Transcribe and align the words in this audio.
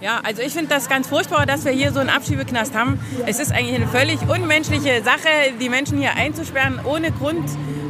Ja, 0.00 0.20
also 0.22 0.42
ich 0.42 0.52
finde 0.52 0.68
das 0.68 0.88
ganz 0.88 1.08
furchtbar, 1.08 1.44
dass 1.44 1.64
wir 1.64 1.72
hier 1.72 1.92
so 1.92 1.98
einen 1.98 2.08
Abschiebeknast 2.08 2.72
haben. 2.74 3.00
Es 3.26 3.40
ist 3.40 3.50
eigentlich 3.50 3.74
eine 3.74 3.88
völlig 3.88 4.20
unmenschliche 4.28 5.02
Sache, 5.02 5.28
die 5.60 5.68
Menschen 5.68 5.98
hier 5.98 6.14
einzusperren, 6.14 6.78
ohne 6.84 7.10
Grund, 7.10 7.44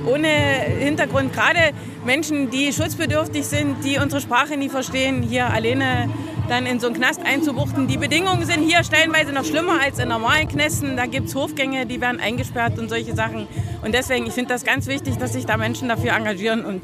ohne 0.06 0.26
Hintergrund. 0.26 1.34
Gerade 1.34 1.58
Menschen, 2.06 2.48
die 2.48 2.72
schutzbedürftig 2.72 3.44
sind, 3.44 3.84
die 3.84 3.98
unsere 3.98 4.22
Sprache 4.22 4.56
nie 4.56 4.71
verstehen, 4.71 5.22
hier 5.22 5.48
alleine 5.50 6.08
dann 6.48 6.64
in 6.64 6.80
so 6.80 6.86
einen 6.86 6.96
Knast 6.96 7.21
einzubuchten. 7.26 7.88
Die 7.88 7.99
Bedingungen 7.99 8.47
sind 8.47 8.63
hier 8.63 8.83
stellenweise 8.83 9.33
noch 9.33 9.45
schlimmer 9.45 9.79
als 9.83 9.99
in 9.99 10.09
normalen 10.09 10.49
Knästen. 10.49 10.97
Da 10.97 11.04
gibt 11.04 11.29
es 11.29 11.35
Hofgänge, 11.35 11.85
die 11.85 12.01
werden 12.01 12.21
eingesperrt 12.21 12.79
und 12.79 12.88
solche 12.88 13.15
Sachen. 13.15 13.47
Und 13.85 13.93
deswegen, 13.95 14.27
ich 14.27 14.33
finde 14.33 14.54
das 14.54 14.65
ganz 14.65 14.87
wichtig, 14.87 15.19
dass 15.19 15.35
sich 15.35 15.45
da 15.45 15.59
Menschen 15.59 15.90
dafür 15.90 16.12
engagieren. 16.15 16.65
Und 16.65 16.80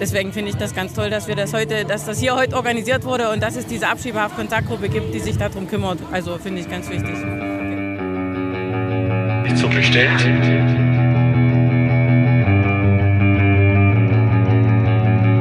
deswegen 0.00 0.32
finde 0.32 0.50
ich 0.50 0.56
das 0.56 0.74
ganz 0.74 0.94
toll, 0.94 1.10
dass 1.10 1.28
wir 1.28 1.36
das 1.36 1.52
heute, 1.52 1.84
dass 1.84 2.04
das 2.04 2.20
hier 2.20 2.34
heute 2.34 2.56
organisiert 2.56 3.04
wurde 3.04 3.30
und 3.30 3.42
dass 3.42 3.56
es 3.56 3.66
diese 3.66 3.88
Abschiebehaft-Kontaktgruppe 3.88 4.88
gibt, 4.88 5.14
die 5.14 5.20
sich 5.20 5.36
darum 5.36 5.68
kümmert. 5.68 5.98
Also 6.12 6.38
finde 6.38 6.60
ich 6.60 6.70
ganz 6.70 6.88
wichtig. 6.88 7.14
Nicht 9.44 9.58
so 9.58 9.68
bestellt. 9.68 10.26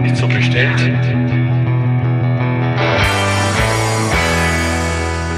Nicht 0.01 0.17
so 0.17 0.27
bestellt. 0.27 0.79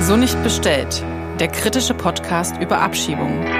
So 0.01 0.15
nicht 0.15 0.41
bestellt. 0.43 1.03
Der 1.39 1.47
kritische 1.47 1.93
Podcast 1.93 2.61
über 2.61 2.81
Abschiebungen 2.81 3.58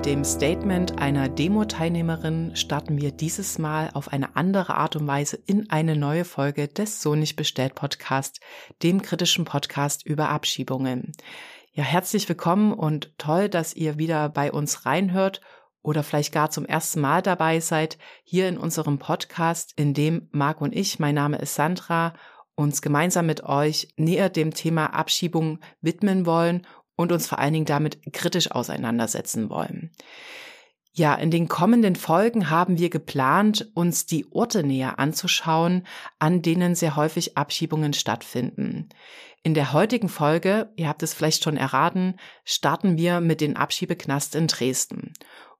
mit 0.00 0.06
dem 0.06 0.24
Statement 0.24 0.98
einer 0.98 1.28
Demo-Teilnehmerin 1.28 2.56
starten 2.56 2.98
wir 2.98 3.12
dieses 3.12 3.58
Mal 3.58 3.90
auf 3.92 4.08
eine 4.08 4.34
andere 4.34 4.76
Art 4.76 4.96
und 4.96 5.06
Weise 5.06 5.38
in 5.44 5.68
eine 5.68 5.94
neue 5.94 6.24
Folge 6.24 6.68
des 6.68 7.02
So 7.02 7.14
nicht 7.14 7.36
bestellt 7.36 7.74
Podcast, 7.74 8.40
dem 8.82 9.02
kritischen 9.02 9.44
Podcast 9.44 10.06
über 10.06 10.30
Abschiebungen. 10.30 11.12
Ja, 11.74 11.84
herzlich 11.84 12.26
willkommen 12.30 12.72
und 12.72 13.12
toll, 13.18 13.50
dass 13.50 13.74
ihr 13.74 13.98
wieder 13.98 14.30
bei 14.30 14.50
uns 14.50 14.86
reinhört 14.86 15.42
oder 15.82 16.02
vielleicht 16.02 16.32
gar 16.32 16.48
zum 16.48 16.64
ersten 16.64 17.02
Mal 17.02 17.20
dabei 17.20 17.60
seid, 17.60 17.98
hier 18.24 18.48
in 18.48 18.56
unserem 18.56 18.98
Podcast, 18.98 19.74
in 19.76 19.92
dem 19.92 20.30
Marc 20.32 20.62
und 20.62 20.74
ich, 20.74 20.98
mein 20.98 21.14
Name 21.14 21.36
ist 21.36 21.56
Sandra, 21.56 22.14
uns 22.54 22.80
gemeinsam 22.80 23.26
mit 23.26 23.44
euch 23.44 23.92
näher 23.96 24.30
dem 24.30 24.54
Thema 24.54 24.94
Abschiebung 24.94 25.58
widmen 25.82 26.24
wollen 26.24 26.66
und 27.00 27.12
uns 27.12 27.26
vor 27.26 27.38
allen 27.38 27.54
Dingen 27.54 27.64
damit 27.66 28.12
kritisch 28.12 28.50
auseinandersetzen 28.50 29.50
wollen. 29.50 29.90
Ja, 30.92 31.14
in 31.14 31.30
den 31.30 31.48
kommenden 31.48 31.94
Folgen 31.94 32.50
haben 32.50 32.78
wir 32.78 32.90
geplant, 32.90 33.70
uns 33.74 34.06
die 34.06 34.26
Orte 34.32 34.64
näher 34.64 34.98
anzuschauen, 34.98 35.86
an 36.18 36.42
denen 36.42 36.74
sehr 36.74 36.96
häufig 36.96 37.36
Abschiebungen 37.36 37.92
stattfinden. 37.92 38.88
In 39.42 39.54
der 39.54 39.72
heutigen 39.72 40.08
Folge, 40.08 40.72
ihr 40.76 40.88
habt 40.88 41.02
es 41.02 41.14
vielleicht 41.14 41.44
schon 41.44 41.56
erraten, 41.56 42.16
starten 42.44 42.98
wir 42.98 43.20
mit 43.20 43.40
den 43.40 43.56
Abschiebeknast 43.56 44.34
in 44.34 44.48
Dresden. 44.48 45.14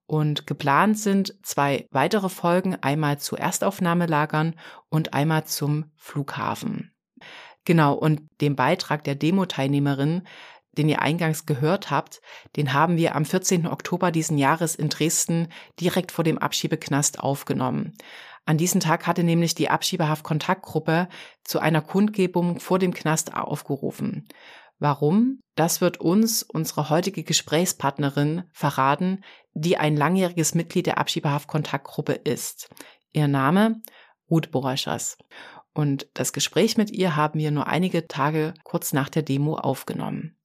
Und 0.07 0.49
geplant 0.49 0.99
sind 0.99 1.37
zwei 1.45 1.87
weitere 1.93 2.29
Folgen, 2.29 2.77
einmal 2.83 3.19
zu 3.19 3.37
Erstaufnahmelagern 3.37 4.57
und 4.89 5.15
einmal 5.15 5.45
zum 5.45 5.93
Flughafen. 5.97 6.93
Genau, 7.65 7.95
und 7.95 8.23
dem 8.41 8.57
Beitrag 8.57 9.05
der 9.05 9.15
Demo-Teilnehmerin 9.15 10.23
den 10.73 10.89
ihr 10.89 11.03
eingangs 11.03 11.47
gehört 11.47 11.91
habt, 11.91 12.21
den 12.57 12.73
haben 12.73 12.97
wir 12.97 13.17
am 13.17 13.25
14. 13.25 13.67
Oktober 13.67 14.11
diesen 14.11 14.39
Jahres 14.39 14.75
in 14.75 14.89
Dresden 14.89 15.49
direkt 15.81 16.13
vor 16.13 16.25
dem 16.25 16.39
Abschiebeknast 16.39 17.21
aufgenommen. 17.21 17.95
An 18.47 18.57
diesem 18.57 18.81
Tag 18.81 19.07
hatte 19.07 19.23
nämlich 19.23 19.55
die 19.55 19.69
Abschiebehaft-Kontaktgruppe 19.69 21.09
zu 21.45 21.61
einer 21.61 21.83
Kundgebung 21.83 22.59
vor 22.59 22.79
dem 22.79 22.95
Knast 22.95 23.35
aufgerufen. 23.35 24.29
Warum? 24.79 25.41
Das 25.57 25.81
wird 25.83 25.99
uns 25.99 26.43
unsere 26.43 26.89
heutige 26.89 27.23
Gesprächspartnerin 27.23 28.45
verraten, 28.53 29.23
die 29.53 29.77
ein 29.77 29.97
langjähriges 29.97 30.55
Mitglied 30.55 30.87
der 30.87 30.99
Abschiebehaft-Kontaktgruppe 30.99 32.15
ist. 32.15 32.71
Ihr 33.13 33.29
Name? 33.29 33.83
Ruth 34.31 34.51
Boraschas. 34.51 35.19
Und 35.75 36.09
das 36.15 36.33
Gespräch 36.33 36.77
mit 36.77 36.91
ihr 36.91 37.15
haben 37.15 37.39
wir 37.39 37.51
nur 37.51 37.67
einige 37.67 38.09
Tage 38.09 38.55
kurz 38.65 38.93
nach 38.93 39.09
der 39.09 39.23
Demo 39.23 39.57
aufgenommen. 39.57 40.37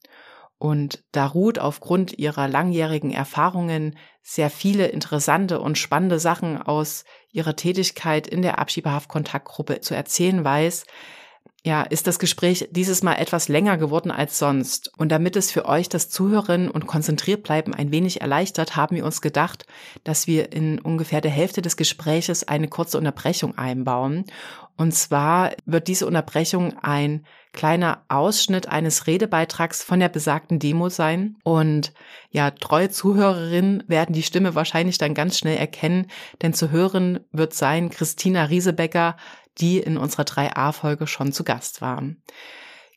Und 0.57 1.03
da 1.11 1.25
Ruth 1.25 1.59
aufgrund 1.59 2.17
ihrer 2.17 2.47
langjährigen 2.47 3.11
Erfahrungen 3.11 3.97
sehr 4.21 4.49
viele 4.49 4.87
interessante 4.87 5.59
und 5.59 5.77
spannende 5.77 6.19
Sachen 6.19 6.61
aus 6.61 7.03
ihrer 7.31 7.55
Tätigkeit 7.55 8.27
in 8.27 8.41
der 8.41 8.57
Abschiebehaft-Kontaktgruppe 8.59 9.81
zu 9.81 9.95
erzählen 9.95 10.43
weiß, 10.43 10.85
ja, 11.65 11.81
ist 11.81 12.05
das 12.05 12.19
Gespräch 12.19 12.67
dieses 12.69 13.01
Mal 13.01 13.15
etwas 13.15 13.47
länger 13.47 13.77
geworden 13.77 14.11
als 14.11 14.37
sonst. 14.37 14.91
Und 14.97 15.11
damit 15.11 15.35
es 15.35 15.51
für 15.51 15.65
euch 15.65 15.89
das 15.89 16.09
Zuhören 16.09 16.69
und 16.69 16.85
konzentriert 16.85 17.41
bleiben 17.41 17.73
ein 17.73 17.91
wenig 17.91 18.21
erleichtert, 18.21 18.75
haben 18.75 18.95
wir 18.95 19.03
uns 19.03 19.19
gedacht, 19.19 19.65
dass 20.03 20.27
wir 20.27 20.53
in 20.53 20.79
ungefähr 20.79 21.21
der 21.21 21.31
Hälfte 21.31 21.63
des 21.63 21.75
Gespräches 21.75 22.47
eine 22.47 22.67
kurze 22.67 22.99
Unterbrechung 22.99 23.57
einbauen. 23.57 24.25
Und 24.77 24.93
zwar 24.93 25.53
wird 25.65 25.87
diese 25.87 26.05
Unterbrechung 26.05 26.77
ein 26.77 27.25
kleiner 27.55 28.03
Ausschnitt 28.09 28.67
eines 28.69 29.07
Redebeitrags 29.07 29.81
von 29.81 29.99
der 29.99 30.09
besagten 30.09 30.59
Demo 30.59 30.89
sein. 30.89 31.37
Und 31.43 31.93
ja, 32.29 32.51
treue 32.51 32.89
Zuhörerinnen 32.91 33.83
werden 33.87 34.13
die 34.13 34.23
Stimme 34.23 34.53
wahrscheinlich 34.53 34.99
dann 34.99 35.15
ganz 35.15 35.39
schnell 35.39 35.57
erkennen, 35.57 36.07
denn 36.43 36.53
zu 36.53 36.69
hören 36.69 37.21
wird 37.31 37.53
sein 37.55 37.89
Christina 37.89 38.43
Riesebecker, 38.43 39.17
die 39.57 39.79
in 39.79 39.97
unserer 39.97 40.23
3a-Folge 40.23 41.07
schon 41.07 41.31
zu 41.31 41.43
Gast 41.43 41.81
war. 41.81 42.03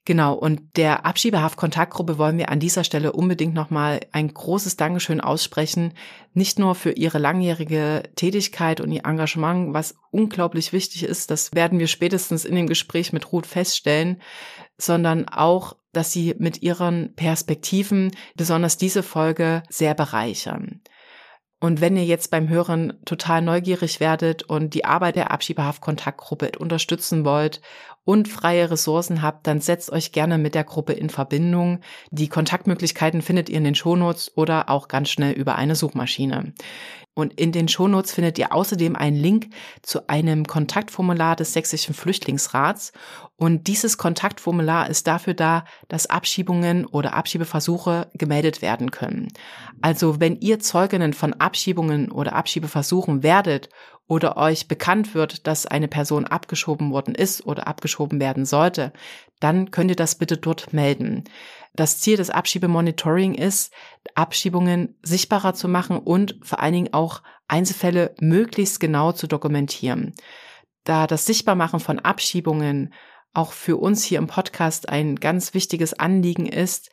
Genau, 0.09 0.33
und 0.33 0.75
der 0.79 1.05
Abschiebehaft-Kontaktgruppe 1.05 2.17
wollen 2.17 2.39
wir 2.39 2.49
an 2.49 2.61
dieser 2.61 2.83
Stelle 2.83 3.13
unbedingt 3.13 3.53
nochmal 3.53 4.01
ein 4.11 4.33
großes 4.33 4.79
Dankeschön 4.79 5.21
aussprechen. 5.21 5.93
Nicht 6.33 6.59
nur 6.59 6.75
für 6.75 6.93
ihre 6.93 7.19
langjährige 7.19 8.05
Tätigkeit 8.17 8.81
und 8.81 8.91
ihr 8.91 9.05
Engagement, 9.05 9.75
was 9.75 9.97
unglaublich 10.11 10.73
wichtig 10.73 11.03
ist, 11.03 11.31
das 11.31 11.53
werden 11.53 11.79
wir 11.79 11.89
spätestens 11.89 12.47
in 12.47 12.57
dem 12.57 12.69
Gespräch 12.69 13.13
mit 13.13 13.31
Ruth 13.33 13.45
feststellen, 13.45 14.23
sondern 14.79 15.29
auch, 15.29 15.77
dass 15.93 16.11
sie 16.11 16.35
mit 16.39 16.63
ihren 16.63 17.15
Perspektiven 17.15 18.13
besonders 18.35 18.79
diese 18.79 19.03
Folge 19.03 19.63
sehr 19.69 19.93
bereichern. 19.93 20.81
Und 21.61 21.81
wenn 21.83 21.97
ihr 21.97 22.05
jetzt 22.05 22.31
beim 22.31 22.49
Hören 22.49 22.95
total 23.05 23.43
neugierig 23.43 24.01
werdet 24.01 24.45
und 24.45 24.75
die 24.75 24.85
Arbeit 24.85 25.17
der 25.17 25.33
Abschiebehaft-Kontaktgruppe 25.33 26.53
unterstützen 26.59 27.25
wollt 27.25 27.61
und 28.09 28.27
freie 28.27 28.71
Ressourcen 28.71 29.21
habt, 29.21 29.47
dann 29.47 29.61
setzt 29.61 29.93
euch 29.93 30.13
gerne 30.13 30.39
mit 30.39 30.55
der 30.55 30.65
Gruppe 30.65 30.95
in 30.95 31.11
Verbindung. 31.11 31.81
Die 32.11 32.29
Kontaktmöglichkeiten 32.29 33.21
findet 33.21 33.51
ihr 33.51 33.59
in 33.59 33.65
den 33.65 33.75
Shownotes 33.75 34.33
oder 34.35 34.71
auch 34.71 34.89
ganz 34.89 35.11
schnell 35.11 35.35
über 35.35 35.57
eine 35.57 35.77
Suchmaschine. 35.77 36.55
Und 37.13 37.39
in 37.39 37.53
den 37.53 37.69
Shownotes 37.69 38.13
findet 38.13 38.39
ihr 38.39 38.55
außerdem 38.55 38.97
einen 38.97 39.17
Link 39.17 39.51
zu 39.83 40.09
einem 40.09 40.47
Kontaktformular 40.47 41.37
des 41.37 41.53
Sächsischen 41.53 41.93
Flüchtlingsrats. 41.93 42.93
Und 43.41 43.69
dieses 43.69 43.99
Kontaktformular 43.99 44.91
ist 44.91 45.07
dafür 45.07 45.33
da, 45.33 45.65
dass 45.87 46.11
Abschiebungen 46.11 46.87
oder 46.87 47.15
Abschiebeversuche 47.15 48.11
gemeldet 48.15 48.63
werden 48.63 48.91
können. 48.91 49.29
Also 49.81 50.19
wenn 50.19 50.41
ihr 50.41 50.59
Zeuginnen 50.59 51.13
von 51.13 51.35
Abschiebungen 51.35 52.11
oder 52.11 52.33
Abschiebeversuchen 52.33 53.23
werdet 53.23 53.69
oder 54.09 54.37
euch 54.37 54.67
bekannt 54.67 55.15
wird, 55.15 55.47
dass 55.47 55.67
eine 55.67 55.87
Person 55.87 56.27
abgeschoben 56.27 56.91
worden 56.91 57.15
ist 57.15 57.47
oder 57.47 57.69
abgeschoben 57.69 58.19
werden 58.19 58.45
sollte, 58.45 58.93
dann 59.39 59.71
könnt 59.71 59.91
ihr 59.93 59.97
das 59.97 60.17
bitte 60.17 60.37
dort 60.37 60.73
melden. 60.73 61.23
Das 61.75 62.01
Ziel 62.01 62.17
des 62.17 62.31
Abschiebemonitoring 62.31 63.35
ist, 63.35 63.73
Abschiebungen 64.17 64.99
sichtbarer 65.03 65.55
zu 65.55 65.69
machen 65.69 65.99
und 65.99 66.41
vor 66.43 66.59
allen 66.59 66.73
Dingen 66.73 66.93
auch 66.93 67.23
Einzelfälle 67.47 68.17
möglichst 68.19 68.81
genau 68.81 69.13
zu 69.13 69.29
dokumentieren. 69.29 70.15
Da 70.83 71.07
das 71.07 71.25
Sichtbarmachen 71.25 71.79
von 71.79 72.01
Abschiebungen 72.01 72.93
auch 73.35 73.53
für 73.53 73.77
uns 73.77 74.05
hier 74.05 74.19
im 74.19 74.27
Podcast 74.27 74.89
ein 74.89 75.17
ganz 75.17 75.55
wichtiges 75.55 75.95
Anliegen 75.95 76.47
ist, 76.47 76.91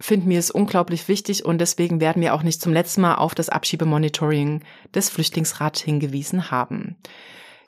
finden 0.00 0.28
wir 0.28 0.38
es 0.38 0.50
unglaublich 0.50 1.08
wichtig 1.08 1.44
und 1.44 1.58
deswegen 1.58 2.00
werden 2.00 2.20
wir 2.20 2.34
auch 2.34 2.42
nicht 2.42 2.60
zum 2.60 2.72
letzten 2.72 3.02
Mal 3.02 3.16
auf 3.16 3.34
das 3.34 3.48
Abschiebemonitoring 3.48 4.62
des 4.94 5.08
Flüchtlingsrats 5.08 5.80
hingewiesen 5.80 6.50
haben. 6.50 6.96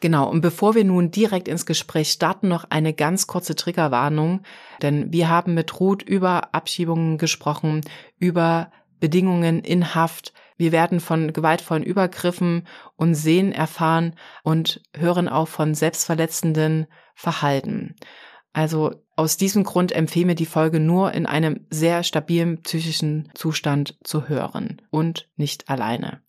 Genau, 0.01 0.29
und 0.29 0.43
bevor 0.43 0.75
wir 0.75 0.85
nun 0.85 1.11
direkt 1.11 1.49
ins 1.49 1.65
Gespräch 1.65 2.11
starten, 2.13 2.49
noch 2.49 2.65
eine 2.69 2.93
ganz 2.93 3.27
kurze 3.27 3.55
Triggerwarnung, 3.55 4.43
denn 4.83 5.13
wir 5.13 5.29
haben 5.29 5.55
mit 5.55 5.81
Ruth 5.81 6.03
über 6.03 6.55
Abschiebungen 6.55 7.17
gesprochen, 7.17 7.81
über 8.19 8.71
Bedingungen 9.01 9.61
in 9.61 9.95
Haft. 9.95 10.33
Wir 10.59 10.73
werden 10.73 11.01
von 11.01 11.33
gewaltvollen 11.33 11.83
Übergriffen 11.83 12.67
und 12.97 13.15
Sehen 13.15 13.53
erfahren 13.53 14.15
und 14.43 14.83
hören 14.95 15.29
auch 15.29 15.49
von 15.49 15.75
selbstverletzenden 15.75 16.87
Verhalten. 17.17 17.97
Also 18.53 19.03
aus 19.17 19.37
diesem 19.37 19.65
Grund 19.65 19.93
empfehle 19.93 20.27
mir 20.27 20.35
die 20.35 20.47
Folge 20.47 20.79
nur 20.79 21.13
in 21.13 21.27
einem 21.27 21.67
sehr 21.71 22.05
stabilen 22.05 22.63
psychischen 22.63 23.31
Zustand 23.35 23.99
zu 24.05 24.29
hören 24.29 24.83
und 24.91 25.29
nicht 25.37 25.69
alleine. 25.69 26.23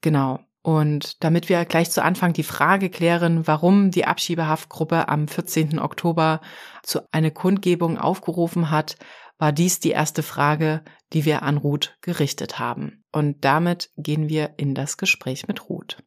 Genau. 0.00 0.40
Und 0.62 1.22
damit 1.24 1.48
wir 1.48 1.64
gleich 1.64 1.90
zu 1.90 2.04
Anfang 2.04 2.32
die 2.32 2.44
Frage 2.44 2.88
klären, 2.88 3.46
warum 3.48 3.90
die 3.90 4.04
Abschiebehaftgruppe 4.04 5.08
am 5.08 5.26
14. 5.26 5.80
Oktober 5.80 6.40
zu 6.84 7.00
einer 7.10 7.32
Kundgebung 7.32 7.98
aufgerufen 7.98 8.70
hat, 8.70 8.96
war 9.38 9.50
dies 9.50 9.80
die 9.80 9.90
erste 9.90 10.22
Frage, 10.22 10.84
die 11.12 11.24
wir 11.24 11.42
an 11.42 11.56
Ruth 11.56 11.98
gerichtet 12.00 12.60
haben. 12.60 13.02
Und 13.10 13.44
damit 13.44 13.90
gehen 13.96 14.28
wir 14.28 14.54
in 14.56 14.76
das 14.76 14.96
Gespräch 14.96 15.48
mit 15.48 15.68
Ruth. 15.68 15.98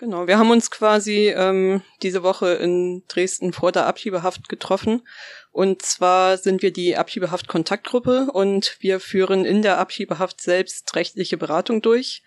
Genau, 0.00 0.26
wir 0.26 0.38
haben 0.38 0.50
uns 0.50 0.70
quasi 0.70 1.28
ähm, 1.28 1.82
diese 2.00 2.22
Woche 2.22 2.54
in 2.54 3.02
Dresden 3.06 3.52
vor 3.52 3.70
der 3.70 3.84
Abschiebehaft 3.84 4.48
getroffen. 4.48 5.06
Und 5.52 5.82
zwar 5.82 6.38
sind 6.38 6.62
wir 6.62 6.72
die 6.72 6.96
Abschiebehaft-Kontaktgruppe 6.96 8.30
und 8.32 8.78
wir 8.80 8.98
führen 8.98 9.44
in 9.44 9.60
der 9.60 9.76
Abschiebehaft 9.76 10.40
selbst 10.40 10.96
rechtliche 10.96 11.36
Beratung 11.36 11.82
durch. 11.82 12.22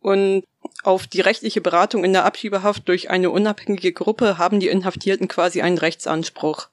Und 0.00 0.44
auf 0.82 1.06
die 1.06 1.20
rechtliche 1.20 1.60
Beratung 1.60 2.02
in 2.02 2.12
der 2.12 2.24
Abschiebehaft 2.24 2.88
durch 2.88 3.10
eine 3.10 3.30
unabhängige 3.30 3.92
Gruppe 3.92 4.36
haben 4.36 4.58
die 4.58 4.66
Inhaftierten 4.66 5.28
quasi 5.28 5.62
einen 5.62 5.78
Rechtsanspruch. 5.78 6.66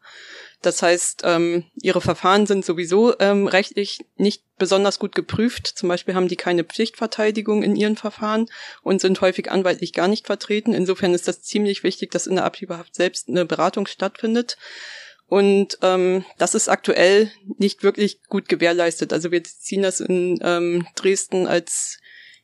Das 0.62 0.84
heißt, 0.84 1.24
ähm, 1.26 1.66
ihre 1.82 2.02
Verfahren 2.02 2.46
sind 2.46 2.64
sowieso 2.64 3.18
ähm, 3.20 3.48
rechtlich 3.48 4.00
nicht 4.16 4.44
besonders 4.60 5.00
gut 5.00 5.16
geprüft. 5.16 5.66
Zum 5.66 5.90
Beispiel 5.90 6.14
haben 6.14 6.28
die 6.28 6.36
keine 6.36 6.64
Pflichtverteidigung 6.64 7.64
in 7.64 7.76
ihren 7.76 7.98
Verfahren 7.98 8.46
und 8.84 9.02
sind 9.02 9.20
häufig 9.22 9.50
anwaltlich 9.50 9.92
gar 9.92 10.08
nicht 10.08 10.28
vertreten. 10.28 10.74
Insofern 10.74 11.16
ist 11.16 11.28
das 11.28 11.42
ziemlich 11.42 11.84
wichtig, 11.84 12.12
dass 12.12 12.28
in 12.28 12.36
der 12.36 12.46
Abschiebehaft 12.46 12.94
selbst 12.94 13.28
eine 13.28 13.46
Beratung 13.46 13.88
stattfindet. 13.88 14.58
Und 15.26 15.80
ähm, 15.82 16.26
das 16.38 16.54
ist 16.54 16.70
aktuell 16.70 17.32
nicht 17.58 17.82
wirklich 17.82 18.22
gut 18.28 18.48
gewährleistet. 18.48 19.14
Also 19.14 19.32
wir 19.32 19.44
ziehen 19.44 19.82
das 19.82 20.00
in 20.00 20.38
ähm, 20.44 20.86
Dresden 20.96 21.48
als 21.48 21.98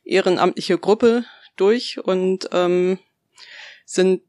ehrenamtliche 0.04 0.78
Gruppe 0.78 1.24
durch 1.54 1.98
und 2.02 2.48
ähm, 2.52 2.98
sind 3.84 4.22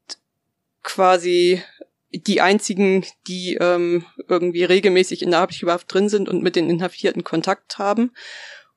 quasi 0.83 1.63
die 2.11 2.41
einzigen, 2.41 3.05
die 3.27 3.55
ähm, 3.55 4.05
irgendwie 4.27 4.63
regelmäßig 4.63 5.21
in 5.21 5.31
der 5.31 5.41
Abschiebehaft 5.41 5.93
drin 5.93 6.09
sind 6.09 6.27
und 6.27 6.41
mit 6.41 6.55
den 6.55 6.69
Inhaftierten 6.69 7.23
Kontakt 7.23 7.77
haben. 7.77 8.11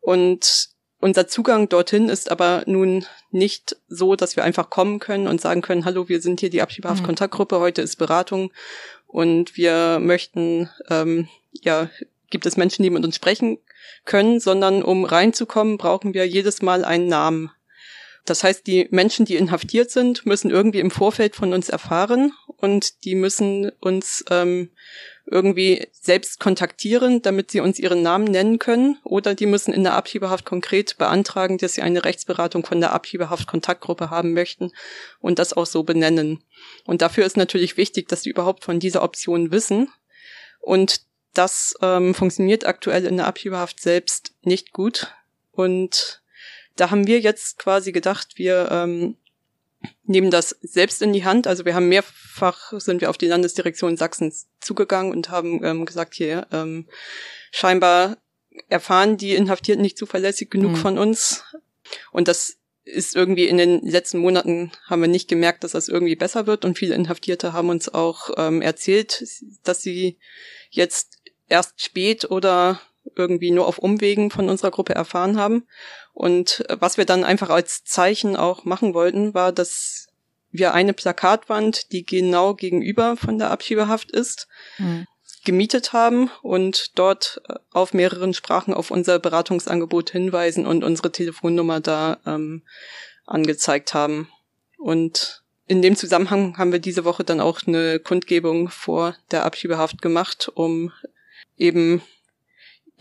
Und 0.00 0.69
unser 1.00 1.26
Zugang 1.26 1.69
dorthin 1.69 2.08
ist 2.08 2.31
aber 2.31 2.62
nun 2.67 3.06
nicht 3.31 3.76
so, 3.88 4.14
dass 4.14 4.37
wir 4.37 4.44
einfach 4.44 4.70
kommen 4.70 4.99
können 4.99 5.26
und 5.26 5.40
sagen 5.40 5.62
können, 5.62 5.84
hallo, 5.84 6.08
wir 6.08 6.20
sind 6.20 6.40
hier 6.40 6.50
die 6.50 6.62
Abschiebehaft-Kontaktgruppe, 6.62 7.58
heute 7.58 7.82
ist 7.82 7.96
Beratung 7.96 8.52
und 9.06 9.56
wir 9.56 9.99
möchten, 10.00 10.70
ähm, 10.90 11.29
ja, 11.62 11.90
gibt 12.31 12.46
es 12.46 12.56
Menschen, 12.56 12.82
die 12.82 12.90
mit 12.90 13.05
uns 13.05 13.17
sprechen 13.17 13.58
können, 14.05 14.40
sondern 14.40 14.82
um 14.82 15.05
reinzukommen, 15.05 15.76
brauchen 15.76 16.14
wir 16.14 16.26
jedes 16.26 16.62
Mal 16.62 16.84
einen 16.84 17.08
Namen. 17.08 17.50
Das 18.24 18.44
heißt, 18.44 18.66
die 18.66 18.86
Menschen, 18.90 19.26
die 19.26 19.36
inhaftiert 19.36 19.90
sind, 19.90 20.24
müssen 20.26 20.50
irgendwie 20.50 20.78
im 20.78 20.92
Vorfeld 20.92 21.34
von 21.34 21.52
uns 21.52 21.69
erfahren 21.69 22.32
und 22.46 23.04
die 23.04 23.16
müssen 23.16 23.70
uns 23.80 24.24
ähm, 24.30 24.70
irgendwie 25.26 25.88
selbst 25.92 26.38
kontaktieren, 26.38 27.22
damit 27.22 27.50
sie 27.50 27.60
uns 27.60 27.80
ihren 27.80 28.02
Namen 28.02 28.26
nennen 28.26 28.60
können. 28.60 28.98
Oder 29.02 29.34
die 29.34 29.46
müssen 29.46 29.72
in 29.72 29.82
der 29.82 29.94
Abschiebehaft 29.94 30.44
konkret 30.44 30.98
beantragen, 30.98 31.58
dass 31.58 31.74
sie 31.74 31.82
eine 31.82 32.04
Rechtsberatung 32.04 32.64
von 32.64 32.80
der 32.80 32.92
Abschiebehaft-Kontaktgruppe 32.92 34.10
haben 34.10 34.32
möchten 34.32 34.70
und 35.20 35.40
das 35.40 35.52
auch 35.52 35.66
so 35.66 35.82
benennen. 35.82 36.44
Und 36.84 37.02
dafür 37.02 37.26
ist 37.26 37.36
natürlich 37.36 37.76
wichtig, 37.76 38.08
dass 38.08 38.22
sie 38.22 38.30
überhaupt 38.30 38.62
von 38.62 38.78
dieser 38.78 39.02
Option 39.02 39.50
wissen. 39.50 39.88
Und 40.60 41.02
das 41.34 41.74
ähm, 41.82 42.14
funktioniert 42.14 42.66
aktuell 42.66 43.06
in 43.06 43.16
der 43.16 43.26
Abschiebehaft 43.26 43.80
selbst 43.80 44.34
nicht 44.42 44.72
gut. 44.72 45.12
Und 45.50 46.21
da 46.76 46.90
haben 46.90 47.06
wir 47.06 47.20
jetzt 47.20 47.58
quasi 47.58 47.92
gedacht, 47.92 48.34
wir 48.36 48.69
ähm, 48.70 49.16
nehmen 50.04 50.30
das 50.30 50.56
selbst 50.62 51.02
in 51.02 51.12
die 51.12 51.24
Hand. 51.24 51.46
Also 51.46 51.64
wir 51.64 51.74
haben 51.74 51.88
mehrfach, 51.88 52.72
sind 52.78 53.00
wir 53.00 53.10
auf 53.10 53.19
die 53.19 53.26
Landesdirektion 53.26 53.96
Sachsens 53.96 54.48
zugegangen 54.60 55.12
und 55.12 55.30
haben 55.30 55.64
ähm, 55.64 55.84
gesagt, 55.84 56.14
hier, 56.14 56.46
ähm, 56.52 56.88
scheinbar 57.50 58.16
erfahren 58.69 59.16
die 59.16 59.34
Inhaftierten 59.34 59.82
nicht 59.82 59.98
zuverlässig 59.98 60.50
genug 60.50 60.72
mhm. 60.72 60.76
von 60.76 60.98
uns. 60.98 61.44
Und 62.10 62.28
das 62.28 62.58
ist 62.84 63.14
irgendwie 63.14 63.46
in 63.46 63.58
den 63.58 63.80
letzten 63.82 64.19
Monaten 64.19 64.72
haben 64.86 65.02
wir 65.02 65.08
nicht 65.08 65.28
gemerkt, 65.28 65.62
dass 65.62 65.72
das 65.72 65.88
irgendwie 65.88 66.16
besser 66.16 66.46
wird. 66.46 66.64
Und 66.64 66.78
viele 66.78 66.94
Inhaftierte 66.94 67.52
haben 67.52 67.69
uns 67.69 67.88
auch 67.88 68.30
ähm, 68.36 68.60
erzählt, 68.60 69.24
dass 69.62 69.82
sie 69.82 70.19
jetzt 70.70 71.19
erst 71.48 71.80
spät 71.82 72.30
oder 72.30 72.80
irgendwie 73.16 73.50
nur 73.50 73.66
auf 73.66 73.78
Umwegen 73.78 74.31
von 74.31 74.49
unserer 74.49 74.70
Gruppe 74.70 74.94
erfahren 74.94 75.37
haben. 75.37 75.66
Und 76.12 76.64
äh, 76.69 76.76
was 76.81 76.96
wir 76.96 77.04
dann 77.04 77.25
einfach 77.25 77.50
als 77.50 77.84
Zeichen 77.84 78.37
auch 78.37 78.64
machen 78.64 78.94
wollten, 78.94 79.34
war, 79.34 79.52
dass 79.52 80.08
wir 80.50 80.75
eine 80.75 80.93
Plakatwand, 80.93 81.93
die 81.93 82.04
genau 82.04 82.54
gegenüber 82.54 83.16
von 83.16 83.38
der 83.38 83.50
Abschiebehaft 83.50 84.10
ist, 84.10 84.49
mhm. 84.78 85.06
gemietet 85.44 85.93
haben 85.93 86.31
und 86.43 86.99
dort 86.99 87.40
äh, 87.49 87.54
auf 87.72 87.94
mehreren 87.94 88.34
Sprachen 88.34 88.75
auf 88.75 88.90
unser 88.90 89.19
Beratungsangebot 89.19 90.10
hinweisen 90.10 90.66
und 90.66 90.84
unsere 90.84 91.10
Telefonnummer 91.10 91.81
da 91.81 92.19
ähm, 92.26 92.62
angezeigt 93.25 93.94
haben. 93.94 94.28
Und 94.78 95.43
in 95.66 95.81
dem 95.81 95.96
Zusammenhang 95.96 96.58
haben 96.58 96.72
wir 96.72 96.81
diese 96.81 97.05
Woche 97.05 97.25
dann 97.25 97.40
auch 97.40 97.60
eine 97.66 97.98
Kundgebung 97.98 98.69
vor 98.69 99.16
der 99.31 99.46
Abschiebehaft 99.46 100.02
gemacht, 100.02 100.50
um 100.55 100.93
eben 101.56 102.02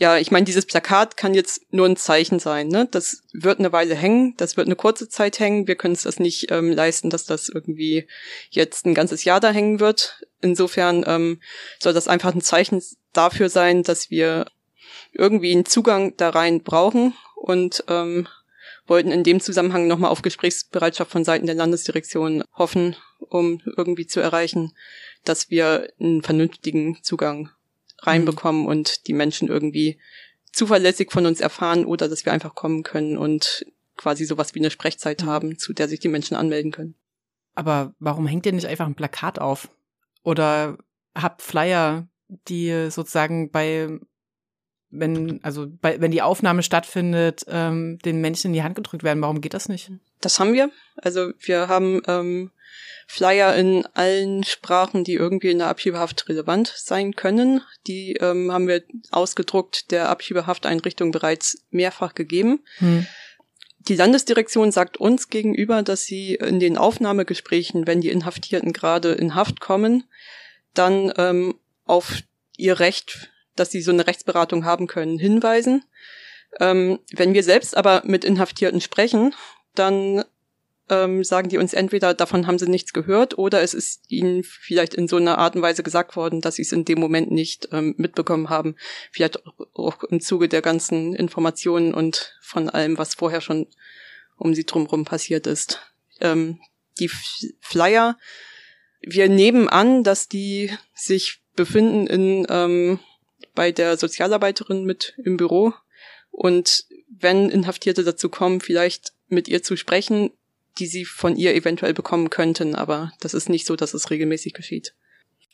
ja, 0.02 0.18
ich 0.18 0.32
meine, 0.32 0.44
dieses 0.44 0.66
Plakat 0.66 1.16
kann 1.16 1.32
jetzt 1.32 1.72
nur 1.72 1.86
ein 1.86 1.94
Zeichen 1.94 2.40
sein. 2.40 2.66
Ne? 2.66 2.88
Das 2.90 3.22
wird 3.32 3.60
eine 3.60 3.70
Weile 3.70 3.94
hängen, 3.94 4.34
das 4.36 4.56
wird 4.56 4.66
eine 4.66 4.74
kurze 4.74 5.08
Zeit 5.08 5.38
hängen. 5.38 5.68
Wir 5.68 5.76
können 5.76 5.94
es 5.94 6.02
das 6.02 6.18
nicht 6.18 6.50
ähm, 6.50 6.72
leisten, 6.72 7.08
dass 7.08 7.24
das 7.24 7.48
irgendwie 7.48 8.08
jetzt 8.50 8.84
ein 8.84 8.94
ganzes 8.94 9.22
Jahr 9.22 9.38
da 9.38 9.52
hängen 9.52 9.78
wird. 9.78 10.26
Insofern 10.40 11.04
ähm, 11.06 11.40
soll 11.78 11.92
das 11.92 12.08
einfach 12.08 12.34
ein 12.34 12.40
Zeichen 12.40 12.82
dafür 13.12 13.48
sein, 13.48 13.84
dass 13.84 14.10
wir 14.10 14.46
irgendwie 15.12 15.52
einen 15.52 15.66
Zugang 15.66 16.16
da 16.16 16.30
rein 16.30 16.64
brauchen 16.64 17.14
und 17.36 17.84
ähm, 17.86 18.26
wollten 18.88 19.12
in 19.12 19.22
dem 19.22 19.38
Zusammenhang 19.38 19.86
nochmal 19.86 20.10
auf 20.10 20.22
Gesprächsbereitschaft 20.22 21.12
von 21.12 21.24
Seiten 21.24 21.46
der 21.46 21.54
Landesdirektion 21.54 22.42
hoffen, 22.52 22.96
um 23.20 23.62
irgendwie 23.76 24.08
zu 24.08 24.18
erreichen, 24.18 24.72
dass 25.24 25.48
wir 25.48 25.92
einen 26.00 26.24
vernünftigen 26.24 26.98
Zugang 27.04 27.50
reinbekommen 28.02 28.62
mhm. 28.62 28.68
und 28.68 29.06
die 29.06 29.12
Menschen 29.12 29.48
irgendwie 29.48 29.98
zuverlässig 30.52 31.10
von 31.10 31.26
uns 31.26 31.40
erfahren 31.40 31.84
oder 31.84 32.08
dass 32.08 32.24
wir 32.24 32.32
einfach 32.32 32.54
kommen 32.54 32.82
können 32.82 33.16
und 33.16 33.64
quasi 33.96 34.24
sowas 34.24 34.54
wie 34.54 34.60
eine 34.60 34.70
Sprechzeit 34.70 35.22
mhm. 35.22 35.26
haben, 35.26 35.58
zu 35.58 35.72
der 35.72 35.88
sich 35.88 36.00
die 36.00 36.08
Menschen 36.08 36.36
anmelden 36.36 36.72
können. 36.72 36.94
Aber 37.54 37.94
warum 37.98 38.26
hängt 38.26 38.46
ihr 38.46 38.52
nicht 38.52 38.66
einfach 38.66 38.86
ein 38.86 38.94
Plakat 38.94 39.38
auf? 39.38 39.68
Oder 40.22 40.78
habt 41.14 41.42
Flyer, 41.42 42.06
die 42.48 42.90
sozusagen 42.90 43.50
bei, 43.50 43.98
wenn, 44.90 45.42
also 45.42 45.66
bei, 45.68 46.00
wenn 46.00 46.10
die 46.10 46.22
Aufnahme 46.22 46.62
stattfindet, 46.62 47.44
ähm, 47.48 47.98
den 48.04 48.20
Menschen 48.20 48.48
in 48.48 48.52
die 48.54 48.62
Hand 48.62 48.74
gedrückt 48.74 49.02
werden? 49.02 49.22
Warum 49.22 49.40
geht 49.40 49.54
das 49.54 49.68
nicht? 49.68 49.92
Das 50.20 50.40
haben 50.40 50.54
wir. 50.54 50.70
Also 50.96 51.32
wir 51.40 51.68
haben 51.68 52.00
ähm, 52.06 52.50
Flyer 53.06 53.54
in 53.56 53.86
allen 53.94 54.44
Sprachen, 54.44 55.04
die 55.04 55.14
irgendwie 55.14 55.50
in 55.50 55.58
der 55.58 55.68
Abschiebehaft 55.68 56.28
relevant 56.28 56.72
sein 56.76 57.14
können. 57.14 57.62
Die 57.86 58.14
ähm, 58.14 58.52
haben 58.52 58.68
wir 58.68 58.82
ausgedruckt 59.10 59.90
der 59.90 60.08
Abschiebehafteinrichtung 60.08 61.10
bereits 61.10 61.64
mehrfach 61.70 62.14
gegeben. 62.14 62.60
Hm. 62.78 63.06
Die 63.88 63.96
Landesdirektion 63.96 64.70
sagt 64.70 64.96
uns 64.96 65.28
gegenüber, 65.28 65.82
dass 65.82 66.04
sie 66.04 66.34
in 66.34 66.60
den 66.60 66.78
Aufnahmegesprächen, 66.78 67.86
wenn 67.86 68.00
die 68.00 68.10
Inhaftierten 68.10 68.72
gerade 68.72 69.12
in 69.12 69.34
Haft 69.34 69.60
kommen, 69.60 70.04
dann 70.72 71.12
ähm, 71.16 71.58
auf 71.84 72.22
ihr 72.56 72.78
Recht, 72.78 73.30
dass 73.56 73.70
sie 73.70 73.82
so 73.82 73.90
eine 73.90 74.06
Rechtsberatung 74.06 74.64
haben 74.64 74.86
können, 74.86 75.18
hinweisen. 75.18 75.84
Ähm, 76.60 77.00
wenn 77.12 77.34
wir 77.34 77.42
selbst 77.42 77.76
aber 77.76 78.02
mit 78.04 78.24
Inhaftierten 78.24 78.80
sprechen, 78.80 79.34
dann 79.74 80.24
ähm, 80.88 81.24
sagen 81.24 81.48
die 81.48 81.58
uns 81.58 81.72
entweder, 81.72 82.14
davon 82.14 82.46
haben 82.46 82.58
sie 82.58 82.68
nichts 82.68 82.92
gehört, 82.92 83.38
oder 83.38 83.62
es 83.62 83.74
ist 83.74 84.02
ihnen 84.08 84.42
vielleicht 84.42 84.94
in 84.94 85.08
so 85.08 85.16
einer 85.16 85.38
Art 85.38 85.54
und 85.56 85.62
Weise 85.62 85.82
gesagt 85.82 86.16
worden, 86.16 86.40
dass 86.40 86.56
sie 86.56 86.62
es 86.62 86.72
in 86.72 86.84
dem 86.84 86.98
Moment 86.98 87.30
nicht 87.30 87.68
ähm, 87.72 87.94
mitbekommen 87.98 88.50
haben. 88.50 88.76
Vielleicht 89.10 89.42
auch 89.74 90.02
im 90.04 90.20
Zuge 90.20 90.48
der 90.48 90.62
ganzen 90.62 91.14
Informationen 91.14 91.94
und 91.94 92.36
von 92.42 92.68
allem, 92.68 92.98
was 92.98 93.14
vorher 93.14 93.40
schon 93.40 93.68
um 94.36 94.54
sie 94.54 94.64
drumherum 94.64 95.04
passiert 95.04 95.46
ist. 95.46 95.80
Ähm, 96.20 96.60
die 96.98 97.10
Flyer, 97.60 98.18
wir 99.00 99.28
nehmen 99.28 99.68
an, 99.68 100.04
dass 100.04 100.28
die 100.28 100.70
sich 100.94 101.42
befinden 101.54 102.06
in 102.06 102.46
ähm, 102.48 102.98
bei 103.54 103.72
der 103.72 103.96
Sozialarbeiterin 103.96 104.84
mit 104.84 105.14
im 105.24 105.36
Büro 105.36 105.74
und 106.30 106.86
wenn 107.08 107.50
Inhaftierte 107.50 108.04
dazu 108.04 108.28
kommen, 108.28 108.60
vielleicht 108.60 109.12
mit 109.28 109.48
ihr 109.48 109.62
zu 109.62 109.76
sprechen, 109.76 110.30
die 110.78 110.86
sie 110.86 111.04
von 111.04 111.36
ihr 111.36 111.54
eventuell 111.54 111.94
bekommen 111.94 112.30
könnten, 112.30 112.74
aber 112.74 113.12
das 113.20 113.34
ist 113.34 113.48
nicht 113.48 113.66
so, 113.66 113.76
dass 113.76 113.94
es 113.94 114.10
regelmäßig 114.10 114.54
geschieht. 114.54 114.94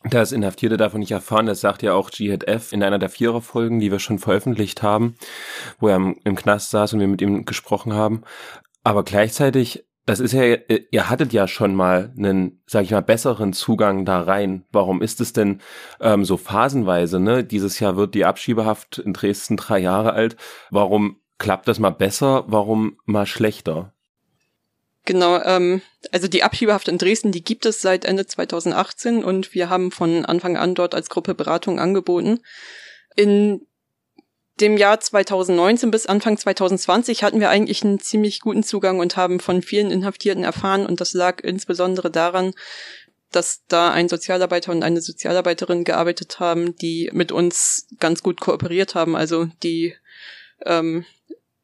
Dass 0.04 0.30
Inhaftierte 0.30 0.76
davon 0.76 1.00
nicht 1.00 1.10
erfahren, 1.10 1.46
das 1.46 1.60
sagt 1.60 1.82
ja 1.82 1.92
auch 1.92 2.10
Jihad 2.12 2.44
F. 2.44 2.72
in 2.72 2.84
einer 2.84 3.00
der 3.00 3.08
Vierer-Folgen, 3.08 3.80
die 3.80 3.90
wir 3.90 3.98
schon 3.98 4.20
veröffentlicht 4.20 4.82
haben, 4.82 5.16
wo 5.80 5.88
er 5.88 5.96
im, 5.96 6.20
im 6.24 6.36
Knast 6.36 6.70
saß 6.70 6.92
und 6.92 7.00
wir 7.00 7.08
mit 7.08 7.20
ihm 7.20 7.44
gesprochen 7.44 7.92
haben. 7.92 8.22
Aber 8.84 9.02
gleichzeitig 9.02 9.84
das 10.08 10.20
ist 10.20 10.32
ja, 10.32 10.42
ihr 10.42 11.10
hattet 11.10 11.34
ja 11.34 11.46
schon 11.46 11.74
mal 11.74 12.14
einen, 12.16 12.62
sag 12.66 12.84
ich 12.84 12.92
mal, 12.92 13.02
besseren 13.02 13.52
Zugang 13.52 14.06
da 14.06 14.22
rein. 14.22 14.64
Warum 14.72 15.02
ist 15.02 15.20
es 15.20 15.34
denn 15.34 15.60
ähm, 16.00 16.24
so 16.24 16.38
phasenweise? 16.38 17.20
Ne? 17.20 17.44
Dieses 17.44 17.78
Jahr 17.78 17.98
wird 17.98 18.14
die 18.14 18.24
Abschiebehaft 18.24 19.00
in 19.00 19.12
Dresden 19.12 19.58
drei 19.58 19.80
Jahre 19.80 20.14
alt. 20.14 20.38
Warum 20.70 21.20
klappt 21.36 21.68
das 21.68 21.78
mal 21.78 21.90
besser? 21.90 22.44
Warum 22.46 22.96
mal 23.04 23.26
schlechter? 23.26 23.92
Genau, 25.08 25.40
ähm, 25.42 25.80
also 26.12 26.28
die 26.28 26.42
Abschiebehaft 26.42 26.86
in 26.86 26.98
Dresden, 26.98 27.32
die 27.32 27.42
gibt 27.42 27.64
es 27.64 27.80
seit 27.80 28.04
Ende 28.04 28.26
2018 28.26 29.24
und 29.24 29.54
wir 29.54 29.70
haben 29.70 29.90
von 29.90 30.26
Anfang 30.26 30.58
an 30.58 30.74
dort 30.74 30.94
als 30.94 31.08
Gruppe 31.08 31.34
Beratung 31.34 31.80
angeboten. 31.80 32.40
In 33.16 33.66
dem 34.60 34.76
Jahr 34.76 35.00
2019 35.00 35.90
bis 35.90 36.04
Anfang 36.04 36.36
2020 36.36 37.22
hatten 37.22 37.40
wir 37.40 37.48
eigentlich 37.48 37.82
einen 37.82 38.00
ziemlich 38.00 38.40
guten 38.40 38.62
Zugang 38.62 38.98
und 38.98 39.16
haben 39.16 39.40
von 39.40 39.62
vielen 39.62 39.90
Inhaftierten 39.90 40.44
erfahren 40.44 40.84
und 40.84 41.00
das 41.00 41.14
lag 41.14 41.40
insbesondere 41.42 42.10
daran, 42.10 42.52
dass 43.32 43.62
da 43.66 43.90
ein 43.90 44.10
Sozialarbeiter 44.10 44.72
und 44.72 44.82
eine 44.82 45.00
Sozialarbeiterin 45.00 45.84
gearbeitet 45.84 46.38
haben, 46.38 46.76
die 46.76 47.08
mit 47.14 47.32
uns 47.32 47.86
ganz 47.98 48.22
gut 48.22 48.42
kooperiert 48.42 48.94
haben. 48.94 49.16
Also 49.16 49.48
die 49.62 49.94
ähm, 50.66 51.06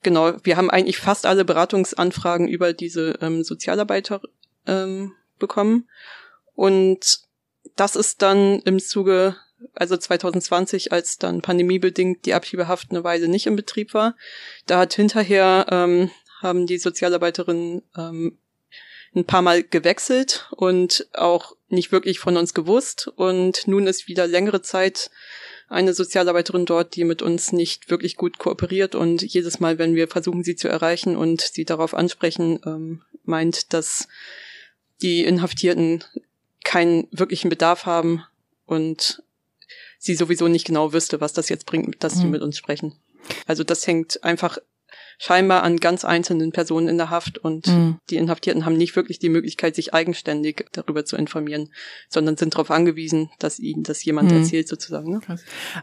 Genau, 0.04 0.34
wir 0.44 0.58
haben 0.58 0.70
eigentlich 0.70 0.98
fast 0.98 1.24
alle 1.24 1.46
Beratungsanfragen 1.46 2.46
über 2.46 2.74
diese 2.74 3.18
ähm, 3.22 3.42
Sozialarbeiter 3.42 4.20
ähm, 4.66 5.12
bekommen. 5.38 5.88
Und 6.54 7.20
das 7.74 7.96
ist 7.96 8.20
dann 8.20 8.60
im 8.60 8.78
Zuge, 8.78 9.34
also 9.72 9.96
2020, 9.96 10.92
als 10.92 11.16
dann 11.16 11.40
pandemiebedingt 11.40 12.26
die 12.26 12.34
Abschiebehaft 12.34 12.90
eine 12.90 13.02
Weile 13.02 13.28
nicht 13.28 13.46
in 13.46 13.56
Betrieb 13.56 13.94
war, 13.94 14.14
da 14.66 14.78
hat 14.78 14.92
hinterher 14.92 15.66
ähm, 15.70 16.10
haben 16.42 16.66
die 16.66 16.76
Sozialarbeiterinnen 16.76 17.82
ähm, 17.96 18.38
ein 19.14 19.24
paar 19.24 19.40
Mal 19.40 19.62
gewechselt 19.62 20.48
und 20.50 21.08
auch 21.14 21.56
nicht 21.68 21.92
wirklich 21.92 22.18
von 22.18 22.36
uns 22.36 22.52
gewusst. 22.52 23.08
Und 23.08 23.66
nun 23.66 23.86
ist 23.86 24.06
wieder 24.06 24.26
längere 24.26 24.60
Zeit 24.60 25.10
eine 25.68 25.94
Sozialarbeiterin 25.94 26.66
dort, 26.66 26.96
die 26.96 27.04
mit 27.04 27.22
uns 27.22 27.52
nicht 27.52 27.90
wirklich 27.90 28.16
gut 28.16 28.38
kooperiert 28.38 28.94
und 28.94 29.22
jedes 29.22 29.60
Mal, 29.60 29.78
wenn 29.78 29.94
wir 29.94 30.08
versuchen, 30.08 30.44
sie 30.44 30.56
zu 30.56 30.68
erreichen 30.68 31.16
und 31.16 31.40
sie 31.40 31.64
darauf 31.64 31.94
ansprechen, 31.94 32.60
ähm, 32.66 33.02
meint, 33.24 33.72
dass 33.72 34.08
die 35.02 35.24
Inhaftierten 35.24 36.04
keinen 36.64 37.08
wirklichen 37.10 37.48
Bedarf 37.48 37.86
haben 37.86 38.24
und 38.66 39.22
sie 39.98 40.14
sowieso 40.14 40.48
nicht 40.48 40.66
genau 40.66 40.92
wüsste, 40.92 41.20
was 41.20 41.32
das 41.32 41.48
jetzt 41.48 41.66
bringt, 41.66 42.02
dass 42.04 42.16
mhm. 42.16 42.20
sie 42.20 42.26
mit 42.26 42.42
uns 42.42 42.58
sprechen. 42.58 42.94
Also 43.46 43.64
das 43.64 43.86
hängt 43.86 44.22
einfach 44.22 44.58
scheinbar 45.18 45.62
an 45.62 45.78
ganz 45.78 46.04
einzelnen 46.04 46.52
Personen 46.52 46.88
in 46.88 46.98
der 46.98 47.10
Haft 47.10 47.38
und 47.38 47.66
mhm. 47.66 47.98
die 48.10 48.16
Inhaftierten 48.16 48.64
haben 48.64 48.76
nicht 48.76 48.96
wirklich 48.96 49.18
die 49.18 49.28
Möglichkeit, 49.28 49.74
sich 49.74 49.94
eigenständig 49.94 50.66
darüber 50.72 51.04
zu 51.04 51.16
informieren, 51.16 51.70
sondern 52.08 52.36
sind 52.36 52.54
darauf 52.54 52.70
angewiesen, 52.70 53.30
dass 53.38 53.58
ihnen 53.58 53.82
das 53.82 54.04
jemand 54.04 54.30
mhm. 54.30 54.38
erzählt 54.38 54.68
sozusagen. 54.68 55.12
Ne? 55.12 55.20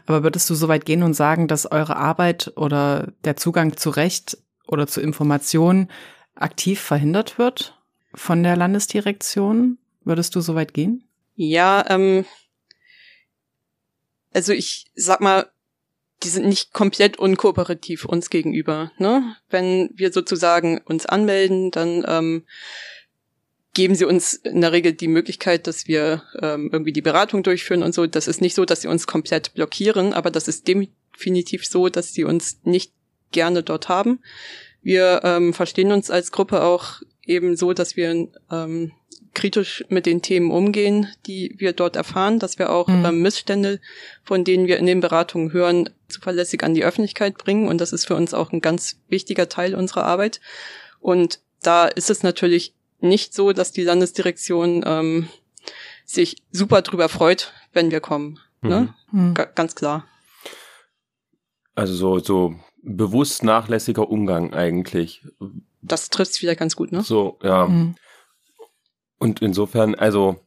Aber 0.06 0.22
würdest 0.22 0.48
du 0.50 0.54
so 0.54 0.68
weit 0.68 0.84
gehen 0.84 1.02
und 1.02 1.14
sagen, 1.14 1.48
dass 1.48 1.70
eure 1.70 1.96
Arbeit 1.96 2.52
oder 2.56 3.12
der 3.24 3.36
Zugang 3.36 3.76
zu 3.76 3.90
Recht 3.90 4.38
oder 4.66 4.86
zu 4.86 5.00
Informationen 5.00 5.90
aktiv 6.34 6.80
verhindert 6.80 7.38
wird 7.38 7.78
von 8.14 8.42
der 8.42 8.56
Landesdirektion? 8.56 9.78
Würdest 10.04 10.34
du 10.34 10.40
so 10.40 10.54
weit 10.54 10.74
gehen? 10.74 11.04
Ja, 11.36 11.84
ähm, 11.88 12.24
also 14.32 14.52
ich 14.52 14.90
sag 14.94 15.20
mal, 15.20 15.51
die 16.22 16.28
sind 16.28 16.46
nicht 16.46 16.72
komplett 16.72 17.18
unkooperativ 17.18 18.04
uns 18.04 18.30
gegenüber. 18.30 18.92
Ne? 18.98 19.36
Wenn 19.50 19.90
wir 19.94 20.12
sozusagen 20.12 20.78
uns 20.84 21.06
anmelden, 21.06 21.70
dann 21.70 22.04
ähm, 22.06 22.44
geben 23.74 23.94
sie 23.94 24.04
uns 24.04 24.34
in 24.34 24.60
der 24.60 24.72
Regel 24.72 24.92
die 24.92 25.08
Möglichkeit, 25.08 25.66
dass 25.66 25.88
wir 25.88 26.22
ähm, 26.40 26.70
irgendwie 26.72 26.92
die 26.92 27.02
Beratung 27.02 27.42
durchführen 27.42 27.82
und 27.82 27.94
so. 27.94 28.06
Das 28.06 28.28
ist 28.28 28.40
nicht 28.40 28.54
so, 28.54 28.64
dass 28.64 28.82
sie 28.82 28.88
uns 28.88 29.06
komplett 29.06 29.54
blockieren, 29.54 30.12
aber 30.12 30.30
das 30.30 30.48
ist 30.48 30.68
definitiv 30.68 31.66
so, 31.66 31.88
dass 31.88 32.12
sie 32.12 32.24
uns 32.24 32.60
nicht 32.64 32.92
gerne 33.30 33.62
dort 33.62 33.88
haben. 33.88 34.20
Wir 34.82 35.20
ähm, 35.24 35.54
verstehen 35.54 35.92
uns 35.92 36.10
als 36.10 36.32
Gruppe 36.32 36.62
auch 36.62 37.00
eben 37.24 37.56
so, 37.56 37.72
dass 37.72 37.96
wir 37.96 38.28
ähm, 38.50 38.92
kritisch 39.34 39.84
mit 39.88 40.06
den 40.06 40.22
Themen 40.22 40.50
umgehen, 40.50 41.08
die 41.26 41.54
wir 41.58 41.72
dort 41.72 41.96
erfahren, 41.96 42.38
dass 42.38 42.58
wir 42.58 42.70
auch 42.70 42.88
mhm. 42.88 43.22
Missstände, 43.22 43.80
von 44.22 44.44
denen 44.44 44.66
wir 44.66 44.78
in 44.78 44.86
den 44.86 45.00
Beratungen 45.00 45.52
hören, 45.52 45.90
zuverlässig 46.08 46.62
an 46.62 46.74
die 46.74 46.84
Öffentlichkeit 46.84 47.38
bringen. 47.38 47.68
Und 47.68 47.80
das 47.80 47.92
ist 47.92 48.06
für 48.06 48.14
uns 48.14 48.34
auch 48.34 48.52
ein 48.52 48.60
ganz 48.60 49.00
wichtiger 49.08 49.48
Teil 49.48 49.74
unserer 49.74 50.04
Arbeit. 50.04 50.40
Und 51.00 51.40
da 51.62 51.86
ist 51.86 52.10
es 52.10 52.22
natürlich 52.22 52.74
nicht 53.00 53.34
so, 53.34 53.52
dass 53.52 53.72
die 53.72 53.82
Landesdirektion 53.82 54.84
ähm, 54.86 55.28
sich 56.04 56.42
super 56.50 56.82
drüber 56.82 57.08
freut, 57.08 57.52
wenn 57.72 57.90
wir 57.90 58.00
kommen. 58.00 58.38
Ne? 58.60 58.94
Mhm. 59.10 59.28
mhm. 59.28 59.34
Ganz 59.34 59.74
klar. 59.74 60.06
Also 61.74 61.94
so, 61.94 62.18
so 62.18 62.54
bewusst 62.82 63.42
nachlässiger 63.44 64.08
Umgang 64.08 64.52
eigentlich. 64.52 65.26
Das 65.80 66.10
trifft 66.10 66.32
es 66.32 66.42
wieder 66.42 66.54
ganz 66.54 66.76
gut, 66.76 66.92
ne? 66.92 67.02
So, 67.02 67.38
ja. 67.42 67.66
Mhm. 67.66 67.96
Und 69.22 69.40
insofern, 69.40 69.94
also 69.94 70.40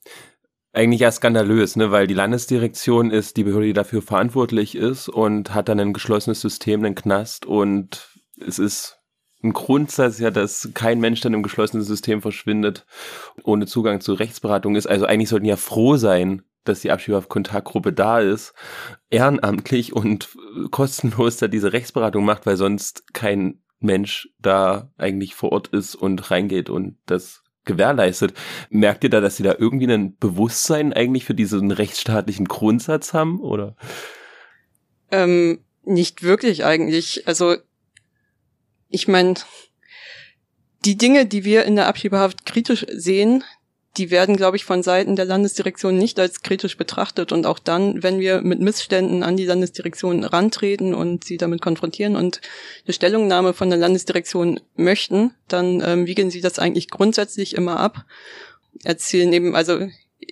eigentlich 0.74 1.00
ja 1.00 1.10
skandalös, 1.10 1.77
ne, 1.77 1.91
weil 1.91 2.08
die 2.08 2.13
Landesdirektion 2.13 3.10
ist 3.10 3.38
die 3.38 3.46
Behörde, 3.46 3.67
die 3.67 3.74
dafür 3.74 4.01
verantwortlich 4.01 4.75
ist 4.75 5.08
und 5.08 5.53
hat 5.53 5.70
dann 5.70 5.79
ein 5.79 5.94
geschlossenes 5.94 6.41
System, 6.41 6.84
einen 6.84 6.94
Knast 6.94 7.46
und 7.46 8.10
es 8.38 8.60
ist 8.60 8.98
ein 9.41 9.53
Grundsatz 9.53 10.20
ja, 10.20 10.29
dass 10.29 10.72
kein 10.74 11.00
Mensch 11.00 11.22
dann 11.22 11.34
im 11.34 11.41
geschlossenen 11.41 11.86
System 11.86 12.22
verschwindet, 12.22 12.86
ohne 13.44 13.65
Zugang 13.65 14.01
zu 14.01 14.12
Rechtsberatung 14.12 14.75
ist. 14.75 14.88
Also 14.88 15.05
eigentlich 15.05 15.29
sollten 15.29 15.46
ja 15.46 15.55
froh 15.55 15.96
sein, 15.96 16.41
dass 16.65 16.82
die 16.82 16.91
Abschiebekontaktgruppe 16.91 17.94
da 17.94 18.20
ist, 18.20 18.55
ehrenamtlich 19.10 19.94
und 19.94 20.36
kostenlos 20.72 21.38
da 21.38 21.48
diese 21.48 21.72
Rechtsberatung 21.72 22.25
macht, 22.25 22.46
weil 22.46 22.58
sonst 22.58 23.13
kein 23.13 23.62
Mensch 23.79 24.27
da 24.38 24.91
eigentlich 24.98 25.34
vor 25.34 25.53
Ort 25.53 25.70
ist 25.70 25.96
und 25.96 26.29
reingeht 26.29 26.70
und 26.70 26.98
das 27.05 27.45
gewährleistet. 27.65 28.34
Merkt 28.69 29.03
ihr 29.03 29.10
da, 29.10 29.22
dass 29.22 29.38
sie 29.38 29.43
da 29.43 29.55
irgendwie 29.57 29.91
ein 29.91 30.17
Bewusstsein 30.17 30.93
eigentlich 30.93 31.25
für 31.25 31.36
diesen 31.36 31.72
rechtsstaatlichen 31.72 32.45
Grundsatz 32.45 33.13
haben, 33.13 33.39
oder? 33.39 33.75
Ähm, 35.12 35.60
nicht 35.84 36.24
wirklich 36.24 36.65
eigentlich. 36.65 37.27
Also, 37.27 37.57
ich 38.89 39.07
meine, 39.07 39.36
die 40.86 40.98
Dinge, 40.98 41.25
die 41.25 41.43
wir 41.43 41.65
in 41.65 41.75
der 41.75 41.88
Abschiebehaft 41.88 42.45
kritisch 42.45 42.86
sehen, 42.91 43.43
die 43.98 44.12
werden, 44.12 44.36
glaube 44.36 44.58
ich, 44.58 44.66
von 44.66 44.84
Seiten 44.84 45.16
der 45.16 45.25
Landesdirektion 45.25 45.98
nicht 45.98 46.20
als 46.20 46.42
kritisch 46.42 46.78
betrachtet. 46.78 47.32
Und 47.32 47.46
auch 47.46 47.60
dann, 47.60 48.04
wenn 48.04 48.20
wir 48.20 48.42
mit 48.42 48.60
Missständen 48.60 49.24
an 49.24 49.38
die 49.38 49.46
Landesdirektion 49.46 50.24
rantreten 50.24 50.94
und 50.94 51.24
sie 51.24 51.38
damit 51.38 51.62
konfrontieren 51.62 52.16
und 52.16 52.42
eine 52.86 52.94
Stellungnahme 52.94 53.54
von 53.54 53.70
der 53.70 53.80
Landesdirektion 53.80 54.60
möchten, 54.75 55.34
dann 55.48 55.82
ähm, 55.86 56.08
wiegeln 56.08 56.32
sie 56.32 56.42
das 56.42 56.60
eigentlich 56.60 56.90
grundsätzlich 56.90 57.56
immer 57.56 57.80
ab. 57.80 58.06
Erzählen 58.84 59.32
eben, 59.32 59.56
also 59.56 59.88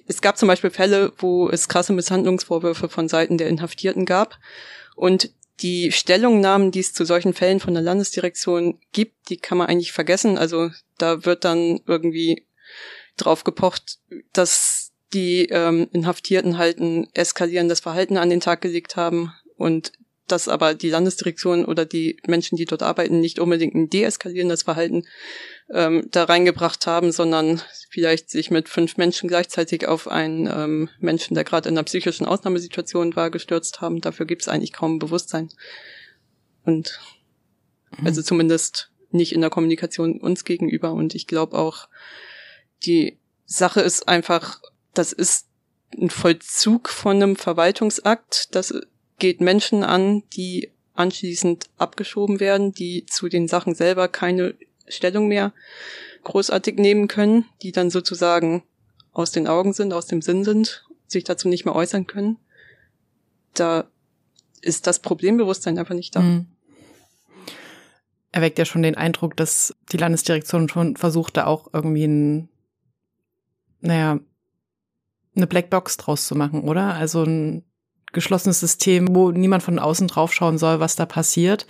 es 0.08 0.22
gab 0.22 0.38
zum 0.38 0.48
Beispiel 0.48 0.70
Fälle, 0.70 1.14
wo 1.18 1.50
es 1.50 1.70
krasse 1.70 1.94
Misshandlungsvorwürfe 1.94 2.90
von 2.90 3.08
Seiten 3.08 3.38
der 3.38 3.48
Inhaftierten 3.48 4.06
gab. 4.06 4.40
Und 4.96 5.32
die 5.62 5.92
Stellungnahmen, 5.92 6.72
die 6.72 6.80
es 6.80 6.94
zu 6.94 7.06
solchen 7.06 7.34
Fällen 7.34 7.60
von 7.60 7.74
der 7.74 7.84
Landesdirektion 7.84 8.80
gibt, 8.92 9.30
die 9.30 9.38
kann 9.38 9.58
man 9.58 9.68
eigentlich 9.68 9.94
vergessen. 9.94 10.38
Also 10.38 10.72
da 10.98 11.26
wird 11.26 11.46
dann 11.46 11.82
irgendwie 11.86 12.46
drauf 13.18 13.44
gepocht, 13.44 14.00
dass 14.32 14.92
die 15.14 15.46
ähm, 15.46 15.88
Inhaftierten 15.92 16.58
halt 16.58 16.80
ein 16.80 17.08
eskalierendes 17.14 17.80
Verhalten 17.80 18.18
an 18.18 18.30
den 18.30 18.40
Tag 18.40 18.62
gelegt 18.62 18.96
haben 18.96 19.32
und 19.58 19.92
dass 20.28 20.48
aber 20.48 20.74
die 20.74 20.90
Landesdirektion 20.90 21.66
oder 21.66 21.86
die 21.86 22.18
Menschen, 22.26 22.56
die 22.56 22.66
dort 22.66 22.82
arbeiten, 22.82 23.20
nicht 23.20 23.40
unbedingt 23.40 23.76
ein 23.76 23.90
deeskalierendes 23.90 24.64
Verhalten 24.64 25.04
ähm, 25.72 26.08
da 26.12 26.24
reingebracht 26.24 26.88
haben, 26.88 27.12
sondern 27.12 27.62
vielleicht 27.90 28.30
sich 28.30 28.50
mit 28.50 28.70
fünf 28.70 28.98
Menschen 28.98 29.28
gleichzeitig 29.28 29.86
auf 29.88 30.08
einen 30.08 30.48
ähm, 30.48 30.90
Menschen, 31.00 31.36
der 31.36 31.44
gerade 31.44 31.68
in 31.70 31.76
einer 31.76 31.84
psychischen 31.84 32.26
Ausnahmesituation 32.26 33.16
war, 33.16 33.32
gestürzt 33.32 33.82
haben. 33.82 34.00
Dafür 34.00 34.26
gibt 34.26 34.44
es 34.44 34.48
eigentlich 34.48 34.72
kaum 34.72 34.98
Bewusstsein. 34.98 35.50
Und 36.64 37.00
mhm. 37.98 38.08
also 38.08 38.22
zumindest 38.22 38.92
nicht 39.12 39.34
in 39.34 39.42
der 39.42 39.50
Kommunikation 39.50 40.20
uns 40.20 40.46
gegenüber. 40.46 40.94
Und 40.94 41.16
ich 41.16 41.28
glaube 41.28 41.58
auch, 41.58 41.90
die 42.86 43.18
Sache 43.46 43.82
ist 43.82 44.08
einfach, 44.08 44.62
das 44.94 45.12
ist 45.14 45.48
ein 46.00 46.10
Vollzug 46.10 46.90
von 46.90 47.18
einem 47.18 47.36
Verwaltungsakt. 47.36 48.56
Das 48.56 48.74
geht 49.20 49.42
Menschen 49.42 49.84
an, 49.84 50.24
die 50.34 50.72
anschließend 50.96 51.70
abgeschoben 51.78 52.40
werden, 52.40 52.74
die 52.74 53.06
zu 53.06 53.30
den 53.30 53.48
Sachen 53.48 53.76
selber 53.76 54.08
keine 54.08 54.56
Stellung 54.88 55.28
mehr 55.28 55.54
großartig 56.24 56.76
nehmen 56.76 57.08
können, 57.08 57.46
die 57.62 57.72
dann 57.72 57.90
sozusagen 57.90 58.64
aus 59.12 59.32
den 59.32 59.48
Augen 59.48 59.74
sind, 59.74 59.94
aus 59.94 60.08
dem 60.08 60.22
Sinn 60.22 60.44
sind, 60.44 60.86
sich 61.08 61.24
dazu 61.24 61.48
nicht 61.48 61.66
mehr 61.66 61.76
äußern 61.76 62.08
können. 62.08 62.38
Da 63.54 63.86
ist 64.62 64.88
das 64.88 65.00
Problembewusstsein 65.00 65.78
einfach 65.78 65.96
nicht 65.96 66.16
da. 66.16 66.22
Mhm. 66.22 66.48
erweckt 68.32 68.58
ja 68.58 68.66
schon 68.66 68.82
den 68.82 68.96
Eindruck, 68.96 69.38
dass 69.38 69.76
die 69.92 69.98
Landesdirektion 69.98 70.68
schon 70.70 70.96
versucht, 70.96 71.38
da 71.38 71.46
auch 71.46 71.70
irgendwie 71.72 72.06
ein, 72.06 72.50
naja, 73.84 74.20
eine 75.36 75.48
Blackbox 75.48 75.98
draus 75.98 76.26
zu 76.26 76.36
machen, 76.36 76.62
oder? 76.62 76.94
Also 76.94 77.24
ein 77.24 77.64
geschlossenes 78.12 78.60
System, 78.60 79.16
wo 79.16 79.32
niemand 79.32 79.64
von 79.64 79.80
außen 79.80 80.08
draufschauen 80.08 80.58
soll, 80.58 80.80
was 80.80 80.96
da 80.96 81.06
passiert. 81.06 81.66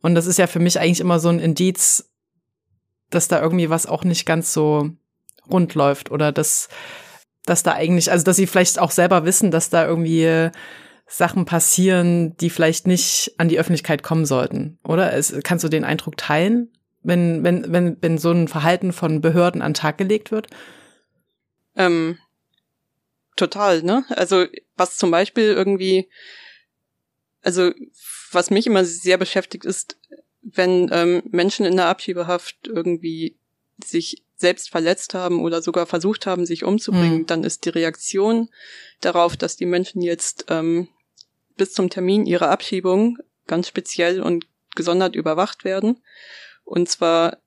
Und 0.00 0.14
das 0.14 0.26
ist 0.26 0.38
ja 0.38 0.46
für 0.46 0.58
mich 0.58 0.80
eigentlich 0.80 1.00
immer 1.00 1.20
so 1.20 1.28
ein 1.28 1.38
Indiz, 1.38 2.10
dass 3.10 3.28
da 3.28 3.40
irgendwie 3.40 3.70
was 3.70 3.86
auch 3.86 4.04
nicht 4.04 4.26
ganz 4.26 4.52
so 4.52 4.90
rund 5.50 5.74
läuft 5.74 6.10
oder 6.10 6.32
dass, 6.32 6.68
dass 7.44 7.62
da 7.62 7.72
eigentlich, 7.72 8.10
also 8.10 8.24
dass 8.24 8.36
sie 8.36 8.46
vielleicht 8.46 8.78
auch 8.78 8.90
selber 8.90 9.24
wissen, 9.24 9.50
dass 9.50 9.70
da 9.70 9.86
irgendwie 9.86 10.50
Sachen 11.06 11.44
passieren, 11.44 12.36
die 12.38 12.48
vielleicht 12.48 12.86
nicht 12.86 13.34
an 13.36 13.48
die 13.48 13.58
Öffentlichkeit 13.58 14.02
kommen 14.02 14.24
sollten, 14.24 14.78
oder? 14.82 15.12
Es, 15.12 15.34
kannst 15.44 15.62
du 15.62 15.68
den 15.68 15.84
Eindruck 15.84 16.16
teilen, 16.16 16.72
wenn, 17.02 17.44
wenn, 17.44 17.70
wenn, 17.70 17.98
wenn 18.00 18.18
so 18.18 18.30
ein 18.30 18.48
Verhalten 18.48 18.92
von 18.92 19.20
Behörden 19.20 19.60
an 19.60 19.72
den 19.72 19.74
Tag 19.74 19.98
gelegt 19.98 20.30
wird? 20.30 20.48
Ähm, 21.76 22.18
total, 23.36 23.82
ne? 23.82 24.04
Also 24.10 24.46
was 24.76 24.96
zum 24.96 25.10
Beispiel 25.10 25.44
irgendwie, 25.44 26.08
also 27.42 27.72
was 28.30 28.50
mich 28.50 28.66
immer 28.66 28.84
sehr 28.84 29.18
beschäftigt 29.18 29.64
ist, 29.64 29.96
wenn 30.42 30.90
ähm, 30.92 31.22
Menschen 31.30 31.66
in 31.66 31.76
der 31.76 31.86
Abschiebehaft 31.86 32.56
irgendwie 32.66 33.36
sich 33.82 34.22
selbst 34.36 34.70
verletzt 34.70 35.14
haben 35.14 35.40
oder 35.40 35.62
sogar 35.62 35.86
versucht 35.86 36.26
haben, 36.26 36.46
sich 36.46 36.64
umzubringen, 36.64 37.20
mhm. 37.20 37.26
dann 37.26 37.44
ist 37.44 37.64
die 37.64 37.70
Reaktion 37.70 38.48
darauf, 39.00 39.36
dass 39.36 39.56
die 39.56 39.66
Menschen 39.66 40.02
jetzt 40.02 40.46
ähm, 40.48 40.88
bis 41.56 41.72
zum 41.72 41.90
Termin 41.90 42.26
ihrer 42.26 42.50
Abschiebung 42.50 43.18
ganz 43.46 43.68
speziell 43.68 44.20
und 44.20 44.46
gesondert 44.74 45.14
überwacht 45.14 45.64
werden. 45.64 46.02
Und 46.64 46.88
zwar 46.88 47.38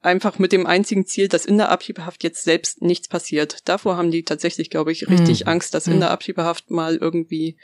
einfach 0.00 0.38
mit 0.38 0.52
dem 0.52 0.66
einzigen 0.66 1.06
Ziel, 1.06 1.28
dass 1.28 1.44
in 1.44 1.58
der 1.58 1.70
Abschiebehaft 1.70 2.22
jetzt 2.22 2.44
selbst 2.44 2.82
nichts 2.82 3.08
passiert. 3.08 3.68
Davor 3.68 3.96
haben 3.96 4.10
die 4.10 4.24
tatsächlich, 4.24 4.70
glaube 4.70 4.92
ich, 4.92 5.08
richtig 5.08 5.44
mhm. 5.44 5.48
Angst, 5.48 5.74
dass 5.74 5.86
in 5.86 5.94
hm. 5.94 6.00
der 6.00 6.10
Abschiebehaft 6.10 6.70
mal 6.70 6.96
irgendwie 6.96 7.56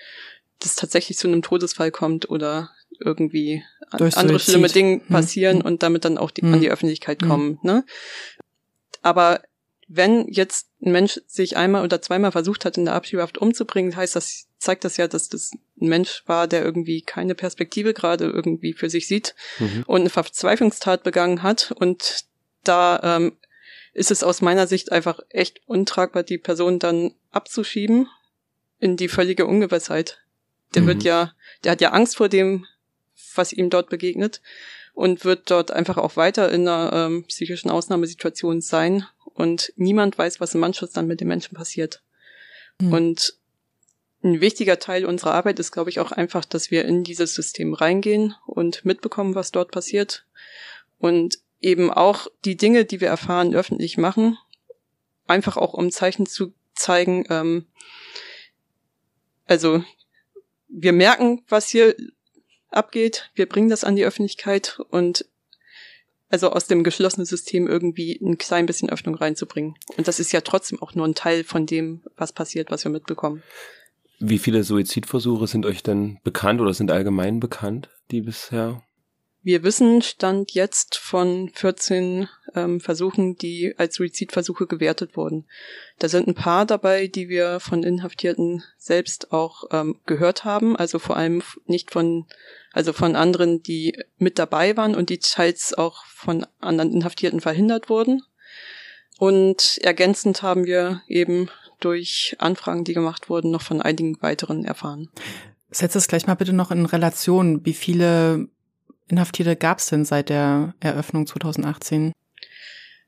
das 0.59 0.77
tatsächlich 0.77 1.19
zu 1.19 1.29
einem 1.29 1.43
Todesfall 1.43 1.91
kommt 1.91 2.29
oder 2.29 2.71
irgendwie 3.01 3.63
andere 3.91 4.39
schlimme 4.39 4.69
Dinge 4.69 5.01
hm. 5.01 5.09
passieren 5.09 5.59
hm. 5.59 5.67
und 5.67 5.83
damit 5.83 6.05
dann 6.05 6.19
auch 6.19 6.31
die, 6.31 6.43
hm. 6.43 6.55
an 6.55 6.61
die 6.61 6.71
Öffentlichkeit 6.71 7.23
kommen. 7.23 7.59
Ne? 7.63 7.85
Aber 9.03 9.43
wenn 9.97 10.27
jetzt 10.29 10.69
ein 10.83 10.93
Mensch 10.93 11.21
sich 11.27 11.57
einmal 11.57 11.85
oder 11.85 12.03
zweimal 12.03 12.33
versucht 12.33 12.65
hat, 12.65 12.77
in 12.77 12.85
der 12.85 12.95
Abschiebehaft 12.95 13.39
umzubringen, 13.39 13.95
heißt 13.95 14.17
das, 14.17 14.49
zeigt 14.59 14.85
das 14.85 14.97
ja, 14.97 15.07
dass 15.07 15.29
das 15.29 15.53
ein 15.81 15.89
Mensch 15.89 16.25
war, 16.27 16.49
der 16.49 16.65
irgendwie 16.65 17.03
keine 17.03 17.35
Perspektive 17.35 17.95
gerade 17.95 18.25
irgendwie 18.25 18.73
für 18.73 18.91
sich 18.91 19.07
sieht 19.07 19.35
mhm. 19.59 19.85
und 19.87 20.01
eine 20.01 20.11
Verzweiflungstat 20.11 21.05
begangen 21.05 21.43
hat. 21.43 21.73
Und 21.73 22.25
da 22.65 23.01
ähm, 23.03 23.37
ist 23.93 24.11
es 24.11 24.25
aus 24.25 24.43
meiner 24.43 24.67
Sicht 24.67 24.91
einfach 24.91 25.21
echt 25.29 25.61
untragbar, 25.67 26.25
die 26.25 26.39
Person 26.39 26.79
dann 26.79 27.15
abzuschieben 27.31 28.09
in 28.81 28.97
die 28.97 29.09
völlige 29.09 29.47
Ungewissheit. 29.47 30.19
Der 30.75 30.83
mhm. 30.83 30.87
wird 30.87 31.03
ja, 31.05 31.35
der 31.63 31.73
hat 31.73 31.81
ja 31.81 31.91
Angst 31.91 32.17
vor 32.17 32.29
dem, 32.29 32.67
was 33.37 33.53
ihm 33.53 33.71
dort 33.71 33.91
begegnet 33.91 34.41
und 34.93 35.25
wird 35.25 35.51
dort 35.51 35.71
einfach 35.71 35.99
auch 35.99 36.17
weiter 36.17 36.51
in 36.51 36.67
einer 36.67 36.93
ähm, 36.93 37.25
psychischen 37.25 37.71
Ausnahmesituation 37.71 38.61
sein 38.61 39.07
und 39.35 39.73
niemand 39.77 40.17
weiß, 40.17 40.41
was 40.41 40.55
im 40.55 40.65
Anschluss 40.65 40.93
dann 40.93 41.07
mit 41.07 41.21
den 41.21 41.29
Menschen 41.29 41.55
passiert. 41.55 42.03
Mhm. 42.81 42.93
Und 42.93 43.39
ein 44.23 44.41
wichtiger 44.41 44.79
Teil 44.79 45.05
unserer 45.05 45.35
Arbeit 45.35 45.59
ist, 45.59 45.71
glaube 45.71 45.91
ich, 45.91 46.01
auch 46.01 46.13
einfach, 46.13 46.45
dass 46.45 46.71
wir 46.71 46.87
in 46.87 47.05
dieses 47.05 47.35
System 47.35 47.75
reingehen 47.75 48.35
und 48.47 48.85
mitbekommen, 48.85 49.35
was 49.35 49.53
dort 49.53 49.71
passiert 49.71 50.25
und 50.99 51.39
eben 51.61 51.91
auch 51.91 52.29
die 52.45 52.57
Dinge, 52.57 52.85
die 52.85 53.01
wir 53.01 53.09
erfahren, 53.09 53.55
öffentlich 53.55 53.99
machen, 53.99 54.39
einfach 55.27 55.57
auch 55.57 55.75
um 55.75 55.91
Zeichen 55.91 56.27
zu 56.27 56.55
zeigen, 56.75 57.27
ähm, 57.29 57.67
also 59.47 59.85
wir 60.69 60.93
merken, 60.93 61.43
was 61.49 61.69
hier 61.69 61.95
abgeht, 62.71 63.31
wir 63.35 63.47
bringen 63.47 63.69
das 63.69 63.85
an 63.85 63.97
die 63.97 64.05
Öffentlichkeit 64.05 64.81
und 64.89 65.27
also 66.29 66.51
aus 66.51 66.67
dem 66.67 66.85
geschlossenen 66.85 67.27
System 67.27 67.67
irgendwie 67.67 68.19
ein 68.23 68.39
klein 68.39 68.67
bisschen 68.67 68.91
Öffnung 68.91 69.15
reinzubringen. 69.15 69.75
Und 69.97 70.09
das 70.09 70.21
ist 70.21 70.33
ja 70.33 70.41
trotzdem 70.41 70.83
auch 70.83 70.95
nur 70.95 71.07
ein 71.07 71.15
Teil 71.15 71.45
von 71.45 71.67
dem, 71.67 72.03
was 72.17 72.33
passiert, 72.33 72.71
was 72.71 72.85
wir 72.85 72.91
mitbekommen. 72.91 73.43
Wie 74.21 74.39
viele 74.39 74.65
Suizidversuche 74.65 75.47
sind 75.47 75.67
euch 75.67 75.83
denn 75.83 76.19
bekannt 76.25 76.61
oder 76.61 76.73
sind 76.73 76.91
allgemein 76.91 77.41
bekannt, 77.41 77.89
die 78.11 78.21
bisher 78.21 78.83
wir 79.45 79.63
wissen 79.63 80.01
Stand 80.01 80.53
jetzt 80.53 80.97
von 80.97 81.51
14 81.53 82.29
ähm, 82.55 82.81
Versuchen, 82.81 83.37
die 83.37 83.75
als 83.77 83.97
Suizidversuche 83.97 84.67
gewertet 84.67 85.17
wurden. 85.19 85.45
Da 85.99 86.09
sind 86.09 86.27
ein 86.27 86.35
paar 86.35 86.65
dabei, 86.65 87.09
die 87.09 87.29
wir 87.29 87.61
von 87.61 87.83
Inhaftierten 87.83 88.65
selbst 88.79 89.33
auch 89.33 89.65
ähm, 89.71 90.01
gehört 90.07 90.45
haben, 90.45 90.77
also 90.77 90.99
vor 90.99 91.19
allem 91.19 91.43
nicht 91.67 91.91
von, 91.91 92.25
also 92.73 92.95
von 92.95 93.17
anderen, 93.17 93.63
die 93.63 94.03
mit 94.17 94.39
dabei 94.39 94.79
waren 94.79 94.95
und 94.95 95.11
die 95.11 95.19
teils 95.19 95.75
auch 95.75 96.07
von 96.07 96.47
anderen 96.61 96.93
Inhaftierten 96.93 97.41
verhindert 97.41 97.91
wurden. 97.91 98.23
Und 99.19 99.79
ergänzend 99.83 100.43
haben 100.43 100.65
wir 100.65 101.03
eben 101.07 101.51
durch 101.81 102.35
Anfragen, 102.39 102.85
die 102.85 102.95
gemacht 102.95 103.29
wurden, 103.29 103.51
noch 103.51 103.63
von 103.63 103.83
einigen 103.83 104.21
weiteren 104.23 104.65
erfahren. 104.65 105.11
Setz 105.71 105.95
es 105.97 106.09
gleich 106.09 106.27
mal 106.27 106.35
bitte 106.35 106.53
noch 106.53 106.71
in 106.71 106.87
Relation. 106.87 107.65
Wie 107.67 107.75
viele 107.75 108.49
Inhaftierte 109.09 109.57
gab 109.57 109.79
es 109.79 109.87
denn 109.87 110.05
seit 110.05 110.29
der 110.29 110.75
Eröffnung 110.81 111.27
2018? 111.27 112.13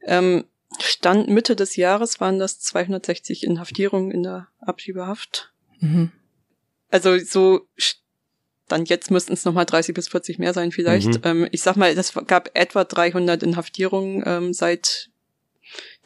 Ähm, 0.07 0.45
Stand 0.81 1.29
Mitte 1.29 1.57
des 1.57 1.77
Jahres 1.77 2.21
waren 2.21 2.39
das 2.39 2.61
260 2.61 3.45
Inhaftierungen 3.45 4.11
in 4.11 4.23
der 4.23 4.49
Abschiebehaft. 4.61 5.53
Mhm. 5.81 6.13
Also 6.91 7.19
so 7.19 7.67
dann 8.69 8.85
jetzt 8.85 9.11
müssten 9.11 9.33
es 9.33 9.45
nochmal 9.45 9.65
30 9.65 9.95
bis 9.95 10.09
40 10.09 10.39
mehr 10.39 10.53
sein 10.53 10.73
vielleicht. 10.73 11.09
Mhm. 11.09 11.21
Ähm, 11.25 11.49
ich 11.53 11.63
sag 11.63 11.77
mal, 11.77 11.95
das 11.95 12.13
gab 12.27 12.51
etwa 12.55 12.85
300 12.85 13.43
Inhaftierungen 13.43 14.23
ähm, 14.27 14.53
seit 14.53 15.11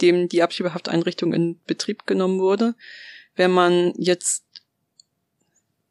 dem 0.01 0.29
die 0.29 0.43
Abschiebehafteinrichtung 0.43 1.33
in 1.33 1.61
Betrieb 1.67 2.07
genommen 2.07 2.39
wurde. 2.39 2.75
Wenn 3.35 3.51
man 3.51 3.93
jetzt 3.97 4.45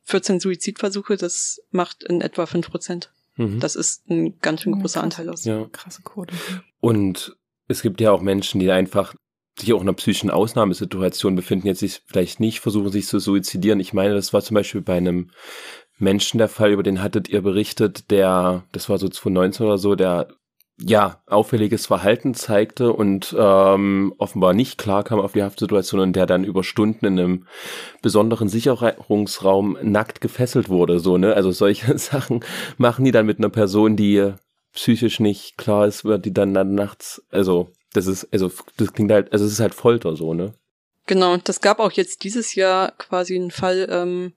14 0.06 0.40
Suizidversuche, 0.40 1.18
das 1.18 1.62
macht 1.72 2.04
in 2.04 2.22
etwa 2.22 2.46
5 2.46 2.70
Prozent. 2.70 3.12
Mhm. 3.40 3.60
Das 3.60 3.76
ist 3.76 4.08
ein 4.10 4.38
ganz 4.40 4.62
schön 4.62 4.74
großer 4.74 5.02
Anteil 5.02 5.30
aus. 5.30 5.46
Ja. 5.46 5.66
Krasse 5.72 6.02
Quote. 6.04 6.36
Und 6.82 7.38
es 7.68 7.82
gibt 7.82 8.02
ja 8.02 8.12
auch 8.12 8.22
Menschen, 8.22 8.60
die 8.60 8.70
einfach 8.70 9.16
sich 9.58 9.74
auch 9.74 9.82
in 9.82 9.88
einer 9.88 9.94
psychischen 9.94 10.30
Ausnahmesituation 10.30 11.36
befinden, 11.36 11.68
jetzt 11.68 11.80
sich 11.80 12.02
vielleicht 12.06 12.40
nicht 12.40 12.60
versuchen, 12.60 12.92
sich 12.92 13.08
zu 13.08 13.20
suizidieren. 13.20 13.80
Ich 13.80 13.94
meine, 13.94 14.14
das 14.14 14.34
war 14.34 14.42
zum 14.42 14.56
Beispiel 14.56 14.82
bei 14.82 14.98
einem 14.98 15.32
Menschen 15.98 16.38
der 16.38 16.50
Fall, 16.50 16.72
über 16.72 16.84
den 16.84 17.02
hattet 17.02 17.30
ihr 17.30 17.42
berichtet, 17.42 18.12
der, 18.12 18.64
das 18.72 18.90
war 18.90 18.98
so 18.98 19.08
2019 19.08 19.66
oder 19.66 19.78
so, 19.78 19.96
der 19.96 20.28
ja, 20.82 21.22
auffälliges 21.28 21.88
Verhalten 21.88 22.34
zeigte 22.34 22.94
und 22.94 23.36
ähm, 23.38 24.14
offenbar 24.18 24.54
nicht 24.54 24.78
klar 24.78 25.04
kam 25.04 25.20
auf 25.20 25.34
die 25.34 25.44
Haftsituation 25.44 26.00
und 26.00 26.16
der 26.16 26.26
dann 26.26 26.44
über 26.44 26.64
Stunden 26.64 27.06
in 27.06 27.20
einem 27.20 27.46
besonderen 28.02 28.48
Sicherungsraum 28.48 29.78
nackt 29.82 30.22
gefesselt 30.22 30.70
wurde. 30.70 31.00
So, 31.00 31.18
ne? 31.18 31.34
Also 31.34 31.52
solche 31.52 31.98
Sachen 31.98 32.46
machen 32.78 33.04
die 33.04 33.12
dann 33.12 33.26
mit 33.26 33.40
einer 33.40 33.50
Person, 33.50 33.96
die 33.98 34.34
psychisch 34.74 35.20
nicht 35.20 35.58
klar 35.58 35.88
ist, 35.88 36.06
wird 36.06 36.26
die 36.26 36.34
dann, 36.34 36.54
dann 36.54 36.76
nachts, 36.76 37.26
also 37.30 37.70
das 37.94 38.08
ist, 38.08 38.28
also 38.32 38.52
das 38.78 38.94
klingt 38.94 39.12
halt, 39.12 39.34
also 39.34 39.46
es 39.46 39.52
ist 39.54 39.60
halt 39.60 39.74
Folter 39.74 40.16
so, 40.16 40.34
ne? 40.34 40.54
Genau, 41.10 41.38
das 41.38 41.60
gab 41.60 41.80
auch 41.80 41.92
jetzt 41.94 42.24
dieses 42.24 42.54
Jahr 42.54 42.92
quasi 43.00 43.36
einen 43.36 43.50
Fall, 43.50 43.88
ähm, 43.90 44.34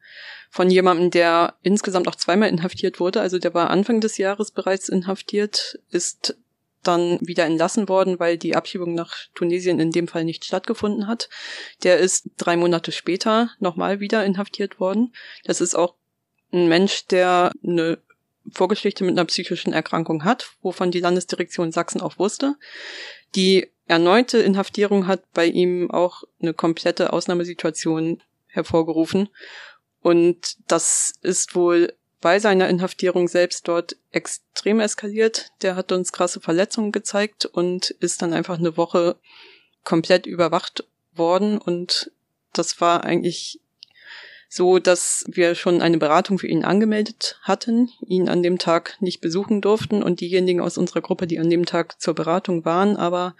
von 0.49 0.71
jemandem, 0.71 1.11
der 1.11 1.55
insgesamt 1.61 2.09
auch 2.09 2.15
zweimal 2.15 2.49
inhaftiert 2.49 2.99
wurde. 2.99 3.21
Also 3.21 3.39
der 3.39 3.53
war 3.53 3.69
Anfang 3.69 4.01
des 4.01 4.17
Jahres 4.17 4.53
bereits 4.53 4.89
inhaftiert, 4.89 5.79
ist 5.91 6.35
dann 6.83 7.19
wieder 7.21 7.45
entlassen 7.45 7.91
worden, 7.91 8.19
weil 8.19 8.39
die 8.39 8.57
Abschiebung 8.57 8.95
nach 8.95 9.15
Tunesien 9.35 9.81
in 9.81 9.91
dem 9.91 10.09
Fall 10.09 10.25
nicht 10.25 10.47
stattgefunden 10.47 11.09
hat. 11.09 11.29
Der 11.83 11.99
ist 11.99 12.31
drei 12.39 12.57
Monate 12.57 12.91
später 12.91 13.51
nochmal 13.59 14.01
wieder 14.01 14.25
inhaftiert 14.25 14.81
worden. 14.81 15.13
Das 15.45 15.61
ist 15.61 15.75
auch 15.75 15.97
ein 16.55 16.71
Mensch, 16.71 17.07
der 17.09 17.53
eine 17.63 17.99
Vorgeschichte 18.51 19.05
mit 19.05 19.13
einer 19.13 19.27
psychischen 19.27 19.75
Erkrankung 19.75 20.25
hat, 20.25 20.53
wovon 20.63 20.91
die 20.91 21.01
Landesdirektion 21.01 21.71
Sachsen 21.71 22.01
auch 22.01 22.19
wusste. 22.19 22.55
Die 23.35 23.72
erneute 23.87 24.38
Inhaftierung 24.38 25.07
hat 25.07 25.23
bei 25.33 25.47
ihm 25.47 25.90
auch 25.90 26.25
eine 26.40 26.55
komplette 26.55 27.12
Ausnahmesituation 27.12 28.23
hervorgerufen. 28.47 29.29
Und 30.01 30.57
das 30.68 31.14
ist 31.23 31.55
wohl 31.55 31.95
bei 32.21 32.38
seiner 32.38 32.68
Inhaftierung 32.68 33.29
selbst 33.29 33.66
dort 33.68 33.97
extrem 34.11 34.81
eskaliert. 34.81 35.51
Der 35.62 35.77
hat 35.77 35.92
uns 35.92 36.12
krasse 36.12 36.40
Verletzungen 36.40 36.92
gezeigt 36.92 37.47
und 37.47 37.90
ist 37.90 38.23
dann 38.23 38.33
einfach 38.33 38.59
eine 38.59 38.77
Woche 38.77 39.16
komplett 39.85 40.27
überwacht 40.27 40.85
worden. 41.14 41.59
Und 41.59 42.12
das 42.53 42.81
war 42.81 43.05
eigentlich 43.05 43.61
so 44.55 44.79
dass 44.79 45.25
wir 45.29 45.55
schon 45.55 45.81
eine 45.81 45.97
Beratung 45.97 46.38
für 46.38 46.47
ihn 46.47 46.62
angemeldet 46.62 47.38
hatten, 47.41 47.88
ihn 48.05 48.29
an 48.29 48.43
dem 48.43 48.59
Tag 48.59 48.99
nicht 49.01 49.23
besuchen 49.23 49.62
durften 49.62 50.03
und 50.03 50.21
diejenigen 50.21 50.61
aus 50.61 50.77
unserer 50.77 51.01
Gruppe, 51.01 51.27
die 51.27 51.38
an 51.38 51.49
dem 51.49 51.65
Tag 51.65 51.99
zur 52.03 52.12
Beratung 52.12 52.67
waren, 52.67 52.99
aber 52.99 53.35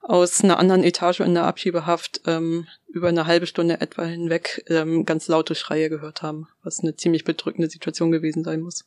aus 0.00 0.42
einer 0.42 0.58
anderen 0.58 0.82
Etage 0.82 1.20
in 1.20 1.34
der 1.34 1.44
Abschiebehaft 1.44 2.22
ähm, 2.26 2.66
über 2.88 3.08
eine 3.08 3.26
halbe 3.26 3.46
Stunde 3.46 3.82
etwa 3.82 4.04
hinweg 4.04 4.64
ähm, 4.68 5.04
ganz 5.04 5.28
laute 5.28 5.54
Schreie 5.54 5.90
gehört 5.90 6.22
haben, 6.22 6.48
was 6.62 6.80
eine 6.80 6.96
ziemlich 6.96 7.24
bedrückende 7.24 7.68
Situation 7.68 8.10
gewesen 8.10 8.42
sein 8.42 8.62
muss. 8.62 8.86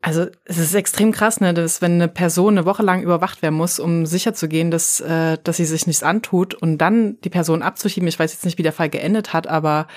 Also 0.00 0.26
es 0.44 0.58
ist 0.58 0.74
extrem 0.74 1.10
krass, 1.10 1.40
ne, 1.40 1.52
dass 1.52 1.82
wenn 1.82 1.94
eine 1.94 2.06
Person 2.06 2.56
eine 2.56 2.64
Woche 2.64 2.84
lang 2.84 3.02
überwacht 3.02 3.42
werden 3.42 3.56
muss, 3.56 3.80
um 3.80 4.06
sicherzugehen, 4.06 4.70
dass, 4.70 5.00
äh, 5.00 5.38
dass 5.42 5.56
sie 5.56 5.64
sich 5.64 5.88
nichts 5.88 6.04
antut 6.04 6.54
und 6.54 6.78
dann 6.78 7.20
die 7.22 7.30
Person 7.30 7.62
abzuschieben. 7.62 8.08
Ich 8.08 8.18
weiß 8.18 8.32
jetzt 8.32 8.44
nicht, 8.44 8.58
wie 8.58 8.62
der 8.62 8.72
Fall 8.72 8.90
geendet 8.90 9.32
hat, 9.32 9.48
aber 9.48 9.88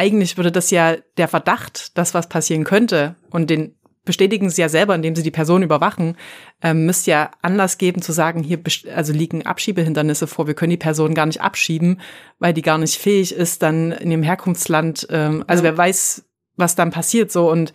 eigentlich 0.00 0.38
würde 0.38 0.50
das 0.50 0.70
ja 0.70 0.96
der 1.18 1.28
Verdacht, 1.28 1.98
dass 1.98 2.14
was 2.14 2.30
passieren 2.30 2.64
könnte 2.64 3.16
und 3.30 3.50
den 3.50 3.76
bestätigen 4.06 4.48
sie 4.48 4.62
ja 4.62 4.70
selber, 4.70 4.94
indem 4.94 5.14
sie 5.14 5.22
die 5.22 5.30
Person 5.30 5.62
überwachen, 5.62 6.16
ähm, 6.62 6.86
müsste 6.86 7.10
ja 7.10 7.30
Anlass 7.42 7.76
geben 7.76 8.00
zu 8.00 8.12
sagen, 8.12 8.42
hier 8.42 8.58
also 8.94 9.12
liegen 9.12 9.44
Abschiebehindernisse 9.44 10.26
vor, 10.26 10.46
wir 10.46 10.54
können 10.54 10.70
die 10.70 10.78
Person 10.78 11.14
gar 11.14 11.26
nicht 11.26 11.42
abschieben, 11.42 12.00
weil 12.38 12.54
die 12.54 12.62
gar 12.62 12.78
nicht 12.78 12.96
fähig 12.96 13.34
ist, 13.34 13.62
dann 13.62 13.92
in 13.92 14.08
dem 14.08 14.22
Herkunftsland, 14.22 15.06
ähm, 15.10 15.44
also 15.46 15.62
ja. 15.62 15.70
wer 15.70 15.76
weiß, 15.76 16.24
was 16.56 16.76
dann 16.76 16.90
passiert 16.90 17.30
so 17.30 17.50
und 17.50 17.74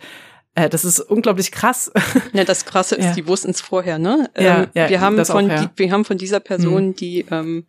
äh, 0.56 0.68
das 0.68 0.84
ist 0.84 0.98
unglaublich 0.98 1.52
krass. 1.52 1.92
Ja, 2.32 2.42
das 2.44 2.64
Krasse 2.64 2.96
ist, 2.96 3.04
ja. 3.04 3.12
die 3.12 3.28
wussten 3.28 3.50
es 3.50 3.60
vorher, 3.60 4.00
ne? 4.00 4.28
Ja, 4.36 4.62
ähm, 4.62 4.68
ja, 4.74 4.88
wir 4.88 5.00
haben 5.00 5.24
von 5.24 5.46
auch, 5.46 5.54
ja. 5.54 5.64
die, 5.66 5.68
wir 5.76 5.92
haben 5.92 6.04
von 6.04 6.18
dieser 6.18 6.40
Person 6.40 6.88
mhm. 6.88 6.96
die 6.96 7.24
ähm, 7.30 7.66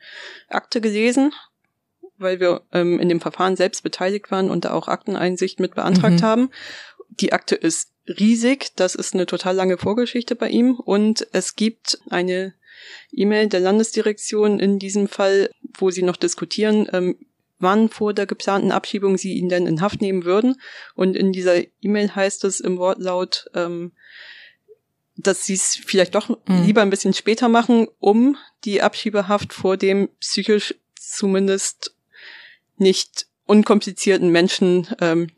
Akte 0.50 0.82
gelesen, 0.82 1.32
weil 2.18 2.40
wir 2.40 2.64
ähm, 2.72 3.00
in 3.00 3.10
dem 3.10 3.22
Verfahren 3.22 3.56
selbst 3.56 3.84
beteiligt 3.84 4.32
waren 4.32 4.50
und 4.50 4.66
da 4.66 4.72
auch 4.72 4.88
Akteneinsicht 4.88 5.60
mit 5.60 5.76
beantragt 5.76 6.22
mhm. 6.22 6.26
haben. 6.26 6.50
Die 7.10 7.34
Akte 7.34 7.56
ist 7.56 7.92
riesig. 8.08 8.76
Das 8.76 8.96
ist 8.96 9.14
eine 9.14 9.26
total 9.26 9.56
lange 9.56 9.78
Vorgeschichte 9.78 10.36
bei 10.36 10.50
ihm. 10.50 10.76
Und 10.76 11.28
es 11.32 11.56
gibt 11.56 12.00
eine 12.10 12.54
E-Mail 13.12 13.48
der 13.48 13.60
Landesdirektion 13.60 14.60
in 14.60 14.80
diesem 14.80 15.08
Fall, 15.08 15.50
wo 15.78 15.90
sie 15.90 16.04
noch 16.04 16.18
diskutieren, 16.18 16.88
ähm, 16.94 17.18
wann 17.60 17.90
vor 17.90 18.14
der 18.14 18.26
geplanten 18.26 18.72
Abschiebung 18.72 19.18
sie 19.18 19.34
ihn 19.34 19.50
denn 19.50 19.68
in 19.68 19.82
Haft 19.82 20.02
nehmen 20.02 20.26
würden. 20.26 20.62
Und 20.96 21.16
in 21.16 21.32
dieser 21.32 21.62
E-Mail 21.82 22.16
heißt 22.16 22.44
es 22.44 22.60
im 22.60 22.78
Wortlaut, 22.78 23.48
ähm, 23.54 23.94
dass 25.16 25.46
sie 25.46 25.56
es 25.56 25.76
vielleicht 25.76 26.14
doch 26.14 26.30
mhm. 26.30 26.66
lieber 26.66 26.82
ein 26.82 26.92
bisschen 26.92 27.14
später 27.14 27.50
machen, 27.50 27.88
um 28.00 28.38
die 28.64 28.82
Abschiebehaft 28.82 29.54
vor 29.54 29.76
dem 29.76 30.10
psychisch 30.20 30.76
zumindest 30.96 31.96
nicht 32.78 33.28
unkomplizierten 33.46 34.30
Menschen 34.30 34.88
ähm, 35.00 35.30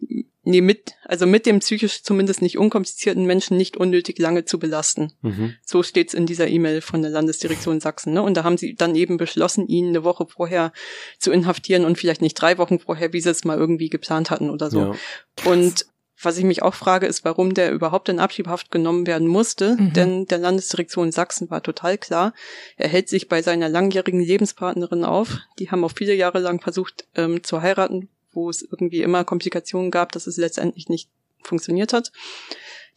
nee, 0.50 0.62
mit, 0.62 0.96
also 1.06 1.26
mit 1.26 1.46
dem 1.46 1.60
psychisch 1.60 2.04
zumindest 2.04 2.42
nicht 2.42 2.58
unkomplizierten 2.58 3.26
Menschen 3.26 3.56
nicht 3.56 3.78
unnötig 3.78 4.18
lange 4.20 4.46
zu 4.46 4.60
belasten. 4.60 5.14
Mhm. 5.22 5.56
So 5.66 5.84
steht's 5.84 6.14
in 6.14 6.26
dieser 6.26 6.48
E-Mail 6.48 6.82
von 6.82 7.02
der 7.02 7.12
Landesdirektion 7.12 7.80
Sachsen. 7.80 8.14
Ne? 8.14 8.22
Und 8.22 8.36
da 8.36 8.44
haben 8.44 8.58
sie 8.58 8.76
dann 8.76 8.96
eben 8.96 9.18
beschlossen, 9.18 9.68
ihn 9.68 9.90
eine 9.90 10.04
Woche 10.04 10.26
vorher 10.28 10.74
zu 11.20 11.32
inhaftieren 11.32 11.86
und 11.86 11.98
vielleicht 11.98 12.22
nicht 12.22 12.36
drei 12.36 12.58
Wochen 12.58 12.80
vorher, 12.80 13.14
wie 13.14 13.22
sie 13.22 13.30
es 13.30 13.46
mal 13.46 13.58
irgendwie 13.58 13.90
geplant 13.90 14.32
hatten 14.32 14.50
oder 14.50 14.70
so. 14.70 14.80
Ja. 14.80 14.96
Und 15.46 15.86
was 16.22 16.38
ich 16.38 16.44
mich 16.44 16.62
auch 16.62 16.74
frage, 16.74 17.08
ist, 17.08 17.24
warum 17.24 17.54
der 17.54 17.72
überhaupt 17.72 18.10
in 18.10 18.20
Abschiebehaft 18.20 18.72
genommen 18.72 19.08
werden 19.08 19.28
musste. 19.28 19.78
Mhm. 19.78 19.94
Denn 19.94 20.26
der 20.26 20.38
Landesdirektion 20.40 21.12
Sachsen 21.12 21.50
war 21.50 21.64
total 21.64 21.98
klar, 21.98 22.34
er 22.78 22.90
hält 22.90 23.10
sich 23.10 23.30
bei 23.30 23.42
seiner 23.42 23.70
langjährigen 23.70 24.20
Lebenspartnerin 24.20 25.06
auf. 25.06 25.38
Die 25.60 25.72
haben 25.72 25.84
auch 25.84 25.94
viele 25.96 26.14
Jahre 26.14 26.40
lang 26.40 26.62
versucht 26.62 27.06
ähm, 27.16 27.44
zu 27.44 27.62
heiraten, 27.62 28.10
wo 28.34 28.50
es 28.50 28.62
irgendwie 28.62 29.02
immer 29.02 29.24
Komplikationen 29.24 29.92
gab, 29.92 30.12
dass 30.12 30.28
es 30.28 30.38
letztendlich 30.38 30.90
nicht 30.90 31.10
funktioniert 31.42 31.94
hat. 31.94 32.12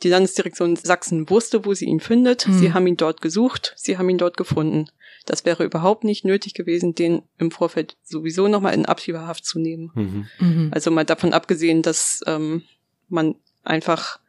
Die 0.03 0.09
Landesdirektion 0.09 0.75
Sachsen 0.75 1.31
wusste, 1.31 1.65
wo 1.65 1.75
sie 1.75 1.85
ihn 1.85 2.01
findet. 2.01 2.49
Mhm. 2.49 2.59
Sie 2.59 2.73
haben 2.73 2.87
ihn 2.89 2.97
dort 2.97 3.21
gesucht, 3.21 3.73
sie 3.77 3.99
haben 3.99 4.09
ihn 4.09 4.19
dort 4.19 4.37
gefunden. 4.37 4.89
Das 5.27 5.45
wäre 5.45 5.65
überhaupt 5.65 6.03
nicht 6.03 6.25
nötig 6.25 6.55
gewesen, 6.55 6.97
den 6.97 7.23
im 7.39 7.53
Vorfeld 7.53 7.97
sowieso 8.03 8.49
nochmal 8.49 8.75
in 8.75 8.87
Abschiebehaft 8.87 9.45
zu 9.45 9.61
nehmen. 9.61 9.93
Mhm. 9.95 10.27
Mhm. 10.41 10.69
Also 10.73 10.91
mal 10.91 11.05
davon 11.05 11.33
abgesehen, 11.33 11.83
dass 11.83 12.21
ähm, 12.27 12.65
man 13.13 13.37
einfach 13.63 14.21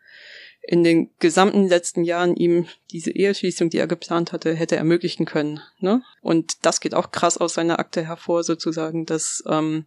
in 0.65 0.84
den 0.84 1.10
gesamten 1.19 1.67
letzten 1.67 2.06
Jahren 2.06 2.36
ihm 2.36 2.67
diese 2.91 3.12
Eheschließung, 3.12 3.69
die 3.69 3.80
er 3.80 3.88
geplant 3.88 4.32
hatte, 4.32 4.54
hätte 4.54 4.78
ermöglichen 4.78 5.26
können. 5.26 5.60
Ne? 5.80 6.02
Und 6.22 6.65
das 6.65 6.80
geht 6.80 6.96
auch 6.96 7.12
krass 7.12 7.38
aus 7.38 7.56
seiner 7.56 7.80
Akte 7.80 8.06
hervor, 8.06 8.43
sozusagen, 8.43 9.06
dass 9.06 9.43
ähm, 9.46 9.86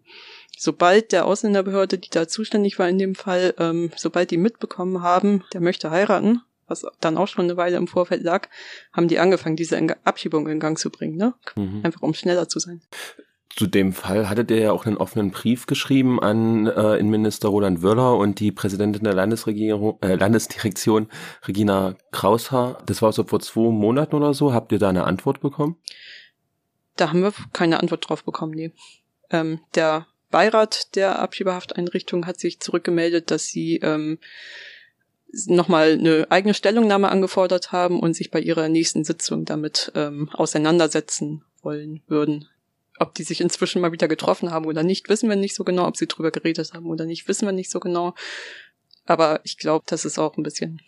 sobald 0.58 1.12
der 1.12 1.24
Ausländerbehörde, 1.24 1.96
die 1.96 2.10
da 2.10 2.28
zuständig 2.28 2.78
war 2.78 2.88
in 2.90 2.98
dem 2.98 3.14
Fall, 3.14 3.54
ähm, 3.58 3.90
sobald 3.96 4.30
die 4.30 4.36
mitbekommen 4.36 5.00
haben, 5.00 5.44
der 5.54 5.62
möchte 5.62 5.90
heiraten, 5.90 6.42
was 6.66 6.84
dann 7.00 7.16
auch 7.16 7.28
schon 7.28 7.46
eine 7.46 7.56
Weile 7.56 7.78
im 7.78 7.88
Vorfeld 7.88 8.22
lag, 8.22 8.48
haben 8.92 9.08
die 9.08 9.18
angefangen, 9.18 9.56
diese 9.56 9.78
Abschiebung 10.04 10.46
in 10.46 10.60
Gang 10.60 10.78
zu 10.78 10.90
bringen, 10.90 11.16
ne? 11.16 11.32
Mhm. 11.54 11.80
Einfach 11.84 12.02
um 12.02 12.12
schneller 12.12 12.48
zu 12.48 12.58
sein. 12.58 12.82
Zu 13.56 13.66
dem 13.66 13.94
Fall 13.94 14.28
hattet 14.28 14.50
ihr 14.50 14.58
ja 14.58 14.72
auch 14.72 14.84
einen 14.84 14.98
offenen 14.98 15.30
Brief 15.30 15.64
geschrieben 15.66 16.20
an 16.22 16.66
äh, 16.66 16.98
Innenminister 16.98 17.48
Roland 17.48 17.82
Wöller 17.82 18.18
und 18.18 18.38
die 18.38 18.52
Präsidentin 18.52 19.04
der 19.04 19.14
Landesregierung, 19.14 19.98
äh, 20.02 20.14
Landesdirektion 20.14 21.08
Regina 21.48 21.96
Kraushaar. 22.12 22.82
Das 22.84 23.00
war 23.00 23.12
so 23.12 23.24
vor 23.24 23.40
zwei 23.40 23.70
Monaten 23.70 24.14
oder 24.14 24.34
so. 24.34 24.52
Habt 24.52 24.72
ihr 24.72 24.78
da 24.78 24.90
eine 24.90 25.04
Antwort 25.04 25.40
bekommen? 25.40 25.76
Da 26.96 27.08
haben 27.08 27.22
wir 27.22 27.32
keine 27.54 27.80
Antwort 27.80 28.06
drauf 28.06 28.24
bekommen, 28.24 28.52
nee. 28.52 28.72
Ähm, 29.30 29.60
der 29.74 30.06
Beirat 30.30 30.94
der 30.94 31.18
Abschiebehafteinrichtung 31.20 32.26
hat 32.26 32.38
sich 32.38 32.60
zurückgemeldet, 32.60 33.30
dass 33.30 33.46
sie 33.46 33.76
ähm, 33.78 34.18
nochmal 35.46 35.92
eine 35.92 36.26
eigene 36.28 36.52
Stellungnahme 36.52 37.08
angefordert 37.08 37.72
haben 37.72 38.00
und 38.00 38.14
sich 38.14 38.30
bei 38.30 38.40
ihrer 38.40 38.68
nächsten 38.68 39.02
Sitzung 39.02 39.46
damit 39.46 39.92
ähm, 39.94 40.28
auseinandersetzen 40.34 41.42
wollen 41.62 42.02
würden. 42.06 42.48
Ob 42.98 43.14
die 43.14 43.24
sich 43.24 43.40
inzwischen 43.40 43.80
mal 43.80 43.92
wieder 43.92 44.08
getroffen 44.08 44.50
haben 44.50 44.66
oder 44.66 44.82
nicht, 44.82 45.08
wissen 45.08 45.28
wir 45.28 45.36
nicht 45.36 45.54
so 45.54 45.64
genau. 45.64 45.86
Ob 45.86 45.96
sie 45.96 46.06
drüber 46.06 46.30
geredet 46.30 46.72
haben 46.74 46.86
oder 46.86 47.04
nicht, 47.04 47.28
wissen 47.28 47.46
wir 47.46 47.52
nicht 47.52 47.70
so 47.70 47.80
genau. 47.80 48.14
Aber 49.04 49.40
ich 49.44 49.58
glaube, 49.58 49.84
das 49.88 50.04
ist 50.04 50.18
auch 50.18 50.36
ein 50.36 50.42
bisschen 50.42 50.80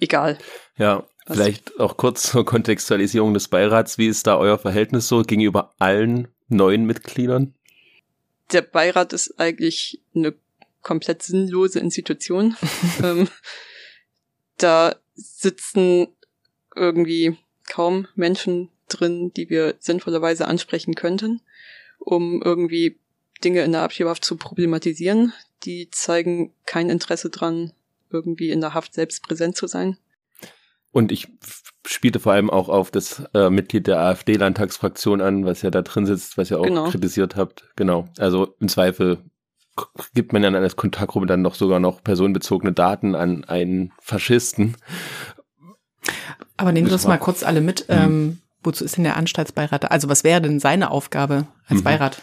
egal. 0.00 0.38
Ja, 0.76 1.04
Was 1.26 1.36
vielleicht 1.36 1.78
auch 1.80 1.96
kurz 1.96 2.22
zur 2.22 2.44
Kontextualisierung 2.44 3.34
des 3.34 3.48
Beirats. 3.48 3.98
Wie 3.98 4.06
ist 4.06 4.26
da 4.26 4.38
euer 4.38 4.58
Verhältnis 4.58 5.08
so 5.08 5.22
gegenüber 5.22 5.74
allen 5.78 6.28
neuen 6.48 6.84
Mitgliedern? 6.84 7.54
der 8.52 8.62
Beirat 8.62 9.12
ist 9.12 9.38
eigentlich 9.38 10.00
eine 10.14 10.34
komplett 10.82 11.22
sinnlose 11.22 11.80
Institution. 11.80 12.56
ähm, 13.02 13.28
da 14.56 14.96
sitzen 15.14 16.08
irgendwie 16.74 17.36
kaum 17.66 18.08
Menschen 18.14 18.70
drin, 18.88 19.32
die 19.34 19.50
wir 19.50 19.74
sinnvollerweise 19.78 20.46
ansprechen 20.46 20.94
könnten, 20.94 21.40
um 21.98 22.42
irgendwie 22.42 22.98
Dinge 23.44 23.62
in 23.62 23.72
der 23.72 23.82
Abschiebehaft 23.82 24.24
zu 24.24 24.36
problematisieren. 24.36 25.32
Die 25.64 25.90
zeigen 25.90 26.52
kein 26.66 26.90
Interesse 26.90 27.30
dran, 27.30 27.72
irgendwie 28.10 28.50
in 28.50 28.60
der 28.60 28.74
Haft 28.74 28.94
selbst 28.94 29.22
präsent 29.22 29.56
zu 29.56 29.66
sein. 29.66 29.96
Und 30.92 31.12
ich 31.12 31.28
spielte 31.86 32.20
vor 32.20 32.32
allem 32.32 32.50
auch 32.50 32.68
auf 32.68 32.90
das 32.90 33.22
äh, 33.34 33.50
Mitglied 33.50 33.86
der 33.86 34.00
AfD-Landtagsfraktion 34.00 35.20
an, 35.20 35.44
was 35.44 35.62
ja 35.62 35.70
da 35.70 35.82
drin 35.82 36.06
sitzt, 36.06 36.38
was 36.38 36.50
ihr 36.50 36.58
auch 36.58 36.64
genau. 36.64 36.90
kritisiert 36.90 37.36
habt. 37.36 37.64
Genau. 37.76 38.08
Also 38.18 38.54
im 38.60 38.68
Zweifel 38.68 39.18
gibt 40.14 40.32
man 40.32 40.42
dann 40.42 40.54
als 40.54 40.76
Kontaktgruppe 40.76 41.26
dann 41.26 41.42
noch 41.42 41.54
sogar 41.54 41.78
noch 41.78 42.02
personenbezogene 42.02 42.72
Daten 42.72 43.14
an 43.14 43.44
einen 43.44 43.92
Faschisten. 44.00 44.76
Aber 46.56 46.72
nehmen 46.72 46.86
wir 46.86 46.92
das 46.92 47.06
mal 47.06 47.18
kurz 47.18 47.42
alle 47.42 47.60
mit. 47.60 47.88
Mhm. 47.88 47.94
Ähm, 47.94 48.38
wozu 48.62 48.84
ist 48.84 48.96
denn 48.96 49.04
der 49.04 49.16
Anstaltsbeirat? 49.16 49.90
Also 49.90 50.08
was 50.08 50.24
wäre 50.24 50.40
denn 50.40 50.60
seine 50.60 50.90
Aufgabe 50.90 51.46
als 51.66 51.80
mhm. 51.80 51.84
Beirat? 51.84 52.22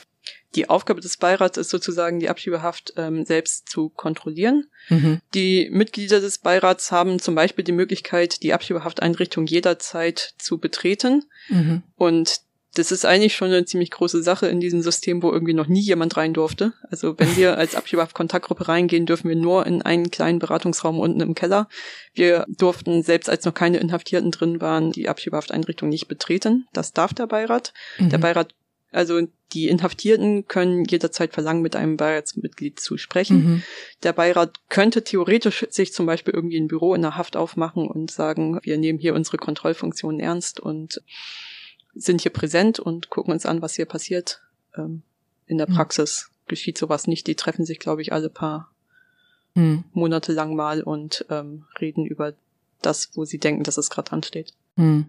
Die 0.55 0.69
Aufgabe 0.69 1.01
des 1.01 1.17
Beirats 1.17 1.57
ist 1.57 1.69
sozusagen, 1.69 2.19
die 2.19 2.29
Abschiebehaft 2.29 2.93
ähm, 2.95 3.25
selbst 3.25 3.69
zu 3.69 3.89
kontrollieren. 3.89 4.67
Mhm. 4.89 5.19
Die 5.33 5.69
Mitglieder 5.69 6.21
des 6.21 6.37
Beirats 6.37 6.91
haben 6.91 7.19
zum 7.19 7.35
Beispiel 7.35 7.65
die 7.65 7.73
Möglichkeit, 7.73 8.41
die 8.41 8.53
Abschiebehafteinrichtung 8.53 9.45
jederzeit 9.47 10.33
zu 10.37 10.57
betreten. 10.57 11.25
Mhm. 11.49 11.83
Und 11.95 12.41
das 12.75 12.91
ist 12.91 13.05
eigentlich 13.05 13.35
schon 13.35 13.47
eine 13.47 13.65
ziemlich 13.65 13.89
große 13.89 14.21
Sache 14.21 14.47
in 14.47 14.59
diesem 14.59 14.81
System, 14.81 15.23
wo 15.23 15.31
irgendwie 15.31 15.53
noch 15.53 15.67
nie 15.67 15.79
jemand 15.79 16.17
rein 16.17 16.33
durfte. 16.33 16.73
Also 16.91 17.17
wenn 17.17 17.35
wir 17.37 17.57
als 17.57 17.73
Abschiebehaft-Kontaktgruppe 17.73 18.67
reingehen, 18.67 19.05
dürfen 19.05 19.29
wir 19.29 19.35
nur 19.35 19.65
in 19.65 19.81
einen 19.81 20.11
kleinen 20.11 20.39
Beratungsraum 20.39 20.99
unten 20.99 21.21
im 21.21 21.35
Keller. 21.35 21.67
Wir 22.13 22.45
durften, 22.47 23.01
selbst 23.01 23.29
als 23.29 23.45
noch 23.45 23.53
keine 23.53 23.77
Inhaftierten 23.77 24.31
drin 24.31 24.61
waren, 24.61 24.91
die 24.91 25.09
Abschiebehafteinrichtung 25.09 25.89
nicht 25.89 26.07
betreten. 26.07 26.67
Das 26.73 26.93
darf 26.93 27.13
der 27.13 27.27
Beirat. 27.27 27.73
Mhm. 27.97 28.09
Der 28.09 28.17
Beirat 28.17 28.53
also 28.91 29.19
die 29.53 29.67
Inhaftierten 29.67 30.47
können 30.47 30.85
jederzeit 30.85 31.33
verlangen, 31.33 31.61
mit 31.61 31.75
einem 31.75 31.97
Beiratsmitglied 31.97 32.79
zu 32.79 32.97
sprechen. 32.97 33.37
Mhm. 33.37 33.63
Der 34.03 34.13
Beirat 34.13 34.69
könnte 34.69 35.03
theoretisch 35.03 35.65
sich 35.69 35.91
zum 35.91 36.05
Beispiel 36.05 36.33
irgendwie 36.33 36.57
ein 36.57 36.69
Büro 36.69 36.93
in 36.93 37.01
der 37.01 37.17
Haft 37.17 37.35
aufmachen 37.35 37.87
und 37.89 38.09
sagen, 38.09 38.57
wir 38.63 38.77
nehmen 38.77 38.97
hier 38.97 39.13
unsere 39.13 39.37
Kontrollfunktionen 39.37 40.21
ernst 40.21 40.61
und 40.61 41.01
sind 41.95 42.21
hier 42.21 42.33
präsent 42.33 42.79
und 42.79 43.09
gucken 43.09 43.33
uns 43.33 43.45
an, 43.45 43.61
was 43.61 43.75
hier 43.75 43.85
passiert 43.85 44.41
ähm, 44.77 45.01
in 45.47 45.57
der 45.57 45.69
mhm. 45.69 45.75
Praxis. 45.75 46.29
geschieht 46.47 46.77
sowas 46.77 47.07
nicht. 47.07 47.27
Die 47.27 47.35
treffen 47.35 47.65
sich, 47.65 47.79
glaube 47.79 48.01
ich, 48.01 48.13
alle 48.13 48.29
paar 48.29 48.69
hm. 49.55 49.85
Monate 49.93 50.33
lang 50.33 50.55
mal 50.55 50.83
und 50.83 51.25
ähm, 51.29 51.65
reden 51.79 52.05
über 52.05 52.33
das, 52.81 53.11
wo 53.15 53.25
sie 53.25 53.39
denken, 53.39 53.63
dass 53.63 53.77
es 53.77 53.89
gerade 53.89 54.11
ansteht. 54.11 54.53
Hm. 54.75 55.05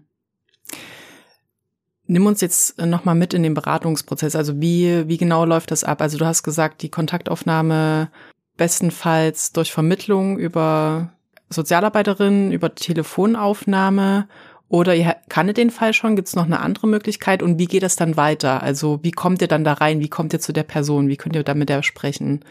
Nimm 2.05 2.25
uns 2.25 2.39
jetzt 2.39 2.77
nochmal 2.77 3.15
mit 3.15 3.33
in 3.33 3.43
den 3.43 3.53
Beratungsprozess. 3.53 4.35
Also 4.35 4.61
wie, 4.61 5.07
wie 5.09 5.17
genau 5.17 5.43
läuft 5.43 5.71
das 5.71 5.83
ab? 5.83 6.01
Also 6.01 6.17
du 6.17 6.25
hast 6.25 6.43
gesagt, 6.43 6.81
die 6.81 6.89
Kontaktaufnahme 6.89 8.09
bestenfalls 8.55 9.51
durch 9.51 9.73
Vermittlung 9.73 10.39
über 10.39 11.11
Sozialarbeiterin, 11.49 12.53
über 12.53 12.73
Telefonaufnahme 12.73 14.29
oder 14.69 14.95
ihr 14.95 15.15
kanntet 15.29 15.57
den 15.57 15.71
Fall 15.71 15.93
schon? 15.93 16.15
Gibt 16.15 16.27
es 16.27 16.35
noch 16.35 16.45
eine 16.45 16.59
andere 16.59 16.87
Möglichkeit? 16.87 17.41
Und 17.41 17.57
wie 17.57 17.67
geht 17.67 17.83
es 17.83 17.95
dann 17.95 18.17
weiter? 18.17 18.61
Also 18.61 18.99
wie 19.01 19.11
kommt 19.11 19.41
ihr 19.41 19.47
dann 19.47 19.63
da 19.63 19.73
rein? 19.73 20.01
Wie 20.01 20.09
kommt 20.09 20.33
ihr 20.33 20.39
zu 20.39 20.51
der 20.51 20.63
Person? 20.63 21.07
Wie 21.07 21.17
könnt 21.17 21.35
ihr 21.35 21.43
da 21.43 21.53
mit 21.53 21.69
der 21.69 21.83
sprechen? 21.83 22.43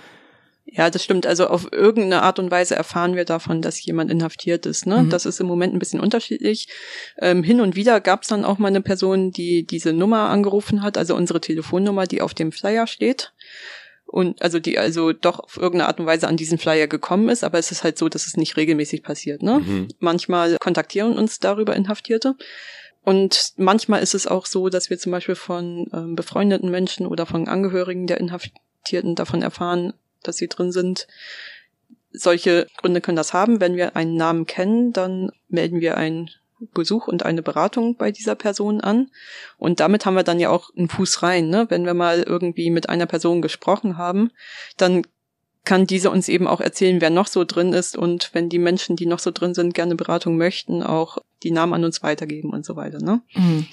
Ja, 0.68 0.90
das 0.90 1.04
stimmt. 1.04 1.26
Also 1.26 1.46
auf 1.46 1.72
irgendeine 1.72 2.22
Art 2.22 2.38
und 2.38 2.50
Weise 2.50 2.74
erfahren 2.74 3.14
wir 3.14 3.24
davon, 3.24 3.62
dass 3.62 3.84
jemand 3.84 4.10
inhaftiert 4.10 4.66
ist. 4.66 4.84
Ne? 4.84 5.04
Mhm. 5.04 5.10
Das 5.10 5.24
ist 5.24 5.40
im 5.40 5.46
Moment 5.46 5.74
ein 5.74 5.78
bisschen 5.78 6.00
unterschiedlich. 6.00 6.68
Ähm, 7.18 7.44
hin 7.44 7.60
und 7.60 7.76
wieder 7.76 8.00
gab 8.00 8.22
es 8.22 8.28
dann 8.28 8.44
auch 8.44 8.58
mal 8.58 8.68
eine 8.68 8.80
Person, 8.80 9.30
die 9.30 9.64
diese 9.64 9.92
Nummer 9.92 10.28
angerufen 10.28 10.82
hat, 10.82 10.98
also 10.98 11.14
unsere 11.14 11.40
Telefonnummer, 11.40 12.06
die 12.06 12.20
auf 12.20 12.34
dem 12.34 12.50
Flyer 12.50 12.88
steht. 12.88 13.32
Und 14.06 14.40
also 14.40 14.60
die 14.60 14.78
also 14.78 15.12
doch 15.12 15.40
auf 15.40 15.56
irgendeine 15.56 15.88
Art 15.88 15.98
und 15.98 16.06
Weise 16.06 16.28
an 16.28 16.36
diesen 16.36 16.58
Flyer 16.58 16.86
gekommen 16.86 17.28
ist, 17.28 17.42
aber 17.42 17.58
es 17.58 17.72
ist 17.72 17.82
halt 17.82 17.98
so, 17.98 18.08
dass 18.08 18.26
es 18.26 18.36
nicht 18.36 18.56
regelmäßig 18.56 19.02
passiert. 19.02 19.42
Ne? 19.42 19.58
Mhm. 19.58 19.88
Manchmal 19.98 20.56
kontaktieren 20.58 21.18
uns 21.18 21.40
darüber 21.40 21.74
Inhaftierte. 21.74 22.36
Und 23.02 23.52
manchmal 23.56 24.02
ist 24.02 24.14
es 24.14 24.26
auch 24.26 24.46
so, 24.46 24.68
dass 24.68 24.90
wir 24.90 24.98
zum 24.98 25.12
Beispiel 25.12 25.34
von 25.34 25.88
ähm, 25.92 26.16
befreundeten 26.16 26.70
Menschen 26.70 27.06
oder 27.06 27.26
von 27.26 27.46
Angehörigen 27.46 28.06
der 28.06 28.18
Inhaftierten 28.18 29.14
davon 29.14 29.42
erfahren, 29.42 29.92
dass 30.22 30.36
sie 30.38 30.48
drin 30.48 30.72
sind. 30.72 31.06
Solche 32.10 32.66
Gründe 32.78 33.00
können 33.00 33.16
das 33.16 33.32
haben. 33.32 33.60
Wenn 33.60 33.76
wir 33.76 33.94
einen 33.96 34.16
Namen 34.16 34.46
kennen, 34.46 34.92
dann 34.92 35.30
melden 35.48 35.80
wir 35.80 35.96
einen 35.96 36.30
Besuch 36.72 37.06
und 37.06 37.24
eine 37.24 37.42
Beratung 37.42 37.96
bei 37.96 38.10
dieser 38.10 38.34
Person 38.34 38.80
an. 38.80 39.10
Und 39.58 39.80
damit 39.80 40.06
haben 40.06 40.14
wir 40.14 40.22
dann 40.22 40.40
ja 40.40 40.50
auch 40.50 40.70
einen 40.74 40.88
Fuß 40.88 41.22
rein. 41.22 41.48
Ne? 41.48 41.66
Wenn 41.68 41.84
wir 41.84 41.94
mal 41.94 42.22
irgendwie 42.22 42.70
mit 42.70 42.88
einer 42.88 43.06
Person 43.06 43.42
gesprochen 43.42 43.98
haben, 43.98 44.30
dann 44.76 45.02
kann 45.64 45.86
diese 45.86 46.10
uns 46.10 46.28
eben 46.28 46.46
auch 46.46 46.60
erzählen, 46.60 47.00
wer 47.00 47.10
noch 47.10 47.26
so 47.26 47.44
drin 47.44 47.72
ist 47.72 47.96
und 47.96 48.30
wenn 48.32 48.48
die 48.48 48.60
Menschen, 48.60 48.94
die 48.94 49.06
noch 49.06 49.18
so 49.18 49.32
drin 49.32 49.52
sind, 49.52 49.74
gerne 49.74 49.96
Beratung 49.96 50.36
möchten, 50.36 50.82
auch 50.82 51.18
die 51.42 51.50
Namen 51.50 51.74
an 51.74 51.84
uns 51.84 52.02
weitergeben 52.04 52.50
und 52.50 52.64
so 52.64 52.76
weiter. 52.76 52.98
Ne? 52.98 53.20
Mhm. 53.34 53.66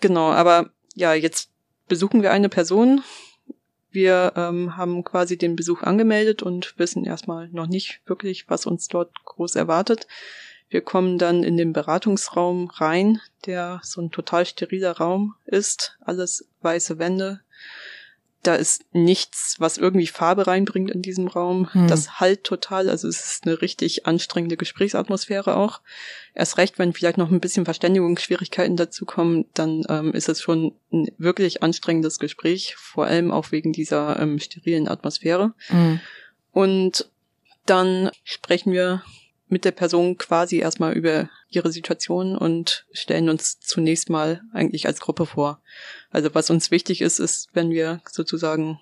Genau, 0.00 0.30
aber 0.30 0.70
ja, 0.94 1.14
jetzt 1.14 1.50
besuchen 1.88 2.22
wir 2.22 2.30
eine 2.30 2.48
Person, 2.48 3.02
wir 3.92 4.32
ähm, 4.36 4.76
haben 4.76 5.04
quasi 5.04 5.36
den 5.36 5.54
Besuch 5.54 5.82
angemeldet 5.82 6.42
und 6.42 6.74
wissen 6.78 7.04
erstmal 7.04 7.48
noch 7.48 7.66
nicht 7.66 8.00
wirklich, 8.06 8.48
was 8.48 8.64
uns 8.64 8.88
dort 8.88 9.12
groß 9.24 9.56
erwartet. 9.56 10.06
Wir 10.72 10.80
kommen 10.80 11.18
dann 11.18 11.44
in 11.44 11.56
den 11.56 11.72
Beratungsraum 11.72 12.70
rein, 12.70 13.20
der 13.44 13.80
so 13.84 14.00
ein 14.00 14.10
total 14.10 14.46
steriler 14.46 14.96
Raum 14.96 15.34
ist, 15.44 15.98
alles 16.00 16.48
weiße 16.62 16.98
Wände, 16.98 17.40
da 18.42 18.56
ist 18.56 18.84
nichts, 18.92 19.56
was 19.58 19.78
irgendwie 19.78 20.08
Farbe 20.08 20.48
reinbringt 20.48 20.90
in 20.90 21.00
diesem 21.00 21.28
Raum. 21.28 21.72
Hm. 21.72 21.86
Das 21.86 22.18
halt 22.18 22.42
total. 22.42 22.90
Also 22.90 23.06
es 23.06 23.24
ist 23.24 23.46
eine 23.46 23.62
richtig 23.62 24.06
anstrengende 24.06 24.56
Gesprächsatmosphäre 24.56 25.56
auch. 25.56 25.80
Erst 26.34 26.58
recht, 26.58 26.78
wenn 26.78 26.92
vielleicht 26.92 27.18
noch 27.18 27.30
ein 27.30 27.40
bisschen 27.40 27.64
Verständigungsschwierigkeiten 27.64 28.76
dazukommen, 28.76 29.44
dann 29.54 29.84
ähm, 29.88 30.12
ist 30.12 30.28
es 30.28 30.40
schon 30.40 30.74
ein 30.92 31.08
wirklich 31.18 31.62
anstrengendes 31.62 32.18
Gespräch, 32.18 32.74
vor 32.76 33.06
allem 33.06 33.30
auch 33.30 33.52
wegen 33.52 33.72
dieser 33.72 34.18
ähm, 34.18 34.40
sterilen 34.40 34.88
Atmosphäre. 34.88 35.52
Hm. 35.68 36.00
Und 36.50 37.10
dann 37.64 38.10
sprechen 38.24 38.72
wir 38.72 39.04
mit 39.52 39.66
der 39.66 39.70
Person 39.72 40.16
quasi 40.16 40.56
erstmal 40.56 40.94
über 40.94 41.28
ihre 41.50 41.70
Situation 41.70 42.36
und 42.38 42.86
stellen 42.92 43.28
uns 43.28 43.60
zunächst 43.60 44.08
mal 44.08 44.40
eigentlich 44.54 44.86
als 44.86 44.98
Gruppe 44.98 45.26
vor. 45.26 45.60
Also 46.10 46.34
was 46.34 46.48
uns 46.48 46.70
wichtig 46.70 47.02
ist, 47.02 47.18
ist, 47.18 47.50
wenn 47.52 47.70
wir 47.70 48.00
sozusagen 48.10 48.80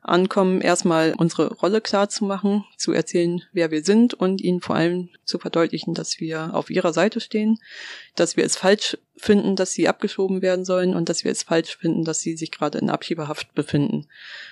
ankommen, 0.00 0.62
erstmal 0.62 1.14
unsere 1.16 1.52
Rolle 1.52 1.82
klar 1.82 2.08
zu 2.08 2.24
machen, 2.24 2.64
zu 2.78 2.92
erzählen, 2.92 3.42
wer 3.52 3.70
wir 3.70 3.84
sind 3.84 4.14
und 4.14 4.40
ihnen 4.40 4.62
vor 4.62 4.76
allem 4.76 5.10
zu 5.24 5.38
verdeutlichen, 5.38 5.92
dass 5.92 6.20
wir 6.20 6.54
auf 6.54 6.70
ihrer 6.70 6.94
Seite 6.94 7.20
stehen, 7.20 7.58
dass 8.16 8.38
wir 8.38 8.44
es 8.44 8.56
falsch 8.56 8.96
finden, 9.16 9.56
dass 9.56 9.72
sie 9.72 9.88
abgeschoben 9.88 10.40
werden 10.40 10.64
sollen 10.64 10.94
und 10.94 11.10
dass 11.10 11.22
wir 11.22 11.30
es 11.30 11.42
falsch 11.42 11.76
finden, 11.76 12.04
dass 12.04 12.20
sie 12.20 12.34
sich 12.34 12.50
gerade 12.50 12.78
in 12.78 12.88
Abschiebehaft 12.88 13.54
befinden. 13.54 14.06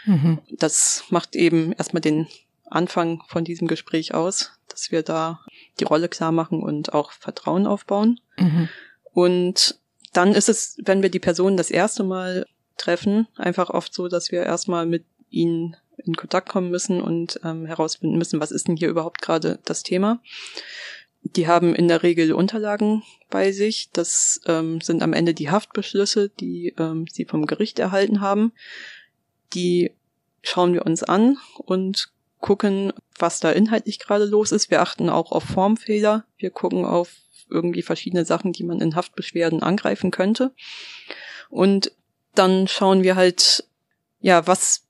Mhm. 0.05 0.39
Das 0.51 1.05
macht 1.09 1.35
eben 1.35 1.73
erstmal 1.73 2.03
den 2.03 2.29
Anfang 2.71 3.23
von 3.27 3.45
diesem 3.45 3.69
Gespräch 3.69 4.15
aus, 4.15 4.53
dass 4.69 4.91
wir 4.91 5.03
da 5.03 5.41
die 5.79 5.85
Rolle 5.85 6.09
klar 6.09 6.33
machen 6.33 6.63
und 6.63 6.95
auch 6.95 7.13
Vertrauen 7.13 7.67
aufbauen. 7.67 8.21
Mhm. 8.39 8.69
Und 9.13 9.79
dann 10.13 10.35
ist 10.35 10.49
es, 10.49 10.77
wenn 10.85 11.03
wir 11.03 11.11
die 11.11 11.19
Person 11.19 11.57
das 11.57 11.71
erste 11.71 12.05
Mal 12.05 12.47
treffen, 12.77 13.29
einfach 13.37 13.71
oft 13.71 13.93
so, 13.93 14.09
dass 14.09 14.33
wir 14.33 14.43
erstmal 14.43 14.87
mit 14.87 15.05
ihnen 15.29 15.77
in 16.05 16.17
Kontakt 16.17 16.49
kommen 16.49 16.71
müssen 16.71 17.03
und 17.03 17.41
ähm, 17.45 17.67
herausfinden 17.67 18.17
müssen, 18.17 18.41
was 18.41 18.51
ist 18.51 18.69
denn 18.69 18.77
hier 18.77 18.89
überhaupt 18.89 19.21
gerade 19.21 19.59
das 19.65 19.83
Thema. 19.83 20.21
Die 21.23 21.47
haben 21.47 21.75
in 21.75 21.89
der 21.89 22.03
Regel 22.03 22.33
Unterlagen 22.33 23.03
bei 23.29 23.53
sich. 23.53 23.91
Das 23.93 24.41
ähm, 24.47 24.81
sind 24.81 25.03
am 25.03 25.13
Ende 25.13 25.35
die 25.35 25.51
Haftbeschlüsse, 25.51 26.31
die 26.31 26.75
ähm, 26.79 27.05
sie 27.11 27.27
vom 27.27 27.47
Gericht 27.47 27.79
erhalten 27.79 28.23
haben. 28.23 28.53
Die 29.53 29.93
schauen 30.43 30.73
wir 30.73 30.87
uns 30.87 31.03
an 31.03 31.37
und 31.59 32.11
gucken, 32.41 32.93
was 33.19 33.41
da 33.41 33.51
inhaltlich 33.51 33.99
gerade 33.99 34.25
los 34.25 34.53
ist. 34.53 34.71
Wir 34.71 34.81
achten 34.81 35.09
auch 35.09 35.33
auf 35.33 35.45
Formfehler. 35.45 36.25
Wir 36.39 36.51
gucken 36.51 36.85
auf 36.85 37.13
irgendwie 37.51 37.83
verschiedene 37.83 38.25
Sachen, 38.25 38.53
die 38.53 38.65
man 38.65 38.81
in 38.81 38.95
Haftbeschwerden 38.95 39.63
angreifen 39.63 40.11
könnte. 40.11 40.53
Und 41.49 41.93
dann 42.35 42.69
schauen 42.69 43.03
wir 43.03 43.17
halt, 43.17 43.65
ja, 44.21 44.47
was 44.47 44.85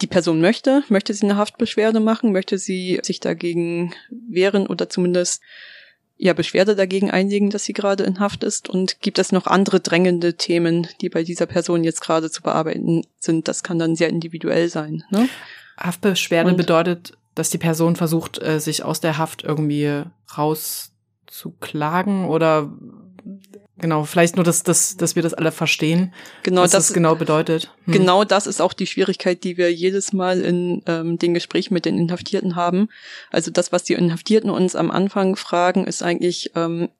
die 0.00 0.06
Person 0.06 0.40
möchte. 0.40 0.82
Möchte 0.88 1.14
sie 1.14 1.26
eine 1.26 1.36
Haftbeschwerde 1.36 2.00
machen? 2.00 2.32
Möchte 2.32 2.58
sie 2.58 3.00
sich 3.02 3.20
dagegen 3.20 3.94
wehren 4.10 4.66
oder 4.66 4.88
zumindest 4.88 5.42
ja 6.16 6.34
Beschwerde 6.34 6.76
dagegen 6.76 7.10
einlegen, 7.10 7.50
dass 7.50 7.64
sie 7.64 7.72
gerade 7.72 8.04
in 8.04 8.20
Haft 8.20 8.44
ist? 8.44 8.68
Und 8.68 9.00
gibt 9.00 9.18
es 9.18 9.32
noch 9.32 9.46
andere 9.46 9.80
drängende 9.80 10.34
Themen, 10.34 10.88
die 11.00 11.08
bei 11.08 11.22
dieser 11.22 11.46
Person 11.46 11.84
jetzt 11.84 12.00
gerade 12.00 12.30
zu 12.30 12.42
bearbeiten 12.42 13.06
sind? 13.18 13.48
Das 13.48 13.62
kann 13.62 13.78
dann 13.78 13.96
sehr 13.96 14.08
individuell 14.08 14.68
sein. 14.68 15.04
Ne? 15.10 15.28
Haftbeschwerde 15.80 16.50
und 16.50 16.56
bedeutet, 16.56 17.16
dass 17.34 17.50
die 17.50 17.58
Person 17.58 17.96
versucht, 17.96 18.40
äh, 18.42 18.60
sich 18.60 18.84
aus 18.84 19.00
der 19.00 19.18
Haft 19.18 19.42
irgendwie 19.42 20.02
rauszuklagen 20.36 22.26
oder 22.26 22.70
genau, 23.78 24.04
vielleicht 24.04 24.36
nur, 24.36 24.44
dass, 24.44 24.62
dass, 24.62 24.96
dass 24.96 25.16
wir 25.16 25.22
das 25.22 25.34
alle 25.34 25.52
verstehen, 25.52 26.12
genau, 26.42 26.62
was 26.62 26.72
das, 26.72 26.88
das 26.88 26.94
genau 26.94 27.14
bedeutet. 27.14 27.72
Hm. 27.84 27.94
Genau 27.94 28.24
das 28.24 28.46
ist 28.46 28.60
auch 28.60 28.72
die 28.72 28.86
Schwierigkeit, 28.86 29.42
die 29.44 29.56
wir 29.56 29.72
jedes 29.72 30.12
Mal 30.12 30.40
in 30.40 30.82
ähm, 30.86 31.18
den 31.18 31.34
Gesprächen 31.34 31.74
mit 31.74 31.84
den 31.84 31.98
Inhaftierten 31.98 32.56
haben. 32.56 32.88
Also 33.30 33.50
das, 33.50 33.72
was 33.72 33.84
die 33.84 33.94
Inhaftierten 33.94 34.50
uns 34.50 34.76
am 34.76 34.90
Anfang 34.90 35.36
fragen, 35.36 35.86
ist 35.86 36.02
eigentlich, 36.02 36.52
ähm, 36.56 36.90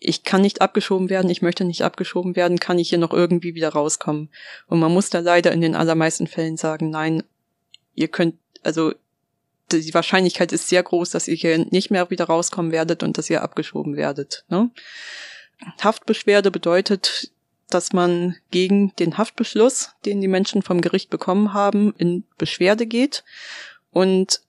ich 0.00 0.24
kann 0.24 0.42
nicht 0.42 0.60
abgeschoben 0.60 1.10
werden, 1.10 1.30
ich 1.30 1.42
möchte 1.42 1.64
nicht 1.64 1.82
abgeschoben 1.82 2.36
werden, 2.36 2.58
kann 2.58 2.78
ich 2.78 2.88
hier 2.88 2.98
noch 2.98 3.12
irgendwie 3.12 3.54
wieder 3.54 3.70
rauskommen? 3.70 4.28
Und 4.66 4.80
man 4.80 4.92
muss 4.92 5.10
da 5.10 5.20
leider 5.20 5.52
in 5.52 5.60
den 5.60 5.74
allermeisten 5.74 6.26
Fällen 6.26 6.56
sagen, 6.56 6.90
nein, 6.90 7.22
ihr 7.98 8.08
könnt, 8.08 8.36
also 8.62 8.92
die 9.72 9.94
Wahrscheinlichkeit 9.94 10.52
ist 10.52 10.68
sehr 10.68 10.82
groß, 10.82 11.10
dass 11.10 11.28
ihr 11.28 11.34
hier 11.34 11.58
nicht 11.58 11.90
mehr 11.90 12.10
wieder 12.10 12.24
rauskommen 12.24 12.72
werdet 12.72 13.02
und 13.02 13.18
dass 13.18 13.28
ihr 13.28 13.42
abgeschoben 13.42 13.96
werdet. 13.96 14.44
Ne? 14.48 14.70
Haftbeschwerde 15.80 16.50
bedeutet, 16.50 17.30
dass 17.68 17.92
man 17.92 18.36
gegen 18.50 18.94
den 18.96 19.18
Haftbeschluss, 19.18 19.90
den 20.06 20.20
die 20.20 20.28
Menschen 20.28 20.62
vom 20.62 20.80
Gericht 20.80 21.10
bekommen 21.10 21.52
haben, 21.52 21.92
in 21.98 22.24
Beschwerde 22.38 22.86
geht. 22.86 23.24
Und 23.90 24.40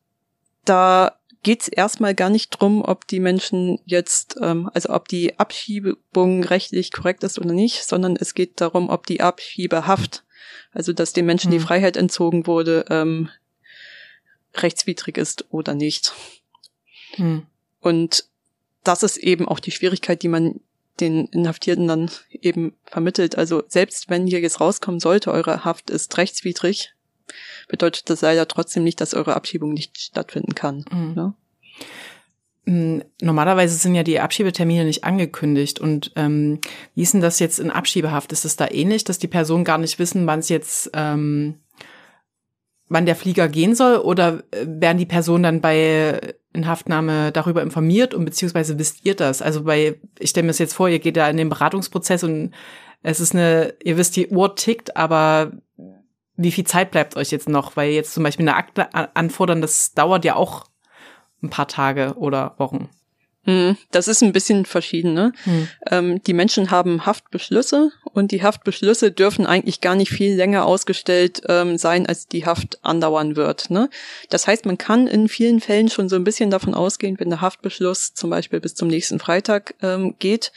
da 0.64 1.20
geht 1.44 1.62
es 1.62 1.68
erstmal 1.68 2.16
gar 2.16 2.30
nicht 2.30 2.50
drum, 2.52 2.82
ob 2.82 3.08
die 3.08 3.20
Menschen 3.20 3.80
jetzt, 3.86 4.38
ähm, 4.42 4.70
also 4.74 4.90
ob 4.90 5.08
die 5.08 5.40
Abschiebung 5.40 6.44
rechtlich 6.44 6.92
korrekt 6.92 7.24
ist 7.24 7.40
oder 7.40 7.54
nicht, 7.54 7.84
sondern 7.84 8.16
es 8.16 8.34
geht 8.34 8.62
darum, 8.62 8.90
ob 8.90 9.06
die 9.06 9.22
Abschiebehaft, 9.22 10.24
also 10.72 10.94
dass 10.94 11.14
den 11.14 11.26
Menschen 11.26 11.50
mhm. 11.50 11.54
die 11.54 11.60
Freiheit 11.60 11.98
entzogen 11.98 12.48
wurde, 12.48 12.86
ähm, 12.90 13.30
rechtswidrig 14.56 15.18
ist 15.18 15.46
oder 15.52 15.74
nicht. 15.74 16.14
Hm. 17.16 17.46
Und 17.80 18.26
das 18.84 19.04
ist 19.04 19.18
eben 19.18 19.48
auch 19.48 19.60
die 19.60 19.72
Schwierigkeit, 19.72 20.24
die 20.24 20.28
man 20.28 20.60
den 21.00 21.28
Inhaftierten 21.28 21.88
dann 21.88 22.12
eben 22.32 22.74
vermittelt. 22.86 23.38
Also 23.38 23.64
selbst 23.68 24.10
wenn 24.10 24.28
hier 24.28 24.42
jetzt 24.42 24.60
rauskommen 24.60 25.00
sollte, 25.00 25.32
eure 25.32 25.64
Haft 25.64 25.90
ist 25.90 26.18
rechtswidrig, 26.18 26.94
bedeutet 27.68 28.10
das 28.10 28.22
leider 28.22 28.48
trotzdem 28.48 28.84
nicht, 28.84 29.00
dass 29.00 29.14
eure 29.14 29.36
Abschiebung 29.36 29.74
nicht 29.74 29.98
stattfinden 29.98 30.56
kann. 30.56 30.86
Mhm. 30.92 31.14
Ne? 31.14 31.34
Hm, 32.66 33.04
normalerweise 33.22 33.76
sind 33.76 33.96
ja 33.96 34.04
die 34.04 34.20
Abschiebetermine 34.20 34.86
nicht 34.86 35.04
angekündigt. 35.04 35.80
Und 35.80 36.12
ähm, 36.16 36.60
wie 36.96 37.04
ist 37.04 37.14
denn 37.14 37.22
das 37.22 37.40
jetzt 37.40 37.60
in 37.60 37.72
Abschiebehaft? 37.72 38.32
Ist 38.32 38.46
es 38.46 38.58
da 38.58 38.68
ähnlich, 38.70 39.04
dass 39.04 39.20
die 39.20 39.28
Personen 39.28 39.64
gar 39.64 39.78
nicht 39.78 40.00
wissen, 40.00 40.28
wann 40.28 40.40
es 40.40 40.50
jetzt 40.50 40.90
ähm, 40.94 41.56
wann 42.90 43.06
der 43.06 43.16
Flieger 43.16 43.48
gehen 43.48 43.76
soll 43.76 43.98
oder 43.98 44.44
äh, 44.52 44.66
werden 44.68 44.98
die 44.98 45.06
Personen 45.06 45.44
dann 45.44 45.62
bei 45.62 46.20
Inhaftnahme 46.52 47.32
darüber 47.32 47.62
informiert 47.62 48.14
und 48.14 48.26
beziehungsweise 48.26 48.78
wisst 48.78 49.06
ihr 49.06 49.16
das? 49.16 49.42
Also 49.42 49.64
bei, 49.64 50.00
ich 50.18 50.32
stelle 50.32 50.46
mir 50.46 50.50
das 50.50 50.60
jetzt 50.60 50.74
vor, 50.74 50.90
ihr 50.90 51.00
geht 51.00 51.16
da 51.16 51.30
in 51.30 51.38
den 51.38 51.50
Beratungsprozess 51.50 52.24
und 52.24 52.52
es 53.02 53.20
ist 53.20 53.34
eine, 53.34 53.76
ihr 53.84 53.98
wisst, 53.98 54.16
die 54.16 54.28
Uhr 54.28 54.56
tickt, 54.56 54.98
aber 54.98 55.54
wie 56.36 56.52
viel 56.52 56.66
Zeit 56.66 56.92
bleibt 56.92 57.16
euch 57.16 57.32
jetzt 57.32 57.50
noch? 57.50 57.76
Weil 57.78 57.92
jetzt 57.92 58.14
zum 58.14 58.24
Beispiel 58.24 58.48
eine 58.48 58.58
Akte 58.58 58.94
anfordern, 58.94 59.62
das 59.62 59.94
dauert 59.94 60.26
ja 60.26 60.36
auch 60.36 60.66
ein 61.42 61.50
paar 61.50 61.68
Tage 61.68 62.16
oder 62.18 62.56
Wochen. 62.58 62.90
Hm, 63.50 63.78
das 63.90 64.08
ist 64.08 64.22
ein 64.22 64.32
bisschen 64.32 64.66
verschieden. 64.66 65.14
Ne? 65.14 65.34
Hm. 65.44 65.68
Ähm, 65.90 66.24
die 66.24 66.34
Menschen 66.34 66.70
haben 66.70 67.08
Haftbeschlüsse 67.08 67.92
und 68.14 68.32
die 68.32 68.44
Haftbeschlüsse 68.44 69.12
dürfen 69.12 69.48
eigentlich 69.48 69.82
gar 69.82 69.96
nicht 69.96 70.12
viel 70.12 70.36
länger 70.36 70.66
ausgestellt 70.66 71.42
ähm, 71.48 71.80
sein, 71.80 72.06
als 72.06 72.28
die 72.28 72.46
Haft 72.46 72.78
andauern 72.84 73.36
wird. 73.36 73.72
Ne? 73.72 73.90
Das 74.30 74.46
heißt, 74.46 74.68
man 74.68 74.78
kann 74.78 75.08
in 75.08 75.28
vielen 75.28 75.62
Fällen 75.62 75.90
schon 75.90 76.10
so 76.10 76.16
ein 76.16 76.24
bisschen 76.24 76.52
davon 76.52 76.76
ausgehen, 76.76 77.20
wenn 77.20 77.30
der 77.30 77.42
Haftbeschluss 77.42 78.14
zum 78.14 78.30
Beispiel 78.30 78.60
bis 78.60 78.76
zum 78.76 78.88
nächsten 78.88 79.20
Freitag 79.20 79.74
ähm, 79.82 80.14
geht, 80.20 80.52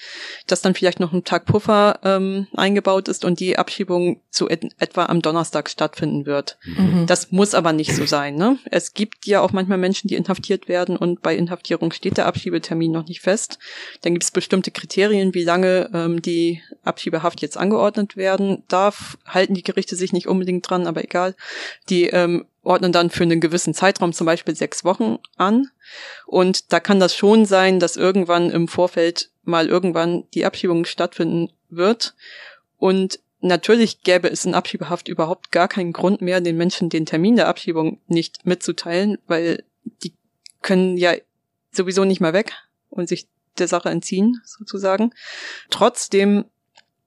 dass 0.46 0.60
dann 0.60 0.74
vielleicht 0.74 1.00
noch 1.00 1.14
ein 1.14 1.24
Tag 1.24 1.46
Puffer 1.46 1.98
ähm, 2.04 2.46
eingebaut 2.54 3.08
ist 3.08 3.24
und 3.24 3.40
die 3.40 3.56
Abschiebung 3.56 4.20
so 4.30 4.50
et 4.50 4.62
etwa 4.78 5.06
am 5.06 5.22
Donnerstag 5.22 5.70
stattfinden 5.70 6.26
wird. 6.26 6.58
Mhm. 6.64 7.06
Das 7.06 7.32
muss 7.32 7.54
aber 7.54 7.72
nicht 7.72 7.94
so 7.94 8.04
sein. 8.04 8.34
Ne? 8.36 8.58
Es 8.70 8.92
gibt 8.92 9.26
ja 9.26 9.40
auch 9.40 9.52
manchmal 9.52 9.78
Menschen, 9.78 10.08
die 10.08 10.16
inhaftiert 10.16 10.68
werden 10.68 10.96
und 10.96 11.22
bei 11.22 11.34
Inhaftierung 11.34 11.92
steht 11.92 12.16
der 12.16 12.26
Abschiebetermin 12.26 12.81
Termin 12.82 12.92
noch 12.92 13.06
nicht 13.06 13.20
fest. 13.20 13.58
Dann 14.02 14.12
gibt 14.14 14.24
es 14.24 14.30
bestimmte 14.30 14.70
Kriterien, 14.70 15.34
wie 15.34 15.44
lange 15.44 15.88
ähm, 15.94 16.20
die 16.20 16.60
Abschiebehaft 16.82 17.40
jetzt 17.40 17.56
angeordnet 17.56 18.16
werden 18.16 18.64
darf. 18.68 19.18
Halten 19.24 19.54
die 19.54 19.62
Gerichte 19.62 19.94
sich 19.94 20.12
nicht 20.12 20.26
unbedingt 20.26 20.68
dran, 20.68 20.86
aber 20.86 21.04
egal. 21.04 21.34
Die 21.88 22.06
ähm, 22.06 22.44
ordnen 22.62 22.92
dann 22.92 23.10
für 23.10 23.22
einen 23.22 23.40
gewissen 23.40 23.74
Zeitraum, 23.74 24.12
zum 24.12 24.26
Beispiel 24.26 24.56
sechs 24.56 24.84
Wochen 24.84 25.18
an. 25.36 25.68
Und 26.26 26.72
da 26.72 26.80
kann 26.80 26.98
das 26.98 27.14
schon 27.14 27.46
sein, 27.46 27.78
dass 27.78 27.96
irgendwann 27.96 28.50
im 28.50 28.66
Vorfeld 28.66 29.30
mal 29.44 29.68
irgendwann 29.68 30.24
die 30.34 30.44
Abschiebung 30.44 30.84
stattfinden 30.84 31.50
wird. 31.68 32.14
Und 32.78 33.20
natürlich 33.40 34.02
gäbe 34.02 34.28
es 34.28 34.44
in 34.44 34.54
Abschiebehaft 34.54 35.06
überhaupt 35.08 35.52
gar 35.52 35.68
keinen 35.68 35.92
Grund 35.92 36.20
mehr, 36.20 36.40
den 36.40 36.56
Menschen 36.56 36.88
den 36.88 37.06
Termin 37.06 37.36
der 37.36 37.48
Abschiebung 37.48 38.00
nicht 38.08 38.44
mitzuteilen, 38.44 39.18
weil 39.26 39.64
die 40.02 40.14
können 40.62 40.96
ja 40.96 41.14
sowieso 41.72 42.04
nicht 42.04 42.20
mehr 42.20 42.32
weg 42.32 42.52
und 42.92 43.08
sich 43.08 43.28
der 43.58 43.68
Sache 43.68 43.90
entziehen, 43.90 44.40
sozusagen. 44.44 45.12
Trotzdem 45.70 46.44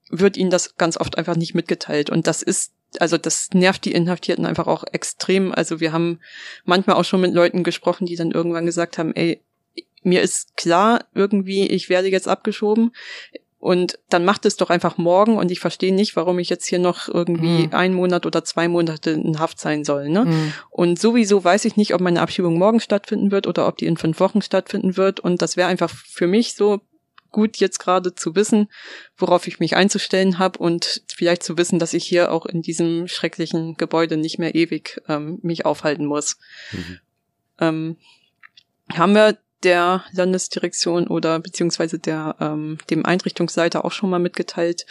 wird 0.10 0.38
ihnen 0.38 0.52
das 0.52 0.76
ganz 0.76 0.98
oft 0.98 1.18
einfach 1.18 1.36
nicht 1.36 1.56
mitgeteilt. 1.56 2.10
Und 2.10 2.28
das 2.28 2.42
ist, 2.42 2.74
also 3.00 3.18
das 3.18 3.50
nervt 3.54 3.86
die 3.86 3.92
Inhaftierten 3.92 4.46
einfach 4.46 4.68
auch 4.68 4.84
extrem. 4.92 5.52
Also 5.54 5.80
wir 5.80 5.92
haben 5.92 6.20
manchmal 6.64 6.96
auch 6.96 7.06
schon 7.06 7.22
mit 7.22 7.34
Leuten 7.34 7.64
gesprochen, 7.64 8.06
die 8.06 8.16
dann 8.16 8.32
irgendwann 8.32 8.66
gesagt 8.66 8.98
haben, 8.98 9.16
ey, 9.16 9.42
mir 10.04 10.22
ist 10.22 10.56
klar, 10.56 11.06
irgendwie, 11.16 11.68
ich 11.68 11.90
werde 11.90 12.10
jetzt 12.10 12.28
abgeschoben. 12.28 12.92
Und 13.66 13.98
dann 14.10 14.26
macht 14.26 14.46
es 14.46 14.58
doch 14.58 14.70
einfach 14.70 15.00
morgen 15.00 15.38
und 15.38 15.50
ich 15.50 15.60
verstehe 15.60 15.92
nicht, 15.92 16.16
warum 16.16 16.38
ich 16.38 16.50
jetzt 16.50 16.68
hier 16.68 16.78
noch 16.78 17.08
irgendwie 17.08 17.66
mhm. 17.66 17.74
einen 17.74 17.96
Monat 17.96 18.28
oder 18.28 18.44
zwei 18.44 18.68
Monate 18.68 19.10
in 19.10 19.40
Haft 19.40 19.60
sein 19.60 19.84
soll. 19.84 20.08
Ne? 20.08 20.26
Mhm. 20.26 20.54
Und 20.70 21.00
sowieso 21.00 21.44
weiß 21.44 21.66
ich 21.66 21.76
nicht, 21.76 21.96
ob 21.96 22.00
meine 22.00 22.22
Abschiebung 22.22 22.60
morgen 22.60 22.80
stattfinden 22.80 23.32
wird 23.32 23.48
oder 23.48 23.68
ob 23.68 23.78
die 23.78 23.88
in 23.88 23.98
fünf 23.98 24.20
Wochen 24.20 24.44
stattfinden 24.44 24.98
wird. 24.98 25.20
Und 25.20 25.42
das 25.42 25.58
wäre 25.58 25.68
einfach 25.68 25.90
für 25.90 26.28
mich 26.28 26.54
so 26.54 26.80
gut 27.32 27.58
jetzt 27.58 27.80
gerade 27.80 28.14
zu 28.14 28.36
wissen, 28.36 28.70
worauf 29.18 29.48
ich 29.48 29.60
mich 29.60 29.76
einzustellen 29.76 30.38
habe 30.38 30.60
und 30.60 31.02
vielleicht 31.12 31.42
zu 31.42 31.58
wissen, 31.58 31.80
dass 31.80 31.96
ich 31.96 32.06
hier 32.06 32.32
auch 32.32 32.46
in 32.46 32.62
diesem 32.62 33.08
schrecklichen 33.08 33.78
Gebäude 33.78 34.16
nicht 34.16 34.38
mehr 34.38 34.54
ewig 34.54 35.02
ähm, 35.08 35.40
mich 35.42 35.66
aufhalten 35.66 36.06
muss. 36.06 36.38
Mhm. 36.72 37.00
Ähm, 37.60 37.98
haben 38.94 39.16
wir 39.16 39.40
der 39.64 40.04
Landesdirektion 40.12 41.08
oder 41.08 41.40
beziehungsweise 41.40 42.00
der 42.00 42.36
ähm, 42.40 42.78
dem 42.90 43.06
Einrichtungsleiter 43.06 43.86
auch 43.86 43.92
schon 43.92 44.10
mal 44.10 44.20
mitgeteilt, 44.20 44.86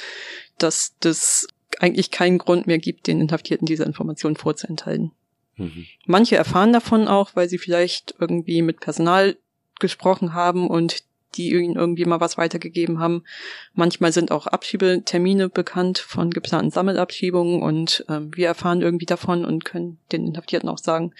dass 0.59 0.95
das 1.01 1.47
eigentlich 1.81 2.11
keinen 2.11 2.39
Grund 2.39 2.67
mehr 2.67 2.79
gibt, 2.79 3.07
den 3.07 3.21
Inhaftierten 3.21 3.67
diese 3.67 3.85
Informationen 3.85 4.37
vorzuenthalten. 4.37 5.13
Mhm. 5.57 5.87
Manche 6.07 6.37
erfahren 6.37 6.73
davon 6.73 7.09
auch, 7.09 7.35
weil 7.35 7.49
sie 7.49 7.59
vielleicht 7.59 8.15
irgendwie 8.19 8.63
mit 8.63 8.81
Personal 8.81 9.37
gesprochen 9.81 10.35
haben 10.35 10.69
und 10.69 11.03
die 11.37 11.53
ihnen 11.53 11.75
irgendwie 11.75 12.05
mal 12.05 12.21
was 12.21 12.39
weitergegeben 12.39 13.01
haben. 13.01 13.25
Manchmal 13.73 14.13
sind 14.13 14.31
auch 14.31 14.47
Abschiebetermine 14.47 15.49
bekannt 15.49 15.99
von 15.99 16.31
geplanten 16.31 16.71
Sammelabschiebungen 16.71 17.63
und 17.63 18.05
ähm, 18.09 18.31
wir 18.37 18.47
erfahren 18.47 18.83
irgendwie 18.83 19.07
davon 19.07 19.45
und 19.45 19.65
können 19.65 19.99
den 20.13 20.27
Inhaftierten 20.27 20.69
auch 20.69 20.79
sagen, 20.79 21.13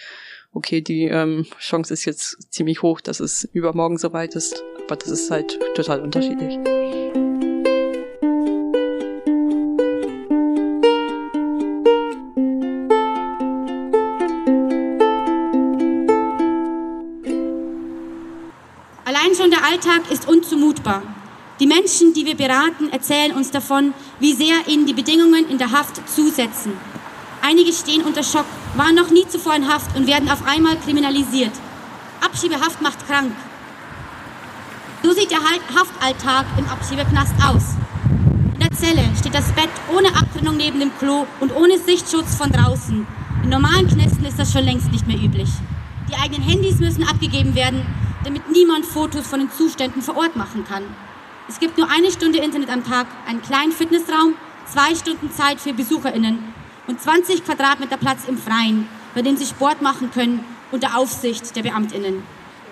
okay, 0.55 0.81
die 0.81 1.03
ähm, 1.03 1.45
Chance 1.59 1.93
ist 1.93 2.05
jetzt 2.05 2.51
ziemlich 2.51 2.81
hoch, 2.81 3.01
dass 3.01 3.19
es 3.19 3.47
übermorgen 3.53 3.97
soweit 3.97 4.35
ist, 4.35 4.63
aber 4.85 4.95
das 4.95 5.09
ist 5.09 5.29
halt 5.29 5.59
total 5.75 6.01
unterschiedlich. 6.01 6.57
Allein 19.03 19.35
schon 19.35 19.51
der 19.51 19.63
Alltag 19.65 20.09
ist 20.09 20.27
unzumutbar. 20.27 21.03
Die 21.59 21.67
Menschen, 21.67 22.13
die 22.13 22.25
wir 22.25 22.35
beraten, 22.35 22.89
erzählen 22.91 23.33
uns 23.33 23.51
davon, 23.51 23.93
wie 24.19 24.33
sehr 24.33 24.55
ihnen 24.67 24.85
die 24.85 24.93
Bedingungen 24.93 25.49
in 25.49 25.57
der 25.57 25.71
Haft 25.71 26.07
zusetzen. 26.09 26.73
Einige 27.41 27.71
stehen 27.71 28.01
unter 28.01 28.23
Schock, 28.23 28.45
waren 28.77 28.95
noch 28.95 29.09
nie 29.09 29.27
zuvor 29.27 29.55
in 29.55 29.67
Haft 29.67 29.95
und 29.95 30.07
werden 30.07 30.29
auf 30.29 30.45
einmal 30.45 30.77
kriminalisiert. 30.77 31.51
Abschiebehaft 32.21 32.81
macht 32.81 33.07
krank. 33.07 33.31
So 35.03 35.13
sieht 35.13 35.31
der 35.31 35.39
Haftalltag 35.39 36.45
im 36.57 36.67
Abschiebeknast 36.67 37.33
aus. 37.45 37.75
In 38.53 38.59
der 38.59 38.71
Zelle 38.71 39.03
steht 39.19 39.35
das 39.35 39.51
Bett 39.51 39.69
ohne 39.95 40.09
Abtrennung 40.09 40.57
neben 40.57 40.79
dem 40.79 40.91
Klo 40.97 41.25
und 41.39 41.55
ohne 41.55 41.77
Sichtschutz 41.77 42.35
von 42.35 42.51
draußen. 42.51 43.05
In 43.43 43.49
normalen 43.49 43.87
Knästen 43.87 44.25
ist 44.25 44.39
das 44.39 44.51
schon 44.51 44.65
längst 44.65 44.91
nicht 44.91 45.07
mehr 45.07 45.17
üblich. 45.17 45.49
Die 46.09 46.15
eigenen 46.15 46.41
Handys 46.41 46.79
müssen 46.79 47.07
abgegeben 47.07 47.55
werden, 47.55 47.85
damit 48.23 48.49
niemand 48.51 48.85
Fotos 48.85 49.27
von 49.27 49.39
den 49.39 49.51
Zuständen 49.51 50.01
vor 50.01 50.17
Ort 50.17 50.35
machen 50.35 50.65
kann. 50.67 50.83
Es 51.47 51.59
gibt 51.59 51.77
nur 51.77 51.89
eine 51.91 52.11
Stunde 52.11 52.39
Internet 52.39 52.69
am 52.69 52.83
Tag, 52.83 53.05
einen 53.27 53.41
kleinen 53.41 53.71
Fitnessraum, 53.71 54.33
zwei 54.65 54.95
Stunden 54.95 55.31
Zeit 55.31 55.59
für 55.59 55.73
BesucherInnen 55.73 56.54
und 56.87 57.01
20 57.01 57.43
Quadratmeter 57.43 57.97
Platz 57.97 58.21
im 58.27 58.37
Freien, 58.37 58.87
bei 59.13 59.21
dem 59.21 59.37
sie 59.37 59.45
Sport 59.45 59.81
machen 59.81 60.11
können 60.11 60.43
unter 60.71 60.97
Aufsicht 60.97 61.55
der 61.55 61.63
Beamtinnen. 61.63 62.23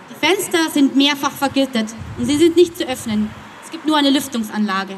Die 0.10 0.26
Fenster 0.26 0.70
sind 0.72 0.96
mehrfach 0.96 1.32
vergittert 1.32 1.94
und 2.18 2.26
sie 2.26 2.38
sind 2.38 2.56
nicht 2.56 2.78
zu 2.78 2.88
öffnen. 2.88 3.30
Es 3.64 3.72
gibt 3.72 3.86
nur 3.86 3.98
eine 3.98 4.10
Lüftungsanlage. 4.10 4.98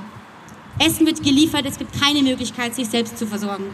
Essen 0.80 1.06
wird 1.06 1.24
geliefert, 1.24 1.66
es 1.66 1.78
gibt 1.78 2.00
keine 2.00 2.22
Möglichkeit, 2.22 2.76
sich 2.76 2.90
selbst 2.90 3.18
zu 3.18 3.26
versorgen. 3.26 3.74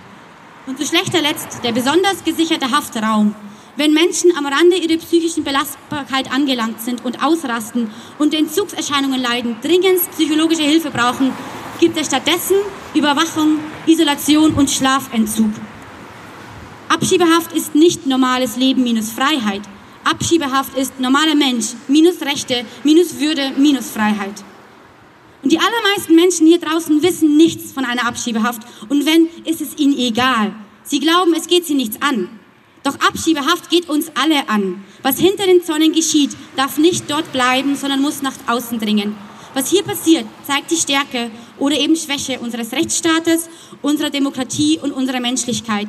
Und 0.67 0.77
zu 0.77 0.85
schlechter 0.85 1.21
Letzt 1.21 1.63
der 1.63 1.71
besonders 1.71 2.23
gesicherte 2.23 2.69
Haftraum. 2.69 3.33
Wenn 3.77 3.93
Menschen 3.93 4.35
am 4.37 4.45
Rande 4.45 4.75
ihrer 4.75 4.99
psychischen 4.99 5.43
Belastbarkeit 5.43 6.31
angelangt 6.31 6.81
sind 6.81 7.03
und 7.03 7.23
ausrasten 7.23 7.89
und 8.19 8.33
Entzugserscheinungen 8.33 9.19
leiden, 9.19 9.55
dringend 9.61 9.99
psychologische 10.11 10.63
Hilfe 10.63 10.91
brauchen, 10.91 11.31
gibt 11.81 11.97
es 11.97 12.07
stattdessen 12.07 12.57
Überwachung, 12.93 13.59
Isolation 13.87 14.53
und 14.53 14.69
Schlafentzug. 14.69 15.49
Abschiebehaft 16.87 17.53
ist 17.53 17.73
nicht 17.73 18.05
normales 18.05 18.55
Leben 18.55 18.83
minus 18.83 19.11
Freiheit. 19.11 19.63
Abschiebehaft 20.03 20.77
ist 20.77 20.99
normaler 20.99 21.35
Mensch 21.35 21.73
minus 21.87 22.21
Rechte, 22.21 22.65
minus 22.83 23.19
Würde, 23.19 23.51
minus 23.57 23.89
Freiheit. 23.89 24.43
Und 25.41 25.51
die 25.51 25.57
allermeisten 25.57 26.15
Menschen 26.15 26.45
hier 26.45 26.59
draußen 26.59 27.01
wissen 27.01 27.35
nichts 27.35 27.71
von 27.71 27.83
einer 27.83 28.07
Abschiebehaft. 28.07 28.61
Und 28.87 29.07
wenn, 29.07 29.27
ist 29.45 29.61
es 29.61 29.75
ihnen 29.77 29.97
egal. 29.97 30.53
Sie 30.83 30.99
glauben, 30.99 31.33
es 31.33 31.47
geht 31.47 31.65
sie 31.65 31.73
nichts 31.73 31.99
an. 31.99 32.29
Doch 32.83 32.95
Abschiebehaft 32.95 33.71
geht 33.71 33.89
uns 33.89 34.11
alle 34.13 34.47
an. 34.49 34.83
Was 35.01 35.17
hinter 35.17 35.47
den 35.47 35.63
Zonen 35.63 35.93
geschieht, 35.93 36.37
darf 36.55 36.77
nicht 36.77 37.09
dort 37.09 37.31
bleiben, 37.31 37.75
sondern 37.75 38.01
muss 38.01 38.21
nach 38.21 38.35
außen 38.47 38.79
dringen. 38.79 39.15
Was 39.53 39.69
hier 39.69 39.83
passiert, 39.83 40.25
zeigt 40.47 40.71
die 40.71 40.77
Stärke 40.77 41.29
oder 41.59 41.77
eben 41.77 41.95
Schwäche 41.95 42.39
unseres 42.39 42.71
Rechtsstaates, 42.71 43.49
unserer 43.81 44.09
Demokratie 44.09 44.79
und 44.81 44.91
unserer 44.93 45.19
Menschlichkeit. 45.19 45.87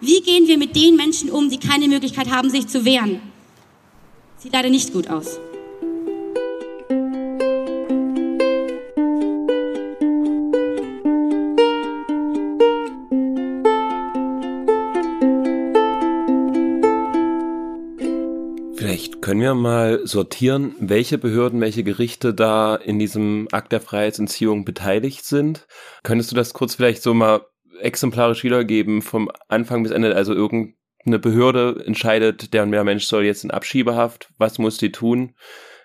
Wie 0.00 0.20
gehen 0.20 0.46
wir 0.48 0.58
mit 0.58 0.74
den 0.74 0.96
Menschen 0.96 1.30
um, 1.30 1.48
die 1.48 1.58
keine 1.58 1.88
Möglichkeit 1.88 2.30
haben, 2.30 2.50
sich 2.50 2.66
zu 2.66 2.84
wehren? 2.84 3.20
Sieht 4.38 4.52
leider 4.52 4.70
nicht 4.70 4.92
gut 4.92 5.08
aus. 5.08 5.38
Wir 19.46 19.54
mal 19.54 20.06
sortieren, 20.06 20.74
welche 20.80 21.18
Behörden, 21.18 21.60
welche 21.60 21.84
Gerichte 21.84 22.34
da 22.34 22.74
in 22.74 22.98
diesem 22.98 23.46
Akt 23.52 23.70
der 23.70 23.80
Freiheitsentziehung 23.80 24.64
beteiligt 24.64 25.24
sind? 25.24 25.66
Könntest 26.02 26.32
du 26.32 26.36
das 26.36 26.52
kurz 26.52 26.74
vielleicht 26.74 27.02
so 27.02 27.14
mal 27.14 27.46
exemplarisch 27.80 28.42
wiedergeben 28.42 29.02
vom 29.02 29.30
Anfang 29.48 29.84
bis 29.84 29.92
Ende, 29.92 30.16
also 30.16 30.34
irgend 30.34 30.74
eine 31.04 31.20
Behörde 31.20 31.84
entscheidet, 31.86 32.52
der 32.52 32.64
und 32.64 32.72
der 32.72 32.82
Mensch 32.82 33.04
soll 33.04 33.24
jetzt 33.24 33.44
in 33.44 33.52
Abschiebehaft, 33.52 34.30
was 34.36 34.58
muss 34.58 34.78
die 34.78 34.90
tun, 34.90 35.34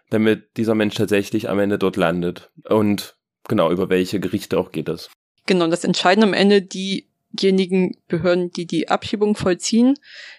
damit 0.10 0.58
dieser 0.58 0.74
Mensch 0.74 0.96
tatsächlich 0.96 1.48
am 1.48 1.60
Ende 1.60 1.78
dort 1.78 1.98
landet? 1.98 2.50
Und 2.68 3.16
genau, 3.48 3.72
über 3.72 3.90
welche 3.90 4.20
Gerichte 4.20 4.58
auch 4.58 4.72
geht 4.72 4.88
das? 4.88 5.12
Genau, 5.46 5.68
das 5.68 5.84
entscheiden 5.84 6.24
am 6.24 6.34
Ende 6.34 6.64
diejenigen 6.64 7.96
Behörden, 8.08 8.52
die 8.52 8.66
die 8.66 8.90
Abschiebung 8.90 9.36
vollziehen. 9.36 9.94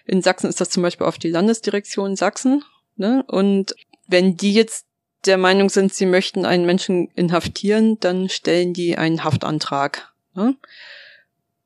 In 0.05 0.21
Sachsen 0.21 0.49
ist 0.49 0.59
das 0.59 0.69
zum 0.69 0.83
Beispiel 0.83 1.07
auf 1.07 1.17
die 1.17 1.29
Landesdirektion 1.29 2.17
Sachsen. 2.17 2.63
Ne? 2.95 3.23
Und 3.27 3.75
wenn 4.07 4.37
die 4.37 4.53
jetzt 4.53 4.85
der 5.25 5.37
Meinung 5.37 5.69
sind, 5.69 5.93
sie 5.93 6.05
möchten 6.05 6.45
einen 6.45 6.65
Menschen 6.65 7.09
inhaftieren, 7.15 7.99
dann 7.99 8.29
stellen 8.29 8.73
die 8.73 8.97
einen 8.97 9.23
Haftantrag. 9.23 10.13
Ne? 10.35 10.55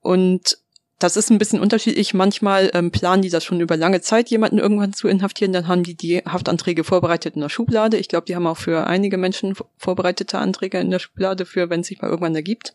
Und 0.01 0.59
das 0.99 1.15
ist 1.15 1.29
ein 1.29 1.37
bisschen 1.37 1.59
unterschiedlich. 1.59 2.15
Manchmal 2.15 2.71
ähm, 2.73 2.89
planen 2.89 3.21
die 3.21 3.29
das 3.29 3.43
schon 3.43 3.59
über 3.59 3.77
lange 3.77 4.01
Zeit, 4.01 4.29
jemanden 4.29 4.57
irgendwann 4.57 4.93
zu 4.93 5.07
inhaftieren. 5.07 5.53
Dann 5.53 5.67
haben 5.67 5.83
die 5.83 5.93
die 5.93 6.17
Haftanträge 6.19 6.83
vorbereitet 6.83 7.35
in 7.35 7.41
der 7.41 7.49
Schublade. 7.49 7.97
Ich 7.97 8.07
glaube, 8.07 8.25
die 8.25 8.35
haben 8.35 8.47
auch 8.47 8.57
für 8.57 8.87
einige 8.87 9.17
Menschen 9.17 9.55
vorbereitete 9.77 10.39
Anträge 10.39 10.79
in 10.79 10.89
der 10.89 10.99
Schublade 10.99 11.45
für, 11.45 11.69
wenn 11.69 11.81
es 11.81 11.87
sich 11.87 12.01
mal 12.01 12.09
irgendwann 12.09 12.35
ergibt. 12.35 12.73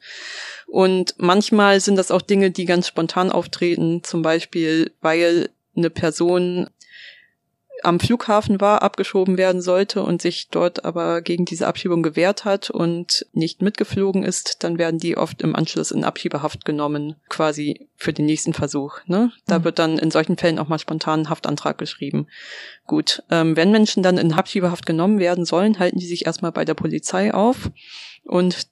Und 0.69 1.15
manchmal 1.19 1.81
sind 1.81 1.97
das 1.97 2.13
auch 2.13 2.23
Dinge, 2.23 2.53
die 2.53 2.65
ganz 2.65 2.87
spontan 2.87 3.33
auftreten. 3.33 4.05
Zum 4.05 4.23
Beispiel, 4.23 4.93
weil 5.01 5.51
eine 5.77 5.91
Person 5.91 6.69
am 7.85 8.01
Flughafen 8.01 8.61
war, 8.61 8.83
abgeschoben 8.83 9.37
werden 9.37 9.63
sollte 9.63 10.03
und 10.03 10.23
sich 10.23 10.49
dort 10.51 10.85
aber 10.85 11.23
gegen 11.23 11.45
diese 11.45 11.67
Abschiebung 11.67 12.03
gewehrt 12.03 12.45
hat 12.45 12.71
und 12.71 13.27
nicht 13.33 13.63
mitgeflogen 13.63 14.23
ist, 14.23 14.63
dann 14.65 14.79
werden 14.79 14.99
die 14.99 15.17
oft 15.17 15.43
im 15.43 15.55
Anschluss 15.55 15.91
in 15.91 16.05
Abschiebehaft 16.05 16.65
genommen, 16.65 17.17
quasi 17.29 17.89
für 17.97 18.13
den 18.13 18.27
nächsten 18.27 18.53
Versuch. 18.53 18.99
Ne? 19.07 19.33
Da 19.47 19.59
mhm. 19.59 19.65
wird 19.65 19.79
dann 19.79 19.99
in 19.99 20.11
solchen 20.11 20.37
Fällen 20.37 20.59
auch 20.59 20.69
mal 20.69 20.79
spontan 20.79 21.21
ein 21.21 21.29
Haftantrag 21.29 21.79
geschrieben. 21.79 22.27
Gut, 22.87 23.23
ähm, 23.31 23.57
wenn 23.57 23.71
Menschen 23.71 24.03
dann 24.03 24.19
in 24.19 24.33
Abschiebehaft 24.33 24.87
genommen 24.87 25.19
werden 25.19 25.45
sollen, 25.45 25.79
halten 25.79 25.99
die 25.99 26.07
sich 26.07 26.27
erstmal 26.27 26.53
bei 26.53 26.65
der 26.65 26.75
Polizei 26.75 27.33
auf 27.33 27.71
und 28.25 28.69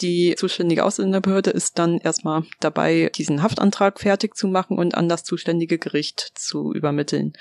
die 0.00 0.34
zuständige 0.36 0.84
Ausländerbehörde 0.84 1.50
ist 1.50 1.78
dann 1.78 1.98
erstmal 1.98 2.44
dabei, 2.60 3.10
diesen 3.14 3.42
Haftantrag 3.42 4.00
fertig 4.00 4.36
zu 4.36 4.48
machen 4.48 4.78
und 4.78 4.94
an 4.94 5.08
das 5.08 5.24
zuständige 5.24 5.78
Gericht 5.78 6.32
zu 6.34 6.72
übermitteln. 6.72 7.32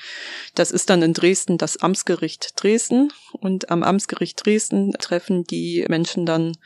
Das 0.55 0.71
ist 0.71 0.89
dann 0.89 1.01
in 1.01 1.13
Dresden 1.13 1.57
das 1.57 1.77
Amtsgericht 1.77 2.53
Dresden 2.55 3.13
und 3.33 3.69
am 3.69 3.83
Amtsgericht 3.83 4.45
Dresden 4.45 4.93
treffen 4.93 5.43
die 5.43 5.85
Menschen 5.87 6.25
dann 6.25 6.57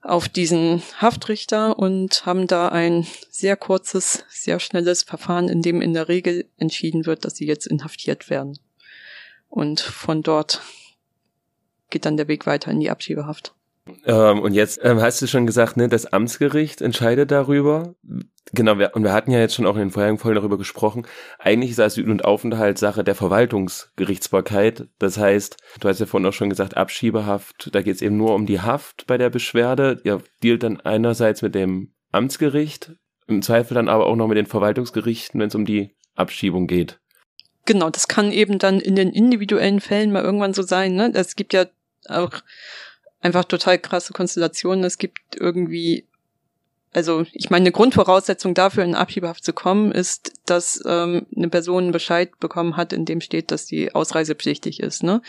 auf 0.00 0.28
diesen 0.28 0.82
Haftrichter 1.00 1.78
und 1.78 2.26
haben 2.26 2.46
da 2.46 2.68
ein 2.68 3.06
sehr 3.30 3.56
kurzes, 3.56 4.24
sehr 4.28 4.60
schnelles 4.60 5.02
Verfahren, 5.02 5.48
in 5.48 5.62
dem 5.62 5.80
in 5.80 5.94
der 5.94 6.08
Regel 6.08 6.48
entschieden 6.58 7.06
wird, 7.06 7.24
dass 7.24 7.36
sie 7.36 7.46
jetzt 7.46 7.66
inhaftiert 7.66 8.28
werden. 8.28 8.58
Und 9.48 9.80
von 9.80 10.22
dort 10.22 10.60
geht 11.88 12.04
dann 12.04 12.18
der 12.18 12.28
Weg 12.28 12.46
weiter 12.46 12.70
in 12.70 12.80
die 12.80 12.90
Abschiebehaft. 12.90 13.54
Ähm, 14.06 14.40
und 14.40 14.54
jetzt 14.54 14.80
ähm, 14.82 15.00
hast 15.00 15.20
du 15.20 15.26
schon 15.26 15.46
gesagt, 15.46 15.76
ne, 15.76 15.88
das 15.88 16.06
Amtsgericht 16.06 16.80
entscheidet 16.80 17.30
darüber. 17.30 17.94
Genau, 18.52 18.78
wir, 18.78 18.94
und 18.94 19.02
wir 19.02 19.12
hatten 19.12 19.30
ja 19.30 19.40
jetzt 19.40 19.54
schon 19.54 19.66
auch 19.66 19.74
in 19.74 19.80
den 19.80 19.90
vorherigen 19.90 20.18
Folgen 20.18 20.36
darüber 20.36 20.56
gesprochen. 20.56 21.06
Eigentlich 21.38 21.72
ist 21.72 21.80
Asyl- 21.80 22.10
und 22.10 22.24
Aufenthalt 22.24 22.78
Sache 22.78 23.04
der 23.04 23.14
Verwaltungsgerichtsbarkeit. 23.14 24.88
Das 24.98 25.18
heißt, 25.18 25.56
du 25.80 25.88
hast 25.88 26.00
ja 26.00 26.06
vorhin 26.06 26.26
auch 26.26 26.32
schon 26.32 26.50
gesagt, 26.50 26.76
Abschiebehaft, 26.76 27.70
da 27.72 27.82
geht 27.82 27.96
es 27.96 28.02
eben 28.02 28.16
nur 28.16 28.34
um 28.34 28.46
die 28.46 28.60
Haft 28.60 29.06
bei 29.06 29.18
der 29.18 29.30
Beschwerde. 29.30 30.00
Ihr 30.04 30.22
dealt 30.42 30.62
dann 30.62 30.80
einerseits 30.80 31.42
mit 31.42 31.54
dem 31.54 31.92
Amtsgericht, 32.12 32.92
im 33.26 33.42
Zweifel 33.42 33.74
dann 33.74 33.88
aber 33.88 34.06
auch 34.06 34.16
noch 34.16 34.28
mit 34.28 34.38
den 34.38 34.46
Verwaltungsgerichten, 34.46 35.40
wenn 35.40 35.48
es 35.48 35.54
um 35.54 35.64
die 35.64 35.94
Abschiebung 36.14 36.66
geht. 36.66 37.00
Genau, 37.66 37.90
das 37.90 38.08
kann 38.08 38.30
eben 38.30 38.58
dann 38.58 38.78
in 38.78 38.94
den 38.94 39.10
individuellen 39.10 39.80
Fällen 39.80 40.12
mal 40.12 40.22
irgendwann 40.22 40.54
so 40.54 40.62
sein. 40.62 40.94
Ne? 40.94 41.10
Es 41.14 41.34
gibt 41.34 41.54
ja 41.54 41.66
auch 42.08 42.32
einfach 43.24 43.44
total 43.44 43.78
krasse 43.78 44.12
Konstellationen. 44.12 44.84
Es 44.84 44.98
gibt 44.98 45.18
irgendwie, 45.34 46.06
also 46.92 47.24
ich 47.32 47.48
meine, 47.48 47.62
eine 47.62 47.72
Grundvoraussetzung 47.72 48.52
dafür, 48.52 48.84
in 48.84 48.94
Abschiebehaft 48.94 49.42
zu 49.42 49.54
kommen, 49.54 49.92
ist, 49.92 50.32
dass 50.44 50.80
ähm, 50.86 51.26
eine 51.34 51.48
Person 51.48 51.90
Bescheid 51.90 52.38
bekommen 52.38 52.76
hat, 52.76 52.92
in 52.92 53.06
dem 53.06 53.22
steht, 53.22 53.50
dass 53.50 53.64
die 53.64 53.94
ausreisepflichtig 53.94 54.80
ist. 54.80 55.02
Ne? 55.02 55.22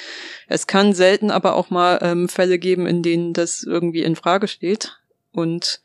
Es 0.47 0.67
kann 0.67 0.93
selten 0.93 1.31
aber 1.31 1.55
auch 1.55 1.69
mal 1.69 1.99
ähm, 2.01 2.27
Fälle 2.27 2.59
geben, 2.59 2.85
in 2.85 3.01
denen 3.01 3.31
das 3.31 3.63
irgendwie 3.63 4.03
in 4.03 4.17
Frage 4.17 4.49
steht 4.49 4.99
und 5.31 5.79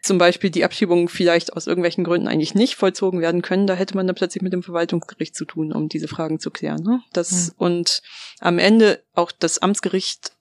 zum 0.00 0.18
Beispiel 0.18 0.50
die 0.50 0.64
Abschiebung 0.64 1.08
vielleicht 1.08 1.52
aus 1.52 1.66
irgendwelchen 1.66 2.04
Gründen 2.04 2.28
eigentlich 2.28 2.54
nicht 2.54 2.74
vollzogen 2.76 3.20
werden 3.20 3.42
können, 3.42 3.66
da 3.68 3.74
hätte 3.74 3.96
man 3.96 4.06
dann 4.06 4.16
plötzlich 4.16 4.42
mit 4.42 4.52
dem 4.52 4.62
Verwaltungsgericht 4.62 5.34
zu 5.34 5.44
tun, 5.44 5.72
um 5.72 5.88
diese 5.88 6.08
Fragen 6.08 6.40
zu 6.40 6.50
klären. 6.50 6.82
Ne? 6.82 7.02
Das 7.12 7.48
mhm. 7.48 7.54
und 7.58 8.02
am 8.40 8.58
Ende 8.58 9.02
auch 9.14 9.30
das 9.30 9.58
Amtsgericht 9.58 10.32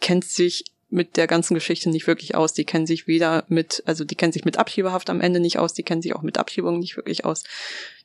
kennt 0.00 0.24
sich 0.24 0.64
mit 0.90 1.16
der 1.16 1.26
ganzen 1.26 1.54
Geschichte 1.54 1.88
nicht 1.88 2.06
wirklich 2.06 2.34
aus. 2.34 2.52
Die 2.52 2.64
kennen 2.64 2.86
sich 2.86 3.06
weder 3.06 3.44
mit, 3.48 3.82
also 3.86 4.04
die 4.04 4.16
kennen 4.16 4.32
sich 4.32 4.44
mit 4.44 4.58
Abschiebehaft 4.58 5.08
am 5.08 5.20
Ende 5.20 5.38
nicht 5.38 5.58
aus, 5.58 5.72
die 5.72 5.84
kennen 5.84 6.02
sich 6.02 6.14
auch 6.14 6.22
mit 6.22 6.36
Abschiebung 6.36 6.80
nicht 6.80 6.96
wirklich 6.96 7.24
aus. 7.24 7.44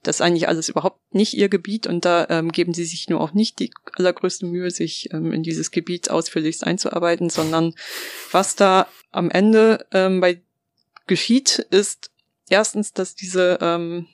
Das 0.03 0.17
ist 0.17 0.21
eigentlich 0.21 0.47
alles 0.47 0.69
überhaupt 0.69 0.99
nicht 1.13 1.33
ihr 1.33 1.49
Gebiet 1.49 1.87
und 1.87 2.05
da 2.05 2.27
ähm, 2.29 2.51
geben 2.51 2.75
sie 2.75 2.85
sich 2.85 3.09
nur 3.09 3.21
auch 3.21 3.33
nicht 3.33 3.59
die 3.59 3.71
allergrößte 3.93 4.45
Mühe, 4.45 4.69
sich 4.69 5.11
ähm, 5.11 5.31
in 5.33 5.41
dieses 5.41 5.71
Gebiet 5.71 6.11
ausführlichst 6.11 6.63
einzuarbeiten, 6.63 7.29
sondern 7.31 7.73
was 8.31 8.55
da 8.55 8.87
am 9.11 9.31
Ende 9.31 9.85
ähm, 9.91 10.21
bei 10.21 10.41
geschieht, 11.07 11.59
ist 11.71 12.11
erstens, 12.49 12.93
dass 12.93 13.15
diese 13.15 13.57
ähm, 13.61 14.07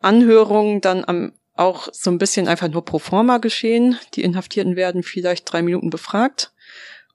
Anhörungen 0.00 0.80
dann 0.80 1.04
am 1.04 1.32
auch 1.56 1.88
so 1.92 2.10
ein 2.10 2.18
bisschen 2.18 2.48
einfach 2.48 2.68
nur 2.68 2.84
pro 2.84 2.98
forma 2.98 3.38
geschehen. 3.38 3.98
Die 4.14 4.22
Inhaftierten 4.22 4.76
werden 4.76 5.02
vielleicht 5.02 5.50
drei 5.50 5.62
Minuten 5.62 5.90
befragt 5.90 6.52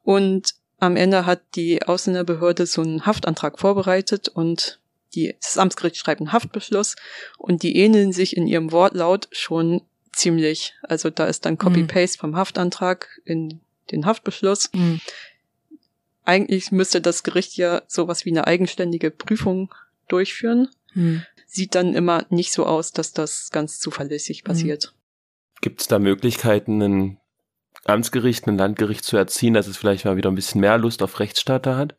und 0.03 0.55
am 0.79 0.95
Ende 0.95 1.27
hat 1.27 1.41
die 1.55 1.83
Ausländerbehörde 1.83 2.65
so 2.65 2.81
einen 2.81 3.05
Haftantrag 3.05 3.59
vorbereitet 3.59 4.29
und 4.29 4.79
die, 5.13 5.35
das 5.39 5.57
Amtsgericht 5.57 5.97
schreibt 5.97 6.21
einen 6.21 6.33
Haftbeschluss 6.33 6.95
und 7.37 7.61
die 7.63 7.75
ähneln 7.75 8.13
sich 8.13 8.35
in 8.35 8.47
ihrem 8.47 8.71
Wortlaut 8.71 9.27
schon 9.31 9.81
ziemlich. 10.11 10.73
Also 10.81 11.09
da 11.09 11.25
ist 11.25 11.45
dann 11.45 11.57
Copy-Paste 11.57 12.17
vom 12.17 12.35
Haftantrag 12.35 13.21
in 13.25 13.59
den 13.91 14.05
Haftbeschluss. 14.05 14.69
Mhm. 14.73 15.01
Eigentlich 16.23 16.71
müsste 16.71 17.01
das 17.01 17.23
Gericht 17.23 17.57
ja 17.57 17.83
sowas 17.87 18.25
wie 18.25 18.31
eine 18.31 18.47
eigenständige 18.47 19.11
Prüfung 19.11 19.73
durchführen. 20.07 20.69
Mhm 20.93 21.25
sieht 21.51 21.75
dann 21.75 21.93
immer 21.93 22.25
nicht 22.29 22.53
so 22.53 22.65
aus, 22.65 22.93
dass 22.93 23.11
das 23.11 23.49
ganz 23.51 23.79
zuverlässig 23.79 24.43
mhm. 24.43 24.47
passiert. 24.47 24.93
Gibt 25.59 25.81
es 25.81 25.87
da 25.87 25.99
Möglichkeiten, 25.99 26.81
ein 26.81 27.17
Amtsgericht, 27.83 28.47
ein 28.47 28.57
Landgericht 28.57 29.03
zu 29.03 29.17
erziehen, 29.17 29.53
dass 29.53 29.67
es 29.67 29.77
vielleicht 29.77 30.05
mal 30.05 30.15
wieder 30.15 30.31
ein 30.31 30.35
bisschen 30.35 30.61
mehr 30.61 30.77
Lust 30.77 31.03
auf 31.03 31.19
Rechtsstaat 31.19 31.65
da 31.65 31.77
hat? 31.77 31.95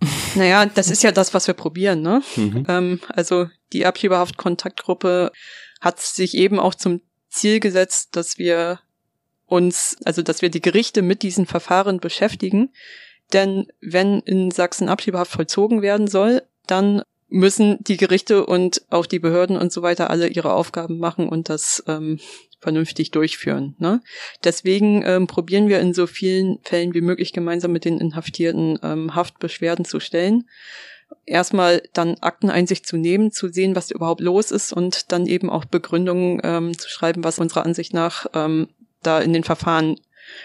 Naja, 0.36 0.64
das 0.64 0.90
ist 0.90 1.02
ja 1.02 1.10
das, 1.10 1.34
was 1.34 1.48
wir 1.48 1.54
probieren, 1.54 2.02
ne? 2.02 2.22
Mhm. 2.36 2.64
Ähm, 2.68 3.00
also 3.08 3.48
die 3.72 3.84
Abschiebehaft-Kontaktgruppe 3.84 5.32
hat 5.80 5.98
sich 5.98 6.36
eben 6.36 6.60
auch 6.60 6.76
zum 6.76 7.00
Ziel 7.28 7.58
gesetzt, 7.58 8.10
dass 8.12 8.38
wir 8.38 8.78
uns, 9.46 9.96
also 10.04 10.22
dass 10.22 10.40
wir 10.40 10.48
die 10.48 10.62
Gerichte 10.62 11.02
mit 11.02 11.22
diesen 11.22 11.46
Verfahren 11.46 11.98
beschäftigen. 11.98 12.72
Denn 13.32 13.66
wenn 13.80 14.20
in 14.20 14.52
Sachsen 14.52 14.88
Abschiebehaft 14.88 15.32
vollzogen 15.32 15.82
werden 15.82 16.06
soll, 16.06 16.42
dann 16.68 17.02
müssen 17.30 17.78
die 17.80 17.96
Gerichte 17.96 18.44
und 18.44 18.82
auch 18.90 19.06
die 19.06 19.18
Behörden 19.18 19.56
und 19.56 19.72
so 19.72 19.82
weiter 19.82 20.10
alle 20.10 20.28
ihre 20.28 20.52
Aufgaben 20.52 20.98
machen 20.98 21.28
und 21.28 21.48
das 21.48 21.82
ähm, 21.86 22.18
vernünftig 22.60 23.10
durchführen. 23.10 23.74
Ne? 23.78 24.02
Deswegen 24.44 25.02
ähm, 25.06 25.26
probieren 25.26 25.68
wir 25.68 25.80
in 25.80 25.94
so 25.94 26.06
vielen 26.06 26.58
Fällen 26.62 26.92
wie 26.92 27.00
möglich 27.00 27.32
gemeinsam 27.32 27.72
mit 27.72 27.84
den 27.84 27.98
Inhaftierten 27.98 28.78
ähm, 28.82 29.14
Haftbeschwerden 29.14 29.84
zu 29.84 30.00
stellen. 30.00 30.48
Erstmal 31.24 31.82
dann 31.92 32.16
Akteneinsicht 32.20 32.86
zu 32.86 32.96
nehmen, 32.96 33.32
zu 33.32 33.48
sehen, 33.48 33.74
was 33.74 33.90
überhaupt 33.90 34.20
los 34.20 34.50
ist 34.50 34.72
und 34.72 35.10
dann 35.12 35.26
eben 35.26 35.50
auch 35.50 35.64
Begründungen 35.64 36.40
ähm, 36.44 36.78
zu 36.78 36.88
schreiben, 36.88 37.24
was 37.24 37.38
unserer 37.38 37.64
Ansicht 37.64 37.94
nach 37.94 38.26
ähm, 38.34 38.68
da 39.02 39.20
in 39.20 39.32
den 39.32 39.44
Verfahren 39.44 39.96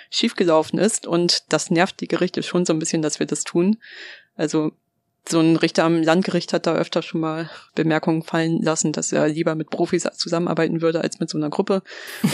schiefgelaufen 0.09 0.79
ist. 0.79 1.05
Und 1.05 1.51
das 1.51 1.69
nervt 1.69 1.99
die 1.99 2.07
Gerichte 2.07 2.43
schon 2.43 2.65
so 2.65 2.73
ein 2.73 2.79
bisschen, 2.79 3.01
dass 3.01 3.19
wir 3.19 3.27
das 3.27 3.43
tun. 3.43 3.77
Also 4.35 4.71
so 5.27 5.39
ein 5.39 5.55
Richter 5.55 5.83
am 5.83 6.01
Landgericht 6.01 6.53
hat 6.53 6.67
da 6.67 6.75
öfter 6.75 7.01
schon 7.01 7.21
mal 7.21 7.49
Bemerkungen 7.73 8.23
fallen 8.23 8.61
lassen, 8.61 8.91
dass 8.91 9.11
er 9.11 9.27
lieber 9.27 9.55
mit 9.55 9.69
Profis 9.69 10.03
zusammenarbeiten 10.15 10.81
würde 10.81 11.01
als 11.01 11.19
mit 11.19 11.29
so 11.29 11.37
einer 11.37 11.49
Gruppe. 11.49 11.81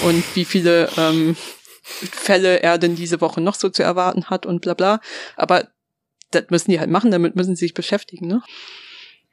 Und 0.04 0.24
wie 0.36 0.46
viele 0.46 0.90
ähm, 0.98 1.36
Fälle 1.84 2.62
er 2.62 2.78
denn 2.78 2.96
diese 2.96 3.22
Woche 3.22 3.42
noch 3.42 3.56
so 3.56 3.70
zu 3.70 3.82
erwarten 3.82 4.26
hat 4.26 4.46
und 4.46 4.62
bla 4.62 4.74
bla. 4.74 5.00
Aber 5.36 5.70
das 6.32 6.46
müssen 6.50 6.72
die 6.72 6.80
halt 6.80 6.90
machen, 6.90 7.12
damit 7.12 7.36
müssen 7.36 7.56
sie 7.56 7.66
sich 7.66 7.74
beschäftigen. 7.74 8.28
Ne? 8.28 8.42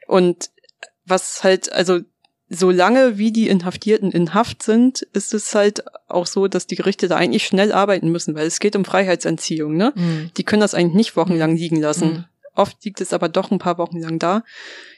Und 0.07 0.51
was 1.05 1.43
halt, 1.43 1.73
also 1.73 2.01
solange 2.49 3.19
wie 3.19 3.33
die 3.33 3.49
Inhaftierten 3.49 4.11
in 4.11 4.35
Haft 4.35 4.63
sind, 4.63 5.03
ist 5.13 5.35
es 5.35 5.55
halt 5.55 5.85
auch 6.09 6.27
so, 6.27 6.49
dass 6.49 6.67
die 6.67 6.77
Gerichte 6.77 7.09
da 7.09 7.17
eigentlich 7.17 7.47
schnell 7.47 7.73
arbeiten 7.73 8.11
müssen, 8.11 8.35
weil 8.35 8.47
es 8.47 8.61
geht 8.61 8.77
um 8.77 8.85
Freiheitsentziehung. 8.85 9.77
Ne? 9.77 9.93
Mhm. 9.95 10.31
Die 10.37 10.45
können 10.45 10.61
das 10.61 10.75
eigentlich 10.75 10.95
nicht 10.95 11.17
wochenlang 11.17 11.57
liegen 11.57 11.81
lassen. 11.81 12.09
Mhm 12.09 12.25
Oft 12.59 12.85
liegt 12.85 13.01
es 13.01 13.13
aber 13.13 13.29
doch 13.29 13.53
ein 13.53 13.61
paar 13.61 13.79
Wochen 13.79 14.01
lang 14.01 14.19
da. 14.19 14.43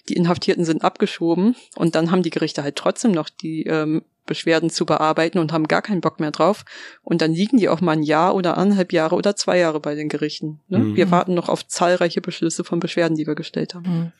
Die 0.09 0.15
Inhaftierten 0.15 0.65
sind 0.65 0.83
abgeschoben 0.83 1.57
und 1.77 1.95
dann 1.95 2.11
haben 2.11 2.23
die 2.23 2.31
Gerichte 2.31 2.63
halt 2.63 2.77
trotzdem 2.77 3.13
noch 3.13 3.29
die 3.29 3.65
ähm, 3.65 4.03
Beschwerden 4.25 4.71
zu 4.71 4.87
bearbeiten 4.87 5.39
und 5.39 5.53
haben 5.53 5.69
gar 5.69 5.83
keinen 5.83 6.01
Bock 6.01 6.21
mehr 6.21 6.31
drauf. 6.31 6.65
Und 7.03 7.21
dann 7.21 7.33
liegen 7.33 7.59
die 7.59 7.69
auch 7.69 7.83
mal 7.83 7.93
ein 7.93 8.03
Jahr 8.03 8.35
oder 8.35 8.57
anderthalb 8.57 8.95
Jahre 8.95 9.15
oder 9.15 9.37
zwei 9.37 9.59
Jahre 9.59 9.79
bei 9.79 9.95
den 9.95 10.09
Gerichten. 10.09 10.61
Ne? 10.69 10.79
Mhm. 10.79 10.97
Wir 10.97 11.11
warten 11.11 11.35
noch 11.35 11.51
auf 11.51 11.67
zahlreiche 11.67 12.23
Beschlüsse 12.23 12.65
von 12.65 12.81
Beschwerden, 12.81 13.15
die 13.15 13.27
wir 13.27 13.35
gestellt 13.35 13.75
haben. 13.75 13.85
Mhm. 13.85 14.13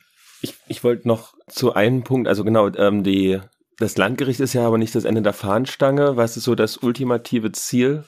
Ich, 0.43 0.53
ich 0.67 0.83
wollte 0.83 1.07
noch 1.07 1.33
zu 1.47 1.73
einem 1.73 2.03
Punkt, 2.03 2.27
also 2.27 2.43
genau, 2.43 2.67
ähm, 2.75 3.03
die, 3.03 3.39
das 3.79 3.97
Landgericht 3.97 4.39
ist 4.39 4.53
ja 4.53 4.67
aber 4.67 4.77
nicht 4.77 4.93
das 4.93 5.05
Ende 5.05 5.23
der 5.23 5.33
Fahnenstange. 5.33 6.15
Was 6.15 6.37
ist 6.37 6.43
so 6.43 6.53
das 6.53 6.77
ultimative 6.77 7.51
Ziel? 7.53 8.03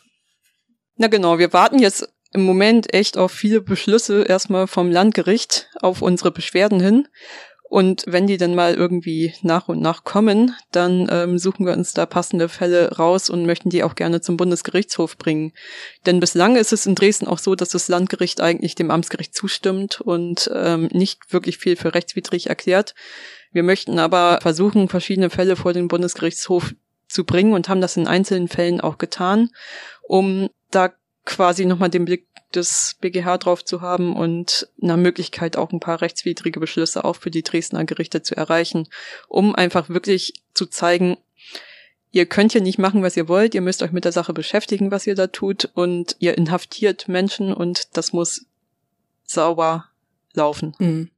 Na 0.96 1.08
genau, 1.08 1.40
wir 1.40 1.54
warten 1.54 1.80
jetzt 1.80 2.08
im 2.34 2.44
Moment 2.44 2.94
echt 2.94 3.18
auf 3.18 3.32
viele 3.32 3.62
Beschlüsse 3.62 4.24
erstmal 4.24 4.68
vom 4.68 4.92
Landgericht 4.92 5.70
auf 5.82 6.02
unsere 6.02 6.32
Beschwerden 6.32 6.80
hin. 6.80 7.08
Und 7.74 8.04
wenn 8.06 8.28
die 8.28 8.38
dann 8.38 8.54
mal 8.54 8.76
irgendwie 8.76 9.34
nach 9.42 9.68
und 9.68 9.82
nach 9.82 10.04
kommen, 10.04 10.54
dann 10.72 11.08
ähm, 11.12 11.40
suchen 11.40 11.66
wir 11.66 11.74
uns 11.74 11.94
da 11.94 12.06
passende 12.06 12.48
Fälle 12.48 12.98
raus 12.98 13.32
und 13.32 13.48
möchten 13.48 13.72
die 13.72 13.84
auch 13.84 13.96
gerne 13.96 14.22
zum 14.22 14.38
Bundesgerichtshof 14.38 15.18
bringen. 15.18 15.54
Denn 16.06 16.20
bislang 16.20 16.56
ist 16.56 16.72
es 16.72 16.86
in 16.86 16.94
Dresden 16.94 17.26
auch 17.26 17.40
so, 17.40 17.56
dass 17.56 17.70
das 17.70 17.88
Landgericht 17.88 18.42
eigentlich 18.42 18.76
dem 18.76 18.92
Amtsgericht 18.92 19.34
zustimmt 19.34 20.02
und 20.02 20.52
ähm, 20.54 20.88
nicht 20.92 21.34
wirklich 21.34 21.58
viel 21.58 21.76
für 21.76 21.96
rechtswidrig 21.96 22.48
erklärt. 22.48 22.94
Wir 23.52 23.64
möchten 23.64 23.98
aber 23.98 24.38
versuchen, 24.44 24.88
verschiedene 24.88 25.32
Fälle 25.32 25.56
vor 25.56 25.74
den 25.74 25.88
Bundesgerichtshof 25.88 26.76
zu 27.08 27.24
bringen 27.24 27.54
und 27.54 27.70
haben 27.70 27.82
das 27.82 27.98
in 27.98 28.08
einzelnen 28.08 28.50
Fällen 28.50 28.82
auch 28.82 29.00
getan, 29.00 29.50
um 30.04 30.50
da 30.70 30.94
quasi 31.26 31.66
nochmal 31.66 31.90
den 31.90 32.06
Blick 32.06 32.28
des 32.54 32.98
BGH 33.02 33.38
drauf 33.38 33.66
zu 33.66 33.82
haben 33.82 34.16
und 34.16 34.68
nach 34.78 34.98
Möglichkeit 34.98 35.58
auch 35.58 35.72
ein 35.72 35.80
paar 35.80 36.02
rechtswidrige 36.02 36.60
Beschlüsse 36.60 37.04
auch 37.04 37.16
für 37.16 37.32
die 37.32 37.44
Dresdner 37.44 37.86
Gerichte 37.86 38.22
zu 38.22 38.36
erreichen, 38.36 38.88
um 39.28 39.56
einfach 39.56 39.90
wirklich 39.90 40.34
zu 40.54 40.66
zeigen, 40.66 41.18
ihr 42.12 42.26
könnt 42.26 42.52
hier 42.52 42.62
nicht 42.62 42.78
machen, 42.78 43.04
was 43.04 43.18
ihr 43.18 43.28
wollt, 43.28 43.56
ihr 43.56 43.62
müsst 43.62 43.82
euch 43.82 43.92
mit 43.92 44.06
der 44.06 44.12
Sache 44.12 44.34
beschäftigen, 44.34 44.92
was 44.92 45.08
ihr 45.08 45.16
da 45.16 45.28
tut 45.28 45.70
und 45.74 46.16
ihr 46.20 46.38
inhaftiert 46.38 47.08
Menschen 47.08 47.54
und 47.54 47.98
das 47.98 48.14
muss 48.14 48.46
sauber 49.26 49.86
laufen. 50.34 50.76
Mhm. 50.80 51.10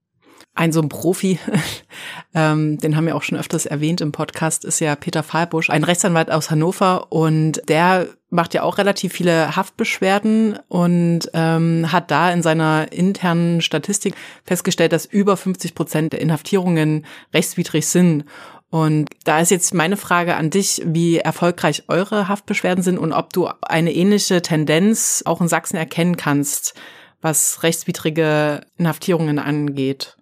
Ein 0.53 0.71
so 0.71 0.81
ein 0.81 0.87
Profi, 0.87 1.37
ähm, 2.33 2.77
den 2.77 2.95
haben 2.95 3.05
wir 3.05 3.17
auch 3.17 3.23
schon 3.23 3.37
öfters 3.37 3.65
erwähnt 3.65 3.99
im 3.99 4.13
Podcast, 4.13 4.63
ist 4.63 4.79
ja 4.79 4.95
Peter 4.95 5.21
Fahlbusch, 5.21 5.69
ein 5.69 5.83
Rechtsanwalt 5.83 6.31
aus 6.31 6.49
Hannover 6.49 7.11
und 7.11 7.61
der 7.67 8.07
macht 8.35 8.53
ja 8.53 8.63
auch 8.63 8.77
relativ 8.77 9.13
viele 9.13 9.55
Haftbeschwerden 9.55 10.59
und 10.67 11.21
ähm, 11.33 11.91
hat 11.91 12.11
da 12.11 12.31
in 12.31 12.43
seiner 12.43 12.91
internen 12.91 13.61
Statistik 13.61 14.15
festgestellt, 14.43 14.91
dass 14.91 15.05
über 15.05 15.37
50 15.37 15.73
Prozent 15.73 16.13
der 16.13 16.21
Inhaftierungen 16.21 17.05
rechtswidrig 17.33 17.87
sind. 17.87 18.25
Und 18.69 19.09
da 19.23 19.39
ist 19.39 19.51
jetzt 19.51 19.73
meine 19.73 19.97
Frage 19.97 20.35
an 20.35 20.49
dich, 20.49 20.81
wie 20.85 21.17
erfolgreich 21.17 21.83
eure 21.87 22.27
Haftbeschwerden 22.27 22.83
sind 22.83 22.97
und 22.97 23.13
ob 23.13 23.31
du 23.31 23.47
eine 23.61 23.93
ähnliche 23.93 24.41
Tendenz 24.41 25.23
auch 25.25 25.39
in 25.39 25.47
Sachsen 25.47 25.77
erkennen 25.77 26.17
kannst, 26.17 26.73
was 27.21 27.63
rechtswidrige 27.63 28.61
Inhaftierungen 28.77 29.39
angeht. 29.39 30.17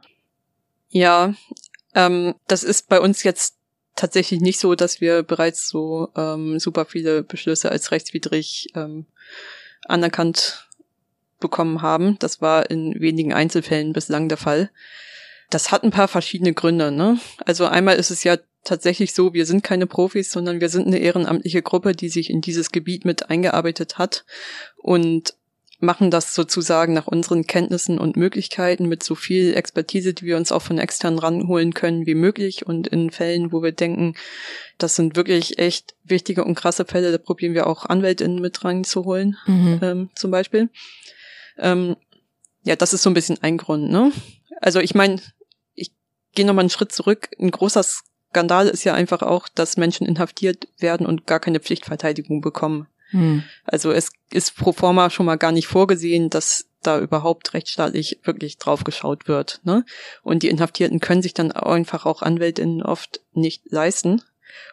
Ja, 0.89 1.33
ähm, 1.95 2.35
das 2.47 2.63
ist 2.63 2.89
bei 2.89 2.99
uns 2.99 3.23
jetzt 3.23 3.55
tatsächlich 3.95 4.41
nicht 4.41 4.59
so, 4.59 4.75
dass 4.75 5.01
wir 5.01 5.23
bereits 5.23 5.67
so 5.69 6.09
ähm, 6.15 6.59
super 6.59 6.85
viele 6.85 7.23
Beschlüsse 7.23 7.71
als 7.71 7.91
rechtswidrig 7.91 8.69
ähm, 8.75 9.05
anerkannt 9.85 10.67
bekommen 11.39 11.81
haben. 11.81 12.17
Das 12.19 12.41
war 12.41 12.69
in 12.69 12.99
wenigen 12.99 13.33
Einzelfällen 13.33 13.93
bislang 13.93 14.29
der 14.29 14.37
Fall. 14.37 14.71
Das 15.49 15.71
hat 15.71 15.83
ein 15.83 15.91
paar 15.91 16.07
verschiedene 16.07 16.53
Gründe. 16.53 16.91
Ne? 16.91 17.19
Also 17.45 17.65
einmal 17.65 17.97
ist 17.97 18.11
es 18.11 18.23
ja 18.23 18.37
tatsächlich 18.63 19.13
so, 19.13 19.33
wir 19.33 19.45
sind 19.45 19.63
keine 19.63 19.87
Profis, 19.87 20.31
sondern 20.31 20.61
wir 20.61 20.69
sind 20.69 20.87
eine 20.87 20.99
ehrenamtliche 20.99 21.61
Gruppe, 21.61 21.91
die 21.91 22.09
sich 22.09 22.29
in 22.29 22.41
dieses 22.41 22.71
Gebiet 22.71 23.05
mit 23.05 23.29
eingearbeitet 23.29 23.97
hat 23.97 24.25
und 24.77 25.35
machen 25.83 26.09
das 26.09 26.33
sozusagen 26.33 26.93
nach 26.93 27.07
unseren 27.07 27.45
Kenntnissen 27.45 27.99
und 27.99 28.17
Möglichkeiten 28.17 28.87
mit 28.87 29.03
so 29.03 29.15
viel 29.15 29.53
Expertise, 29.53 30.13
die 30.13 30.25
wir 30.25 30.37
uns 30.37 30.51
auch 30.51 30.61
von 30.61 30.79
extern 30.79 31.19
ranholen 31.19 31.73
können 31.73 32.05
wie 32.05 32.15
möglich. 32.15 32.65
Und 32.65 32.87
in 32.87 33.11
Fällen, 33.11 33.51
wo 33.51 33.61
wir 33.61 33.71
denken, 33.73 34.15
das 34.77 34.95
sind 34.95 35.15
wirklich 35.15 35.59
echt 35.59 35.93
wichtige 36.03 36.43
und 36.43 36.55
krasse 36.55 36.85
Fälle, 36.85 37.11
da 37.11 37.17
probieren 37.17 37.53
wir 37.53 37.67
auch 37.67 37.85
AnwältInnen 37.85 38.39
mit 38.41 38.63
reinzuholen, 38.63 39.37
Mhm. 39.45 39.79
ähm, 39.83 40.09
zum 40.15 40.31
Beispiel. 40.31 40.69
Ähm, 41.57 41.95
ja, 42.63 42.75
das 42.75 42.93
ist 42.93 43.03
so 43.03 43.09
ein 43.09 43.13
bisschen 43.13 43.43
ein 43.43 43.57
Grund, 43.57 43.91
ne? 43.91 44.11
Also 44.61 44.79
ich 44.79 44.95
meine, 44.95 45.21
ich 45.75 45.91
gehe 46.33 46.45
nochmal 46.45 46.63
einen 46.63 46.69
Schritt 46.69 46.93
zurück. 46.93 47.29
Ein 47.39 47.51
großer 47.51 47.83
Skandal 47.83 48.67
ist 48.67 48.85
ja 48.85 48.93
einfach 48.93 49.21
auch, 49.21 49.49
dass 49.49 49.77
Menschen 49.77 50.07
inhaftiert 50.07 50.67
werden 50.79 51.05
und 51.05 51.27
gar 51.27 51.39
keine 51.41 51.59
Pflichtverteidigung 51.59 52.41
bekommen. 52.41 52.87
Hm. 53.13 53.43
Also 53.63 53.91
es 53.91 54.11
ist 54.31 54.55
pro 54.55 54.73
forma 54.73 55.09
schon 55.09 55.25
mal 55.25 55.37
gar 55.37 55.51
nicht 55.51 55.67
vorgesehen, 55.67 56.29
dass 56.29 56.65
da 56.81 56.99
überhaupt 56.99 57.53
rechtsstaatlich 57.53 58.19
wirklich 58.23 58.57
drauf 58.57 58.83
geschaut 58.83 59.27
wird. 59.27 59.61
Ne? 59.63 59.85
Und 60.21 60.43
die 60.43 60.49
Inhaftierten 60.49 60.99
können 60.99 61.21
sich 61.21 61.33
dann 61.33 61.51
einfach 61.51 62.05
auch 62.05 62.21
Anwältinnen 62.21 62.83
oft 62.83 63.21
nicht 63.31 63.63
leisten. 63.71 64.21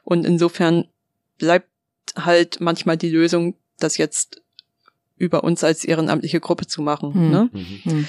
Und 0.03 0.27
insofern 0.27 0.89
bleibt 1.39 1.69
halt 2.17 2.61
manchmal 2.61 2.97
die 2.97 3.11
Lösung, 3.11 3.55
das 3.79 3.97
jetzt 3.97 4.43
über 5.17 5.45
uns 5.45 5.63
als 5.63 5.85
ehrenamtliche 5.85 6.41
Gruppe 6.41 6.67
zu 6.67 6.83
machen. 6.83 7.15
Hm. 7.15 7.31
Ne? 7.31 7.51
Hm. 7.85 8.09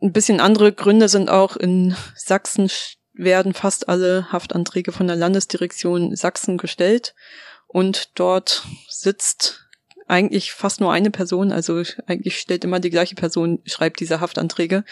Ein 0.00 0.12
bisschen 0.12 0.40
andere 0.40 0.72
Gründe 0.72 1.08
sind 1.08 1.28
auch 1.28 1.56
in 1.56 1.96
Sachsen 2.14 2.70
werden 3.18 3.54
fast 3.54 3.88
alle 3.88 4.30
Haftanträge 4.30 4.92
von 4.92 5.06
der 5.06 5.16
Landesdirektion 5.16 6.14
Sachsen 6.16 6.58
gestellt 6.58 7.14
und 7.66 8.10
dort 8.18 8.64
sitzt 8.88 9.66
eigentlich 10.08 10.52
fast 10.52 10.80
nur 10.80 10.92
eine 10.92 11.10
Person, 11.10 11.50
also 11.52 11.82
eigentlich 12.06 12.38
stellt 12.38 12.64
immer 12.64 12.78
die 12.80 12.90
gleiche 12.90 13.16
Person, 13.16 13.60
schreibt 13.64 14.00
diese 14.00 14.20
Haftanträge 14.20 14.84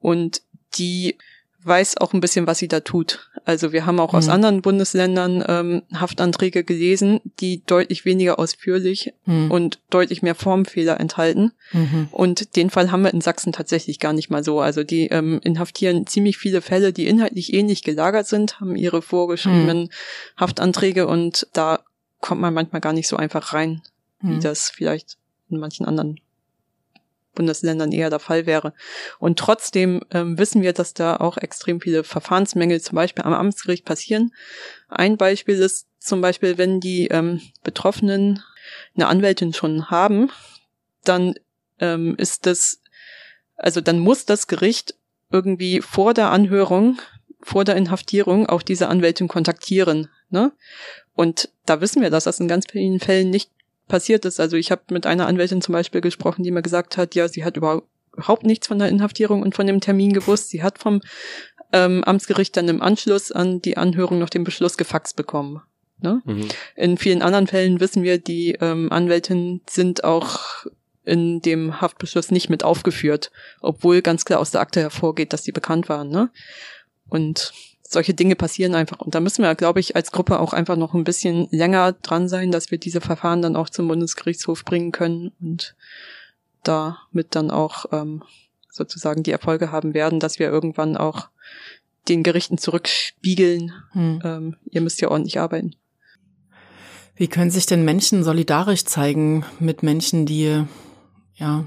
und 0.00 0.42
die 0.74 1.16
weiß 1.64 1.96
auch 1.98 2.12
ein 2.12 2.20
bisschen, 2.20 2.46
was 2.46 2.58
sie 2.58 2.68
da 2.68 2.80
tut. 2.80 3.28
Also 3.44 3.72
wir 3.72 3.84
haben 3.84 3.98
auch 3.98 4.14
aus 4.14 4.26
Mhm. 4.26 4.32
anderen 4.32 4.62
Bundesländern 4.62 5.44
ähm, 5.46 5.82
Haftanträge 5.92 6.62
gelesen, 6.62 7.20
die 7.40 7.64
deutlich 7.66 8.04
weniger 8.04 8.38
ausführlich 8.38 9.12
Hm. 9.24 9.50
und 9.50 9.80
deutlich 9.90 10.22
mehr 10.22 10.36
Formfehler 10.36 11.00
enthalten. 11.00 11.52
Mhm. 11.72 12.08
Und 12.12 12.54
den 12.54 12.70
Fall 12.70 12.92
haben 12.92 13.02
wir 13.02 13.12
in 13.12 13.20
Sachsen 13.20 13.52
tatsächlich 13.52 13.98
gar 13.98 14.12
nicht 14.12 14.30
mal 14.30 14.44
so. 14.44 14.60
Also 14.60 14.84
die 14.84 15.08
ähm, 15.08 15.40
inhaftieren 15.42 16.06
ziemlich 16.06 16.38
viele 16.38 16.62
Fälle, 16.62 16.92
die 16.92 17.08
inhaltlich 17.08 17.52
ähnlich 17.52 17.82
gelagert 17.82 18.28
sind, 18.28 18.60
haben 18.60 18.76
ihre 18.76 19.02
vorgeschriebenen 19.02 19.90
Haftanträge 20.36 21.08
und 21.08 21.48
da 21.52 21.80
kommt 22.20 22.40
man 22.40 22.54
manchmal 22.54 22.80
gar 22.80 22.92
nicht 22.92 23.08
so 23.08 23.16
einfach 23.16 23.52
rein, 23.52 23.82
wie 24.20 24.34
Hm. 24.34 24.40
das 24.40 24.70
vielleicht 24.70 25.18
in 25.50 25.58
manchen 25.58 25.86
anderen 25.86 26.20
Bundesländern 27.34 27.92
eher 27.92 28.10
der 28.10 28.18
Fall 28.18 28.46
wäre. 28.46 28.74
Und 29.20 29.38
trotzdem 29.38 30.02
ähm, 30.10 30.36
wissen 30.38 30.60
wir, 30.60 30.72
dass 30.72 30.92
da 30.92 31.16
auch 31.16 31.36
extrem 31.36 31.80
viele 31.80 32.02
Verfahrensmängel 32.02 32.80
zum 32.80 32.96
Beispiel 32.96 33.24
am 33.24 33.32
Amtsgericht 33.32 33.84
passieren. 33.84 34.34
Ein 34.88 35.16
Beispiel 35.16 35.54
ist 35.56 35.86
zum 36.00 36.20
Beispiel, 36.20 36.58
wenn 36.58 36.80
die 36.80 37.06
ähm, 37.08 37.40
Betroffenen 37.62 38.42
eine 38.96 39.06
Anwältin 39.06 39.52
schon 39.52 39.88
haben, 39.90 40.30
dann 41.04 41.34
ähm, 41.78 42.16
ist 42.16 42.46
das, 42.46 42.82
also 43.56 43.80
dann 43.80 44.00
muss 44.00 44.24
das 44.24 44.48
Gericht 44.48 44.94
irgendwie 45.30 45.80
vor 45.80 46.14
der 46.14 46.30
Anhörung, 46.30 46.98
vor 47.40 47.64
der 47.64 47.76
Inhaftierung 47.76 48.48
auch 48.48 48.62
diese 48.62 48.88
Anwältin 48.88 49.28
kontaktieren. 49.28 50.08
Ne? 50.30 50.52
Und 51.18 51.48
da 51.66 51.80
wissen 51.80 52.00
wir, 52.00 52.10
dass 52.10 52.24
das 52.24 52.38
in 52.38 52.46
ganz 52.46 52.66
vielen 52.70 53.00
Fällen 53.00 53.30
nicht 53.30 53.50
passiert 53.88 54.24
ist. 54.24 54.38
Also 54.38 54.56
ich 54.56 54.70
habe 54.70 54.82
mit 54.90 55.04
einer 55.04 55.26
Anwältin 55.26 55.60
zum 55.60 55.72
Beispiel 55.72 56.00
gesprochen, 56.00 56.44
die 56.44 56.52
mir 56.52 56.62
gesagt 56.62 56.96
hat, 56.96 57.16
ja, 57.16 57.26
sie 57.26 57.44
hat 57.44 57.56
überhaupt 57.56 58.44
nichts 58.44 58.68
von 58.68 58.78
der 58.78 58.88
Inhaftierung 58.88 59.42
und 59.42 59.56
von 59.56 59.66
dem 59.66 59.80
Termin 59.80 60.12
gewusst. 60.12 60.50
Sie 60.50 60.62
hat 60.62 60.78
vom 60.78 61.00
ähm, 61.72 62.04
Amtsgericht 62.04 62.56
dann 62.56 62.68
im 62.68 62.80
Anschluss 62.80 63.32
an 63.32 63.60
die 63.60 63.76
Anhörung 63.76 64.20
noch 64.20 64.28
den 64.28 64.44
Beschluss 64.44 64.76
gefaxt 64.76 65.16
bekommen. 65.16 65.60
Ne? 66.00 66.22
Mhm. 66.24 66.48
In 66.76 66.98
vielen 66.98 67.22
anderen 67.22 67.48
Fällen 67.48 67.80
wissen 67.80 68.04
wir, 68.04 68.18
die 68.18 68.56
ähm, 68.60 68.92
Anwältinnen 68.92 69.62
sind 69.68 70.04
auch 70.04 70.66
in 71.04 71.40
dem 71.40 71.80
Haftbeschluss 71.80 72.30
nicht 72.30 72.48
mit 72.48 72.62
aufgeführt, 72.62 73.32
obwohl 73.60 74.02
ganz 74.02 74.24
klar 74.24 74.38
aus 74.38 74.52
der 74.52 74.60
Akte 74.60 74.80
hervorgeht, 74.80 75.32
dass 75.32 75.42
die 75.42 75.50
bekannt 75.50 75.88
waren. 75.88 76.10
Ne? 76.10 76.30
Und 77.08 77.52
solche 77.90 78.12
Dinge 78.12 78.36
passieren 78.36 78.74
einfach. 78.74 79.00
Und 79.00 79.14
da 79.14 79.20
müssen 79.20 79.42
wir, 79.42 79.54
glaube 79.54 79.80
ich, 79.80 79.96
als 79.96 80.12
Gruppe 80.12 80.40
auch 80.40 80.52
einfach 80.52 80.76
noch 80.76 80.92
ein 80.92 81.04
bisschen 81.04 81.48
länger 81.50 81.92
dran 81.92 82.28
sein, 82.28 82.50
dass 82.50 82.70
wir 82.70 82.76
diese 82.76 83.00
Verfahren 83.00 83.40
dann 83.40 83.56
auch 83.56 83.70
zum 83.70 83.88
Bundesgerichtshof 83.88 84.64
bringen 84.64 84.92
können 84.92 85.32
und 85.40 85.74
damit 86.64 87.28
dann 87.30 87.50
auch 87.50 87.86
ähm, 87.92 88.22
sozusagen 88.70 89.22
die 89.22 89.30
Erfolge 89.30 89.72
haben 89.72 89.94
werden, 89.94 90.20
dass 90.20 90.38
wir 90.38 90.48
irgendwann 90.48 90.98
auch 90.98 91.30
den 92.08 92.22
Gerichten 92.22 92.58
zurückspiegeln, 92.58 93.72
Hm. 93.92 94.20
ähm, 94.22 94.56
ihr 94.70 94.82
müsst 94.82 95.00
ja 95.00 95.10
ordentlich 95.10 95.40
arbeiten. 95.40 95.74
Wie 97.16 97.28
können 97.28 97.50
sich 97.50 97.66
denn 97.66 97.84
Menschen 97.84 98.22
solidarisch 98.22 98.84
zeigen 98.84 99.44
mit 99.60 99.82
Menschen, 99.82 100.26
die 100.26 100.64
ja 101.34 101.64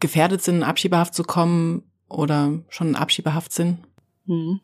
gefährdet 0.00 0.42
sind, 0.42 0.56
in 0.56 0.62
Abschiebehaft 0.62 1.14
zu 1.14 1.24
kommen 1.24 1.82
oder 2.08 2.60
schon 2.68 2.88
in 2.88 2.96
Abschiebehaft 2.96 3.52
sind? 3.52 3.78
Hm. 4.26 4.60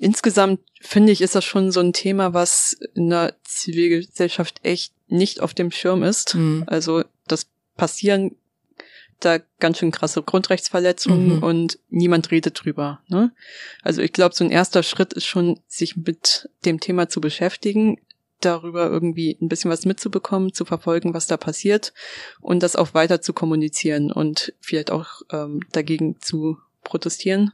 Insgesamt 0.00 0.60
finde 0.80 1.12
ich, 1.12 1.20
ist 1.20 1.34
das 1.34 1.44
schon 1.44 1.72
so 1.72 1.80
ein 1.80 1.92
Thema, 1.92 2.32
was 2.32 2.76
in 2.94 3.10
der 3.10 3.34
Zivilgesellschaft 3.42 4.60
echt 4.62 4.92
nicht 5.08 5.40
auf 5.40 5.54
dem 5.54 5.70
Schirm 5.70 6.02
ist. 6.02 6.34
Mhm. 6.34 6.64
Also 6.66 7.02
das 7.26 7.48
passieren 7.76 8.36
da 9.20 9.38
ganz 9.58 9.78
schön 9.78 9.90
krasse 9.90 10.22
Grundrechtsverletzungen 10.22 11.36
mhm. 11.36 11.42
und 11.42 11.78
niemand 11.88 12.30
redet 12.30 12.62
drüber. 12.62 13.00
Ne? 13.08 13.32
Also 13.82 14.00
ich 14.00 14.12
glaube, 14.12 14.34
so 14.34 14.44
ein 14.44 14.50
erster 14.50 14.82
Schritt 14.82 15.12
ist 15.12 15.26
schon, 15.26 15.58
sich 15.66 15.96
mit 15.96 16.48
dem 16.64 16.78
Thema 16.78 17.08
zu 17.08 17.20
beschäftigen, 17.20 18.00
darüber 18.40 18.88
irgendwie 18.88 19.36
ein 19.40 19.48
bisschen 19.48 19.70
was 19.70 19.84
mitzubekommen, 19.84 20.52
zu 20.52 20.64
verfolgen, 20.64 21.14
was 21.14 21.26
da 21.26 21.36
passiert 21.36 21.92
und 22.40 22.62
das 22.62 22.76
auch 22.76 22.94
weiter 22.94 23.20
zu 23.20 23.32
kommunizieren 23.32 24.12
und 24.12 24.52
vielleicht 24.60 24.92
auch 24.92 25.22
ähm, 25.32 25.62
dagegen 25.72 26.20
zu 26.20 26.58
protestieren. 26.84 27.52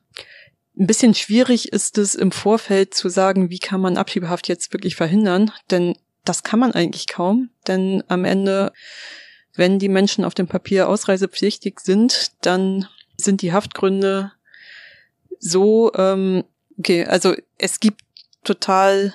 Ein 0.76 0.86
bisschen 0.86 1.14
schwierig 1.14 1.72
ist 1.72 1.98
es 1.98 2.14
im 2.14 2.32
Vorfeld 2.32 2.94
zu 2.94 3.08
sagen, 3.08 3.50
wie 3.50 3.60
kann 3.60 3.80
man 3.80 3.96
Abschiebehaft 3.96 4.48
jetzt 4.48 4.72
wirklich 4.72 4.96
verhindern, 4.96 5.52
denn 5.70 5.96
das 6.24 6.42
kann 6.42 6.58
man 6.58 6.72
eigentlich 6.72 7.06
kaum, 7.06 7.50
denn 7.66 8.02
am 8.08 8.24
Ende, 8.24 8.72
wenn 9.54 9.78
die 9.78 9.88
Menschen 9.88 10.24
auf 10.24 10.34
dem 10.34 10.48
Papier 10.48 10.88
ausreisepflichtig 10.88 11.80
sind, 11.80 12.32
dann 12.40 12.88
sind 13.16 13.42
die 13.42 13.52
Haftgründe 13.52 14.32
so, 15.38 15.92
ähm, 15.94 16.44
okay, 16.78 17.04
also 17.04 17.34
es 17.58 17.78
gibt 17.78 18.00
total 18.42 19.14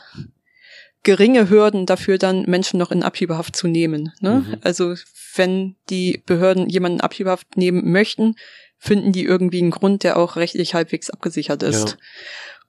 geringe 1.04 1.50
Hürden 1.50 1.86
dafür, 1.86 2.18
dann 2.18 2.44
Menschen 2.44 2.78
noch 2.78 2.92
in 2.92 3.04
Abschiebehaft 3.04 3.56
zu 3.56 3.68
nehmen. 3.68 4.14
Ne? 4.20 4.46
Mhm. 4.48 4.58
Also 4.62 4.96
wenn 5.36 5.76
die 5.90 6.22
Behörden 6.26 6.70
jemanden 6.70 6.98
in 6.98 7.02
Abschiebehaft 7.02 7.58
nehmen 7.58 7.92
möchten, 7.92 8.36
finden 8.80 9.12
die 9.12 9.26
irgendwie 9.26 9.62
einen 9.62 9.72
Grund, 9.72 10.04
der 10.04 10.18
auch 10.18 10.38
rechtlich 10.38 10.74
halbwegs 10.74 11.10
abgesichert 11.10 11.62
ist. 11.64 11.90
Ja. 11.90 11.98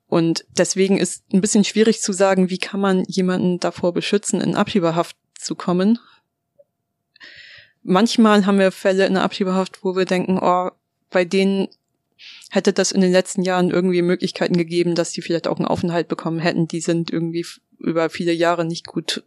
Und 0.08 0.44
deswegen 0.58 0.98
ist 0.98 1.22
ein 1.32 1.40
bisschen 1.40 1.64
schwierig 1.64 2.02
zu 2.02 2.12
sagen, 2.12 2.50
wie 2.50 2.58
kann 2.58 2.80
man 2.80 3.04
jemanden 3.04 3.60
davor 3.60 3.94
beschützen, 3.94 4.40
in 4.40 4.56
Abschiebehaft 4.56 5.16
zu 5.38 5.54
kommen. 5.54 6.00
Manchmal 7.82 8.44
haben 8.44 8.58
wir 8.58 8.72
Fälle 8.72 9.06
in 9.06 9.14
der 9.14 9.22
Abschiebehaft, 9.22 9.84
wo 9.84 9.96
wir 9.96 10.04
denken, 10.04 10.38
oh, 10.42 10.70
bei 11.10 11.24
denen 11.24 11.68
hätte 12.50 12.72
das 12.72 12.90
in 12.92 13.00
den 13.00 13.12
letzten 13.12 13.42
Jahren 13.42 13.70
irgendwie 13.70 14.02
Möglichkeiten 14.02 14.56
gegeben, 14.56 14.96
dass 14.96 15.12
die 15.12 15.22
vielleicht 15.22 15.46
auch 15.46 15.58
einen 15.58 15.68
Aufenthalt 15.68 16.08
bekommen 16.08 16.40
hätten. 16.40 16.66
Die 16.66 16.80
sind 16.80 17.10
irgendwie 17.10 17.46
über 17.78 18.10
viele 18.10 18.32
Jahre 18.32 18.64
nicht 18.64 18.86
gut 18.86 19.22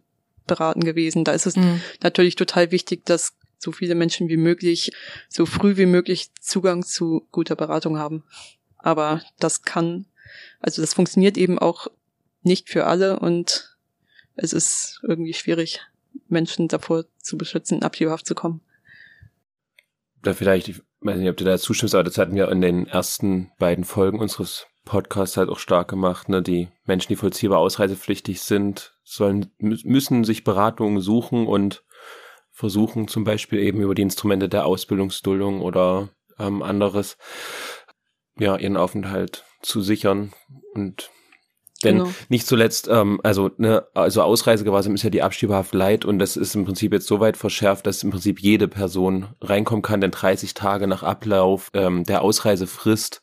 beraten 0.46 0.84
gewesen. 0.84 1.24
Da 1.24 1.32
ist 1.32 1.46
es 1.46 1.56
mhm. 1.56 1.80
natürlich 2.02 2.36
total 2.36 2.70
wichtig, 2.70 3.06
dass 3.06 3.32
so 3.64 3.72
viele 3.72 3.94
Menschen 3.94 4.28
wie 4.28 4.36
möglich 4.36 4.92
so 5.28 5.46
früh 5.46 5.76
wie 5.76 5.86
möglich 5.86 6.32
Zugang 6.40 6.84
zu 6.84 7.26
guter 7.32 7.56
Beratung 7.56 7.98
haben. 7.98 8.22
Aber 8.76 9.22
das 9.40 9.62
kann, 9.62 10.06
also 10.60 10.82
das 10.82 10.94
funktioniert 10.94 11.38
eben 11.38 11.58
auch 11.58 11.88
nicht 12.42 12.68
für 12.68 12.84
alle 12.84 13.18
und 13.18 13.76
es 14.36 14.52
ist 14.52 15.00
irgendwie 15.02 15.32
schwierig, 15.32 15.80
Menschen 16.28 16.68
davor 16.68 17.06
zu 17.18 17.38
beschützen, 17.38 17.80
in 17.82 18.22
zu 18.22 18.34
kommen. 18.34 18.60
Da 20.22 20.34
vielleicht, 20.34 20.68
ich 20.68 20.82
weiß 21.00 21.18
nicht, 21.18 21.30
ob 21.30 21.36
du 21.36 21.44
da 21.44 21.58
zustimmst, 21.58 21.94
aber 21.94 22.04
das 22.04 22.18
hatten 22.18 22.34
wir 22.34 22.50
in 22.50 22.60
den 22.60 22.86
ersten 22.86 23.50
beiden 23.58 23.84
Folgen 23.84 24.18
unseres 24.18 24.66
Podcasts 24.84 25.36
halt 25.36 25.48
auch 25.48 25.58
stark 25.58 25.88
gemacht. 25.88 26.28
Ne? 26.28 26.42
Die 26.42 26.68
Menschen, 26.84 27.08
die 27.08 27.16
vollziehbar 27.16 27.58
ausreisepflichtig 27.58 28.42
sind, 28.42 28.98
sollen 29.02 29.50
müssen 29.58 30.24
sich 30.24 30.44
Beratungen 30.44 31.00
suchen 31.00 31.46
und 31.46 31.84
versuchen 32.54 33.08
zum 33.08 33.24
Beispiel 33.24 33.58
eben 33.58 33.80
über 33.80 33.94
die 33.94 34.02
Instrumente 34.02 34.48
der 34.48 34.64
Ausbildungsduldung 34.64 35.60
oder 35.60 36.08
ähm, 36.38 36.62
anderes 36.62 37.18
ja 38.38 38.56
ihren 38.56 38.76
Aufenthalt 38.76 39.44
zu 39.60 39.82
sichern 39.82 40.32
und 40.72 41.10
denn 41.82 41.98
genau. 41.98 42.10
nicht 42.28 42.46
zuletzt, 42.46 42.88
ähm, 42.88 43.20
also 43.22 43.50
ne, 43.58 43.84
also 43.92 44.22
Ausreisegewahrsam 44.22 44.94
ist 44.94 45.02
ja 45.02 45.10
die 45.10 45.22
Abschiebehaft 45.22 45.74
leid 45.74 46.04
und 46.04 46.18
das 46.18 46.36
ist 46.36 46.54
im 46.54 46.64
Prinzip 46.64 46.92
jetzt 46.92 47.06
so 47.06 47.20
weit 47.20 47.36
verschärft, 47.36 47.86
dass 47.86 48.02
im 48.02 48.10
Prinzip 48.10 48.40
jede 48.40 48.68
Person 48.68 49.26
reinkommen 49.42 49.82
kann, 49.82 50.00
denn 50.00 50.12
30 50.12 50.54
Tage 50.54 50.86
nach 50.86 51.02
Ablauf 51.02 51.70
ähm, 51.74 52.04
der 52.04 52.22
Ausreisefrist 52.22 53.22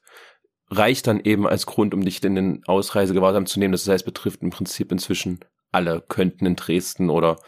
reicht 0.69 1.07
dann 1.07 1.21
eben 1.21 1.47
als 1.47 1.65
Grund, 1.65 1.93
um 1.93 2.03
dich 2.03 2.23
in 2.23 2.35
den 2.35 2.63
Ausreisegewahrsam 2.67 3.45
zu 3.45 3.59
nehmen. 3.59 3.71
Das 3.71 3.87
heißt, 3.87 4.05
betrifft 4.05 4.41
im 4.41 4.51
Prinzip 4.51 4.91
inzwischen 4.91 5.39
alle 5.71 6.03
könnten 6.07 6.45
in 6.45 6.55
Dresden 6.55 7.09
oder 7.09 7.39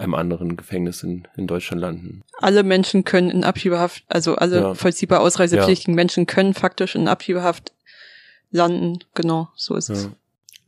einem 0.00 0.14
anderen 0.14 0.56
Gefängnis 0.56 1.02
in, 1.02 1.28
in 1.36 1.46
Deutschland 1.46 1.80
landen. 1.80 2.22
Alle 2.38 2.62
Menschen 2.62 3.04
können 3.04 3.30
in 3.30 3.44
Abschiebehaft, 3.44 4.04
also 4.08 4.34
alle 4.34 4.60
ja. 4.60 4.74
vollziehbar 4.74 5.20
ausreisepflichtigen 5.20 5.94
ja. 5.94 5.96
Menschen 5.96 6.26
können 6.26 6.54
faktisch 6.54 6.94
in 6.94 7.08
Abschiebehaft 7.08 7.72
landen. 8.50 8.98
Genau, 9.14 9.48
so 9.54 9.76
ist 9.76 9.88
ja. 9.88 9.94
es. 9.94 10.08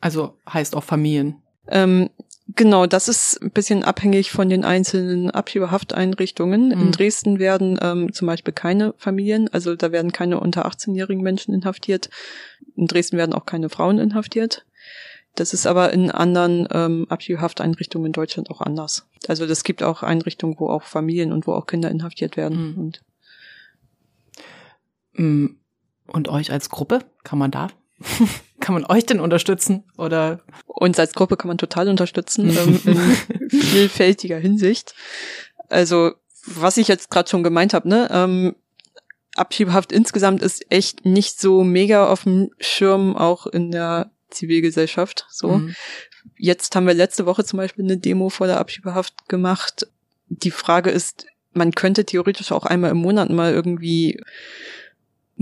Also 0.00 0.36
heißt 0.52 0.76
auch 0.76 0.84
Familien. 0.84 1.36
Ähm, 1.68 2.10
genau, 2.54 2.86
das 2.86 3.08
ist 3.08 3.40
ein 3.42 3.50
bisschen 3.50 3.84
abhängig 3.84 4.30
von 4.30 4.48
den 4.48 4.64
einzelnen 4.64 5.30
Abschiebehafteinrichtungen. 5.30 6.66
Mhm. 6.66 6.72
In 6.72 6.92
Dresden 6.92 7.38
werden 7.38 7.78
ähm, 7.80 8.12
zum 8.12 8.26
Beispiel 8.26 8.52
keine 8.52 8.94
Familien, 8.98 9.48
also 9.52 9.74
da 9.76 9.92
werden 9.92 10.12
keine 10.12 10.40
unter 10.40 10.66
18-jährigen 10.66 11.22
Menschen 11.22 11.54
inhaftiert. 11.54 12.10
In 12.76 12.86
Dresden 12.86 13.16
werden 13.16 13.32
auch 13.32 13.46
keine 13.46 13.68
Frauen 13.68 13.98
inhaftiert. 13.98 14.64
Das 15.34 15.54
ist 15.54 15.66
aber 15.66 15.92
in 15.92 16.10
anderen 16.10 16.68
ähm, 16.70 17.06
Abschiebehafteinrichtungen 17.08 18.06
in 18.06 18.12
Deutschland 18.12 18.50
auch 18.50 18.60
anders. 18.60 19.06
Also 19.28 19.46
das 19.46 19.64
gibt 19.64 19.82
auch 19.82 20.02
Einrichtungen, 20.02 20.56
wo 20.58 20.68
auch 20.68 20.82
Familien 20.82 21.32
und 21.32 21.46
wo 21.46 21.54
auch 21.54 21.66
Kinder 21.66 21.90
inhaftiert 21.90 22.36
werden. 22.36 22.72
Mhm. 22.72 22.78
Und, 22.78 23.02
mm, 25.14 25.46
und 26.08 26.28
euch 26.28 26.52
als 26.52 26.68
Gruppe, 26.68 27.00
kann 27.24 27.38
man 27.38 27.50
da? 27.50 27.68
kann 28.60 28.74
man 28.74 28.84
euch 28.84 29.06
denn 29.06 29.20
unterstützen? 29.20 29.84
Oder? 29.96 30.40
Uns 30.66 30.98
als 30.98 31.14
Gruppe 31.14 31.36
kann 31.36 31.48
man 31.48 31.58
total 31.58 31.88
unterstützen, 31.88 32.50
ähm, 32.50 32.80
in 33.48 33.60
vielfältiger 33.60 34.38
Hinsicht. 34.38 34.94
Also, 35.68 36.12
was 36.46 36.76
ich 36.76 36.88
jetzt 36.88 37.10
gerade 37.10 37.30
schon 37.30 37.42
gemeint 37.42 37.72
habe, 37.72 37.88
ne? 37.88 38.08
Ähm, 38.10 38.54
Abschiebehaft 39.34 39.92
insgesamt 39.92 40.42
ist 40.42 40.70
echt 40.70 41.06
nicht 41.06 41.40
so 41.40 41.64
mega 41.64 42.08
auf 42.08 42.24
dem 42.24 42.50
Schirm, 42.60 43.16
auch 43.16 43.46
in 43.46 43.70
der 43.70 44.11
Zivilgesellschaft. 44.32 45.26
So. 45.30 45.58
Mhm. 45.58 45.74
Jetzt 46.36 46.74
haben 46.74 46.86
wir 46.86 46.94
letzte 46.94 47.26
Woche 47.26 47.44
zum 47.44 47.58
Beispiel 47.58 47.84
eine 47.84 47.98
Demo 47.98 48.28
vor 48.28 48.46
der 48.46 48.58
Abschiebehaft 48.58 49.28
gemacht. 49.28 49.86
Die 50.28 50.50
Frage 50.50 50.90
ist, 50.90 51.26
man 51.52 51.72
könnte 51.72 52.04
theoretisch 52.04 52.52
auch 52.52 52.64
einmal 52.64 52.90
im 52.90 52.98
Monat 52.98 53.30
mal 53.30 53.52
irgendwie 53.52 54.20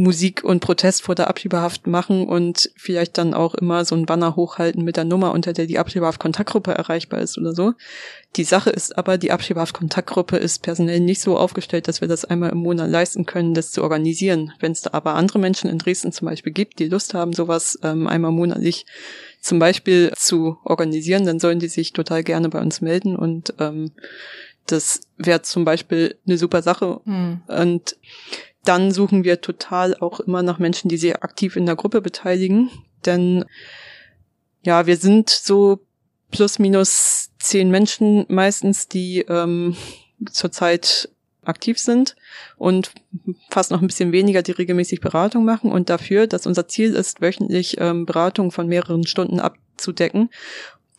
Musik 0.01 0.42
und 0.44 0.61
Protest 0.61 1.03
vor 1.03 1.14
der 1.14 1.28
Abschiebehaft 1.28 1.86
machen 1.86 2.26
und 2.26 2.70
vielleicht 2.76 3.18
dann 3.18 3.34
auch 3.34 3.55
immer 3.55 3.84
so 3.84 3.94
ein 3.94 4.07
Banner 4.07 4.34
hochhalten 4.34 4.82
mit 4.82 4.96
der 4.96 5.05
Nummer, 5.05 5.32
unter 5.32 5.53
der 5.53 5.66
die 5.66 5.78
Abschiebehaft-Kontaktgruppe 5.78 6.72
erreichbar 6.72 7.20
ist 7.20 7.36
oder 7.38 7.55
so. 7.55 7.74
Die 8.36 8.44
Sache 8.44 8.70
ist 8.70 8.96
aber, 8.96 9.18
die 9.18 9.30
Abschiebehaft-Kontaktgruppe 9.30 10.36
ist 10.36 10.62
personell 10.62 11.01
nicht 11.01 11.20
so 11.20 11.36
aufgestellt, 11.36 11.86
dass 11.86 12.01
wir 12.01 12.09
das 12.09 12.24
einmal 12.24 12.51
im 12.51 12.59
Monat 12.59 12.88
leisten 12.88 13.26
können, 13.26 13.55
das 13.55 13.72
zu 13.72 13.82
organisieren. 13.82 14.53
Wenn 14.61 14.72
es 14.72 14.82
da 14.82 14.90
aber 14.92 15.14
andere 15.14 15.38
Menschen 15.38 15.68
in 15.68 15.78
Dresden 15.78 16.12
zum 16.12 16.26
Beispiel 16.26 16.53
gibt, 16.53 16.78
die 16.78 16.88
Lust 16.88 17.12
haben, 17.12 17.32
sowas 17.32 17.78
ähm, 17.82 18.07
einmal 18.07 18.32
monatlich 18.32 18.86
zum 19.40 19.59
Beispiel 19.59 20.12
zu 20.16 20.59
organisieren, 20.64 21.26
dann 21.26 21.40
sollen 21.40 21.59
die 21.59 21.68
sich 21.68 21.92
total 21.92 22.22
gerne 22.22 22.48
bei 22.48 22.61
uns 22.61 22.80
melden 22.80 23.16
und 23.16 23.55
ähm, 23.59 23.92
das 24.66 25.01
wäre 25.16 25.42
zum 25.42 25.64
Beispiel 25.64 26.16
eine 26.26 26.38
super 26.38 26.62
Sache. 26.62 27.01
Mhm. 27.05 27.42
Und 27.48 27.96
dann 28.65 28.93
suchen 28.93 29.25
wir 29.25 29.41
total 29.41 29.97
auch 29.97 30.21
immer 30.21 30.43
nach 30.43 30.59
Menschen, 30.59 30.89
die 30.89 30.97
sich 30.97 31.23
aktiv 31.23 31.57
in 31.57 31.67
der 31.67 31.77
Gruppe 31.77 32.01
beteiligen. 32.01 32.71
Denn 33.07 33.45
ja, 34.63 34.87
wir 34.87 34.97
sind 34.97 35.31
so 35.31 35.81
plus 36.31 36.59
minus 36.59 37.31
zehn 37.39 37.71
Menschen 37.71 38.27
meistens, 38.29 38.89
die 38.89 39.21
ähm, 39.21 39.77
zurzeit 40.31 41.09
aktiv 41.43 41.79
sind 41.79 42.17
und 42.57 42.93
fast 43.51 43.71
noch 43.71 43.81
ein 43.81 43.87
bisschen 43.87 44.13
weniger, 44.13 44.43
die 44.43 44.53
regelmäßig 44.53 45.01
Beratung 45.01 45.45
machen 45.45 45.73
und 45.73 45.89
dafür, 45.89 46.27
dass 46.27 46.47
unser 46.47 46.69
Ziel 46.69 46.95
ist, 46.95 47.23
wöchentlich 47.23 47.77
ähm, 47.79 48.05
Beratung 48.05 48.51
von 48.51 48.69
mehreren 48.69 49.07
Stunden 49.07 49.41
abzudecken, 49.41 50.29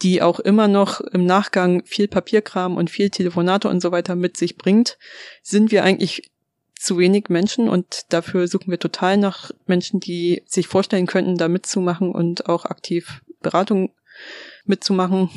die 0.01 0.22
auch 0.22 0.39
immer 0.39 0.68
noch 0.68 0.99
im 0.99 1.26
Nachgang 1.26 1.84
viel 1.86 2.07
Papierkram 2.07 2.76
und 2.76 2.89
viel 2.89 3.12
Telefonate 3.12 3.70
und 3.70 3.82
so 3.82 3.91
weiter 3.91 4.16
mit 4.16 4.36
sich 4.36 4.57
bringt, 4.57 4.97
sind 5.43 5.72
wir 5.72 5.84
eigentlich 5.84 6.32
zu 6.82 6.97
wenig 6.97 7.29
Menschen 7.29 7.69
und 7.69 8.05
dafür 8.09 8.47
suchen 8.47 8.71
wir 8.71 8.79
total 8.79 9.17
nach 9.17 9.51
Menschen, 9.67 9.99
die 9.99 10.41
sich 10.47 10.67
vorstellen 10.67 11.05
könnten, 11.05 11.38
da 11.38 11.47
mitzumachen 11.47 12.11
und 12.11 12.49
auch 12.49 12.65
aktiv 12.65 13.21
Beratung 13.41 13.91
mitzumachen 14.65 15.29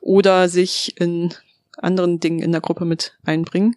oder 0.00 0.48
sich 0.48 0.98
in 0.98 1.34
anderen 1.76 2.18
Dingen 2.18 2.40
in 2.40 2.52
der 2.52 2.62
Gruppe 2.62 2.86
mit 2.86 3.18
einbringen. 3.24 3.76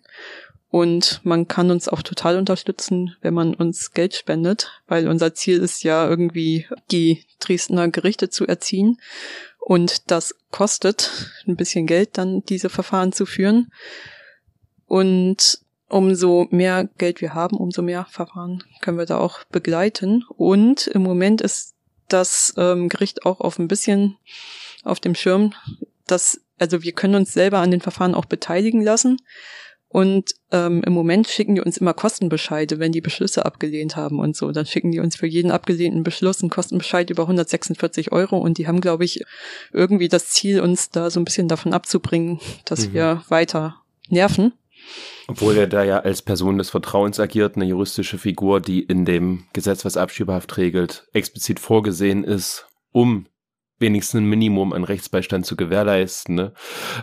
Und 0.69 1.19
man 1.23 1.47
kann 1.47 1.69
uns 1.71 1.87
auch 1.87 2.01
total 2.01 2.37
unterstützen, 2.37 3.15
wenn 3.21 3.33
man 3.33 3.53
uns 3.53 3.91
Geld 3.91 4.15
spendet, 4.15 4.71
weil 4.87 5.07
unser 5.07 5.35
Ziel 5.35 5.59
ist 5.59 5.83
ja 5.83 6.07
irgendwie 6.07 6.67
die 6.89 7.25
Dresdner 7.39 7.89
Gerichte 7.89 8.29
zu 8.29 8.47
erziehen. 8.47 8.97
Und 9.59 10.09
das 10.09 10.35
kostet 10.51 11.11
ein 11.47 11.57
bisschen 11.57 11.85
Geld, 11.85 12.17
dann 12.17 12.43
diese 12.45 12.69
Verfahren 12.69 13.11
zu 13.11 13.25
führen. 13.25 13.71
Und 14.87 15.59
umso 15.93 16.47
mehr 16.49 16.89
Geld 16.97 17.21
wir 17.21 17.33
haben, 17.35 17.55
umso 17.55 17.83
mehr 17.83 18.05
Verfahren 18.09 18.63
können 18.81 18.97
wir 18.97 19.05
da 19.05 19.17
auch 19.19 19.43
begleiten. 19.45 20.23
Und 20.27 20.87
im 20.87 21.03
Moment 21.03 21.39
ist 21.41 21.75
das 22.07 22.53
ähm, 22.57 22.89
Gericht 22.89 23.25
auch 23.25 23.39
auf 23.39 23.59
ein 23.59 23.67
bisschen 23.67 24.17
auf 24.83 24.99
dem 24.99 25.13
Schirm, 25.13 25.53
dass, 26.07 26.41
also 26.57 26.81
wir 26.81 26.93
können 26.93 27.15
uns 27.15 27.31
selber 27.31 27.59
an 27.59 27.71
den 27.71 27.79
Verfahren 27.79 28.15
auch 28.15 28.25
beteiligen 28.25 28.81
lassen. 28.81 29.17
Und 29.87 30.31
ähm, 30.51 30.81
im 30.83 30.93
Moment 30.93 31.27
schicken 31.27 31.53
die 31.53 31.61
uns 31.61 31.77
immer 31.77 31.93
Kostenbescheide, 31.93 32.79
wenn 32.79 32.91
die 32.91 33.01
Beschlüsse 33.01 33.45
abgelehnt 33.45 33.95
haben 33.95 34.17
und 34.17 34.35
so. 34.35 34.51
Dann 34.51 34.65
schicken 34.65 34.91
die 34.91 34.99
uns 34.99 35.15
für 35.15 35.27
jeden 35.27 35.51
abgelehnten 35.51 36.01
Beschluss 36.01 36.41
einen 36.41 36.49
Kostenbescheid 36.49 37.11
über 37.11 37.23
146 37.23 38.11
Euro 38.11 38.39
und 38.39 38.57
die 38.57 38.67
haben, 38.67 38.81
glaube 38.81 39.05
ich, 39.05 39.23
irgendwie 39.71 40.07
das 40.07 40.29
Ziel, 40.29 40.59
uns 40.59 40.89
da 40.89 41.11
so 41.11 41.19
ein 41.19 41.25
bisschen 41.25 41.47
davon 41.47 41.73
abzubringen, 41.73 42.39
dass 42.65 42.87
mhm. 42.87 42.93
wir 42.93 43.23
weiter 43.29 43.75
nerven. 44.09 44.53
Obwohl 45.27 45.55
er 45.55 45.67
da 45.67 45.83
ja 45.83 45.99
als 45.99 46.21
Person 46.21 46.57
des 46.57 46.69
Vertrauens 46.69 47.19
agiert, 47.19 47.55
eine 47.55 47.65
juristische 47.65 48.17
Figur, 48.17 48.59
die 48.59 48.81
in 48.81 49.05
dem 49.05 49.45
Gesetz, 49.53 49.85
was 49.85 49.97
Abschiebehaft 49.97 50.57
regelt, 50.57 51.07
explizit 51.13 51.59
vorgesehen 51.59 52.23
ist, 52.23 52.67
um 52.91 53.27
wenigstens 53.79 54.19
ein 54.19 54.25
Minimum 54.29 54.73
an 54.73 54.83
Rechtsbeistand 54.83 55.45
zu 55.45 55.55
gewährleisten. 55.55 56.35
Ne? 56.35 56.53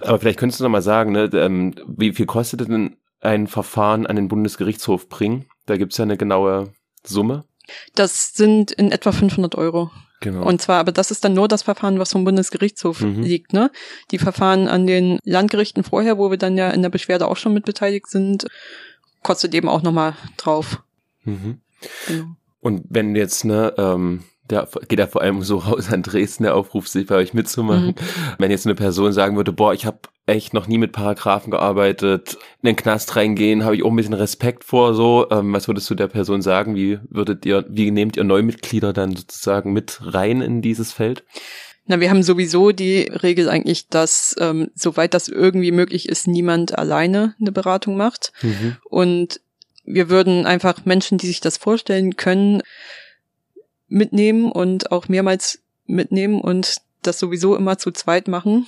Aber 0.03 0.19
vielleicht 0.19 0.39
könntest 0.39 0.61
du 0.61 0.65
noch 0.65 0.71
mal 0.71 0.83
sagen, 0.83 1.13
ne, 1.13 1.31
ähm, 1.33 1.75
wie 1.87 2.13
viel 2.13 2.27
kostet 2.27 2.61
denn 2.61 2.97
ein 3.21 3.47
Verfahren 3.47 4.07
an 4.07 4.17
den 4.17 4.29
Bundesgerichtshof 4.29 5.09
bringen? 5.09 5.47
Da 5.67 5.77
gibt's 5.77 5.99
ja 5.99 6.05
eine 6.05 6.17
genaue 6.17 6.73
Summe. 7.05 7.45
Das 7.95 8.33
sind 8.35 8.73
in 8.73 8.93
etwa 8.93 9.13
500 9.13 9.55
Euro. 9.55 9.91
Genau. 10.21 10.47
Und 10.47 10.61
zwar, 10.61 10.79
aber 10.79 10.93
das 10.93 11.11
ist 11.11 11.25
dann 11.25 11.33
nur 11.33 11.49
das 11.49 11.63
Verfahren, 11.63 11.99
was 11.99 12.13
vom 12.13 12.25
Bundesgerichtshof 12.25 13.01
mhm. 13.01 13.23
liegt. 13.23 13.55
Ne? 13.55 13.71
Die 14.11 14.19
Verfahren 14.19 14.69
an 14.69 14.87
den 14.87 15.19
Landgerichten 15.25 15.83
vorher, 15.83 16.19
wo 16.19 16.31
wir 16.31 16.37
dann 16.37 16.59
ja 16.59 16.71
in 16.71 16.83
der 16.83 16.91
Beschwerde 16.91 17.27
auch 17.27 17.39
schon 17.39 17.55
mit 17.55 17.65
beteiligt 17.65 18.09
sind, 18.09 18.47
kostet 19.23 19.55
eben 19.55 19.69
auch 19.69 19.83
nochmal 19.83 20.15
drauf. 20.37 20.83
Mhm. 21.25 21.61
Genau. 22.07 22.25
Und 22.61 22.85
wenn 22.91 23.17
jetzt 23.17 23.45
ne, 23.47 23.73
ähm, 23.79 24.25
der 24.51 24.69
geht 24.89 24.99
ja 24.99 25.07
vor 25.07 25.23
allem 25.23 25.43
so 25.43 25.59
raus 25.59 25.93
an 25.93 26.03
Dresden, 26.03 26.45
der 26.45 26.55
Aufruf, 26.55 26.89
sich 26.89 27.07
bei 27.07 27.17
euch 27.17 27.35
mitzumachen. 27.35 27.89
Mhm. 27.89 27.95
Wenn 28.39 28.51
jetzt 28.51 28.67
eine 28.67 28.75
Person 28.75 29.13
sagen 29.13 29.37
würde, 29.37 29.53
boah, 29.53 29.73
ich 29.73 29.87
habe 29.87 30.01
echt 30.27 30.55
noch 30.55 30.67
nie 30.67 30.79
mit 30.79 30.93
Paragraphen 30.93 31.51
gearbeitet, 31.51 32.39
in 32.63 32.69
den 32.69 32.77
Knast 32.77 33.17
reingehen, 33.17 33.65
habe 33.65 33.77
ich 33.77 33.83
auch 33.83 33.91
ein 33.91 33.97
bisschen 33.97 34.15
Respekt 34.15 34.65
vor, 34.65 34.95
so. 34.95 35.27
Ähm, 35.31 35.53
was 35.53 35.69
würdest 35.69 35.91
du 35.91 35.95
der 35.95 36.09
Person 36.09 36.43
sagen? 36.43 36.75
Wie 36.75 36.99
würdet 37.09 37.45
ihr, 37.47 37.65
wie 37.69 37.91
nehmt 37.91 38.17
ihr 38.17 38.25
Neumitglieder 38.25 38.93
dann 38.93 39.17
sozusagen 39.17 39.73
mit 39.73 39.99
rein 40.03 40.41
in 40.41 40.63
dieses 40.63 40.93
Feld? 40.93 41.25
Na, 41.87 41.99
wir 41.99 42.11
haben 42.11 42.23
sowieso 42.23 42.71
die 42.71 43.03
Regel 43.03 43.49
eigentlich, 43.49 43.89
dass 43.89 44.37
ähm, 44.39 44.71
soweit 44.75 45.13
das 45.15 45.29
irgendwie 45.29 45.73
möglich 45.73 46.09
ist, 46.09 46.29
niemand 46.29 46.79
alleine 46.79 47.35
eine 47.41 47.51
Beratung 47.51 47.97
macht. 47.97 48.33
Mhm. 48.43 48.77
Und 48.85 49.41
wir 49.85 50.09
würden 50.09 50.47
einfach 50.47 50.85
Menschen, 50.85 51.19
die 51.19 51.27
sich 51.27 51.41
das 51.41 51.57
vorstellen 51.57 52.17
können, 52.17 52.63
mitnehmen 53.91 54.51
und 54.51 54.91
auch 54.93 55.09
mehrmals 55.09 55.61
mitnehmen 55.85 56.41
und 56.41 56.77
das 57.03 57.19
sowieso 57.19 57.57
immer 57.57 57.77
zu 57.77 57.91
zweit 57.91 58.29
machen 58.29 58.67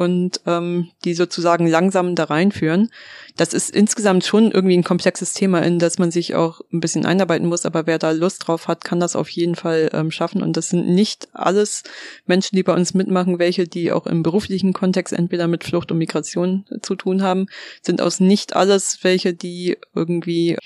und 0.00 0.40
ähm, 0.46 0.90
die 1.04 1.12
sozusagen 1.12 1.66
langsam 1.66 2.14
da 2.14 2.24
reinführen. 2.24 2.90
Das 3.36 3.52
ist 3.52 3.68
insgesamt 3.68 4.24
schon 4.24 4.50
irgendwie 4.50 4.78
ein 4.78 4.82
komplexes 4.82 5.34
Thema, 5.34 5.60
in 5.62 5.78
das 5.78 5.98
man 5.98 6.10
sich 6.10 6.34
auch 6.34 6.62
ein 6.72 6.80
bisschen 6.80 7.04
einarbeiten 7.04 7.46
muss, 7.46 7.66
aber 7.66 7.86
wer 7.86 7.98
da 7.98 8.12
Lust 8.12 8.46
drauf 8.46 8.66
hat, 8.66 8.82
kann 8.82 8.98
das 8.98 9.14
auf 9.14 9.28
jeden 9.28 9.56
Fall 9.56 9.90
ähm, 9.92 10.10
schaffen. 10.10 10.42
Und 10.42 10.56
das 10.56 10.70
sind 10.70 10.88
nicht 10.88 11.28
alles 11.34 11.82
Menschen, 12.24 12.56
die 12.56 12.62
bei 12.62 12.72
uns 12.72 12.94
mitmachen, 12.94 13.38
welche, 13.38 13.68
die 13.68 13.92
auch 13.92 14.06
im 14.06 14.22
beruflichen 14.22 14.72
Kontext 14.72 15.12
entweder 15.12 15.48
mit 15.48 15.64
Flucht 15.64 15.92
und 15.92 15.98
Migration 15.98 16.64
zu 16.80 16.94
tun 16.94 17.22
haben, 17.22 17.46
sind 17.82 18.00
aus 18.00 18.20
nicht 18.20 18.56
alles 18.56 19.00
welche, 19.02 19.34
die 19.34 19.76
irgendwie 19.94 20.56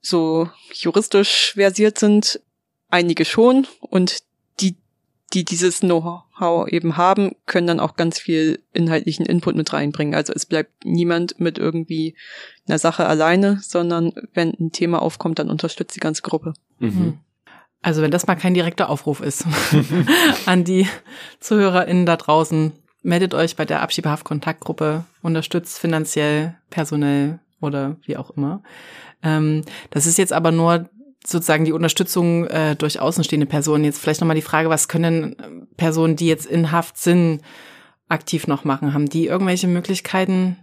so 0.00 0.48
juristisch 0.72 1.52
versiert 1.54 1.98
sind, 1.98 2.40
einige 2.88 3.24
schon 3.24 3.66
und 3.80 4.18
die, 4.60 4.76
die 5.32 5.44
dieses 5.44 5.80
Know-how 5.80 6.68
eben 6.68 6.96
haben, 6.96 7.32
können 7.46 7.66
dann 7.66 7.80
auch 7.80 7.96
ganz 7.96 8.18
viel 8.18 8.62
inhaltlichen 8.72 9.26
Input 9.26 9.56
mit 9.56 9.72
reinbringen. 9.72 10.14
Also 10.14 10.32
es 10.32 10.46
bleibt 10.46 10.84
niemand 10.84 11.38
mit 11.40 11.58
irgendwie 11.58 12.14
einer 12.66 12.78
Sache 12.78 13.06
alleine, 13.06 13.58
sondern 13.62 14.12
wenn 14.34 14.54
ein 14.58 14.72
Thema 14.72 15.02
aufkommt, 15.02 15.38
dann 15.38 15.50
unterstützt 15.50 15.96
die 15.96 16.00
ganze 16.00 16.22
Gruppe. 16.22 16.54
Mhm. 16.78 16.88
mhm. 16.88 17.18
Also 17.80 18.02
wenn 18.02 18.10
das 18.10 18.26
mal 18.26 18.34
kein 18.34 18.54
direkter 18.54 18.90
Aufruf 18.90 19.20
ist 19.20 19.46
an 20.46 20.64
die 20.64 20.88
ZuhörerInnen 21.38 22.06
da 22.06 22.16
draußen, 22.16 22.72
meldet 23.02 23.34
euch 23.34 23.54
bei 23.54 23.64
der 23.64 23.82
Abschiebehaft-Kontaktgruppe, 23.82 25.04
unterstützt 25.22 25.78
finanziell, 25.78 26.56
personell 26.70 27.38
oder 27.60 27.96
wie 28.04 28.16
auch 28.16 28.30
immer. 28.30 28.62
Ähm, 29.22 29.64
das 29.90 30.06
ist 30.06 30.18
jetzt 30.18 30.32
aber 30.32 30.50
nur 30.52 30.88
sozusagen 31.26 31.64
die 31.64 31.72
Unterstützung 31.72 32.46
äh, 32.46 32.76
durch 32.76 33.00
außenstehende 33.00 33.46
Personen. 33.46 33.84
Jetzt 33.84 34.00
vielleicht 34.00 34.20
nochmal 34.20 34.36
die 34.36 34.42
Frage, 34.42 34.70
was 34.70 34.88
können 34.88 35.66
Personen, 35.76 36.16
die 36.16 36.26
jetzt 36.26 36.46
in 36.46 36.72
Haft 36.72 36.98
sind, 36.98 37.42
aktiv 38.08 38.46
noch 38.46 38.64
machen? 38.64 38.94
Haben 38.94 39.08
die 39.08 39.26
irgendwelche 39.26 39.66
Möglichkeiten? 39.66 40.56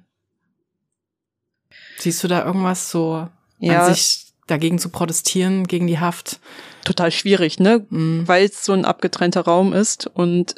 Siehst 1.98 2.24
du 2.24 2.28
da 2.28 2.46
irgendwas 2.46 2.90
so 2.90 3.28
ja. 3.60 3.86
an 3.86 3.94
sich 3.94 4.34
dagegen 4.48 4.80
zu 4.80 4.90
protestieren, 4.90 5.68
gegen 5.68 5.88
die 5.88 6.00
Haft? 6.00 6.40
Total 6.84 7.12
schwierig, 7.12 7.60
ne? 7.60 7.86
Mhm. 7.90 8.28
Weil 8.28 8.46
es 8.46 8.64
so 8.64 8.74
ein 8.74 8.86
abgetrennter 8.86 9.42
Raum 9.42 9.74
ist 9.74 10.08
und 10.08 10.56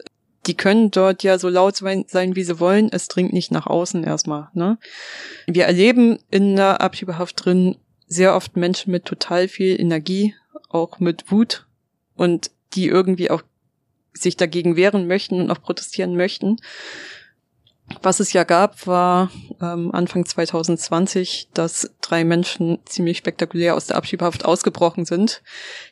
die 0.48 0.56
können 0.56 0.92
dort 0.92 1.24
ja 1.24 1.38
so 1.38 1.50
laut 1.50 1.76
sein, 1.76 2.36
wie 2.36 2.44
sie 2.44 2.60
wollen. 2.60 2.90
Es 2.92 3.10
dringt 3.10 3.34
nicht 3.34 3.52
nach 3.52 3.68
außen 3.68 4.04
erstmal. 4.04 4.48
Ne? 4.54 4.78
Wir 5.46 5.66
erleben 5.66 6.20
in 6.32 6.56
der 6.56 6.80
Abschiebehaft 6.80 7.44
drin 7.44 7.76
sehr 8.08 8.36
oft 8.36 8.56
Menschen 8.56 8.92
mit 8.92 9.06
total 9.06 9.48
viel 9.48 9.80
Energie, 9.80 10.34
auch 10.70 11.00
mit 11.00 11.32
Wut 11.32 11.68
und 12.16 12.52
die 12.74 12.88
irgendwie 12.88 13.30
auch 13.30 13.44
sich 14.14 14.38
dagegen 14.38 14.76
wehren 14.76 15.08
möchten 15.08 15.40
und 15.40 15.52
auch 15.52 15.62
protestieren 15.62 16.16
möchten. 16.16 16.58
Was 18.02 18.20
es 18.20 18.34
ja 18.34 18.44
gab, 18.44 18.86
war 18.86 19.32
ähm, 19.62 19.92
Anfang 19.94 20.26
2020, 20.26 21.50
dass 21.54 21.90
drei 22.02 22.26
Menschen 22.26 22.80
ziemlich 22.86 23.18
spektakulär 23.18 23.76
aus 23.76 23.88
der 23.88 23.96
Abschiebehaft 23.96 24.44
ausgebrochen 24.44 25.06
sind. 25.06 25.42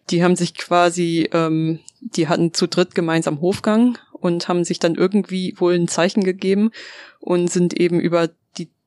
Die 0.09 0.22
haben 0.22 0.36
sich 0.36 0.55
quasi, 0.55 1.30
ähm, 1.32 1.80
die 2.01 2.28
hatten 2.28 2.53
zu 2.53 2.68
dritt 2.68 2.95
gemeinsam 2.95 3.39
Hofgang 3.39 3.97
und 4.11 4.49
haben 4.49 4.66
sich 4.66 4.80
dann 4.80 4.95
irgendwie 4.95 5.55
wohl 5.57 5.76
ein 5.76 5.88
Zeichen 5.88 6.24
gegeben 6.26 6.72
und 7.20 7.49
sind 7.49 7.80
eben 7.80 8.01
über 8.01 8.30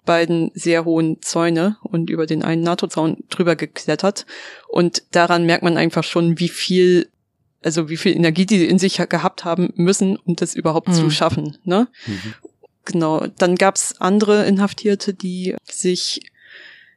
beiden 0.09 0.51
sehr 0.55 0.87
hohen 0.87 1.21
Zäune 1.21 1.77
und 1.83 2.09
über 2.09 2.25
den 2.25 2.43
einen 2.43 2.63
NATO-Zaun 2.63 3.19
drüber 3.29 3.57
geklettert. 3.57 4.25
Und 4.67 5.03
daran 5.11 5.45
merkt 5.45 5.63
man 5.63 5.77
einfach 5.77 6.03
schon, 6.03 6.39
wie 6.39 6.49
viel, 6.49 7.11
also 7.63 7.91
wie 7.91 7.99
viel 7.99 8.17
Energie 8.17 8.47
die 8.47 8.65
in 8.65 8.79
sich 8.79 8.97
gehabt 8.97 9.45
haben 9.45 9.71
müssen, 9.77 10.17
um 10.17 10.35
das 10.35 10.55
überhaupt 10.55 10.89
mhm. 10.89 10.95
zu 10.95 11.11
schaffen. 11.11 11.59
Ne? 11.65 11.89
Mhm. 12.07 12.35
Genau. 12.87 13.27
Dann 13.37 13.57
gab's 13.57 13.97
andere 13.99 14.47
Inhaftierte, 14.47 15.13
die 15.13 15.55
sich 15.65 16.23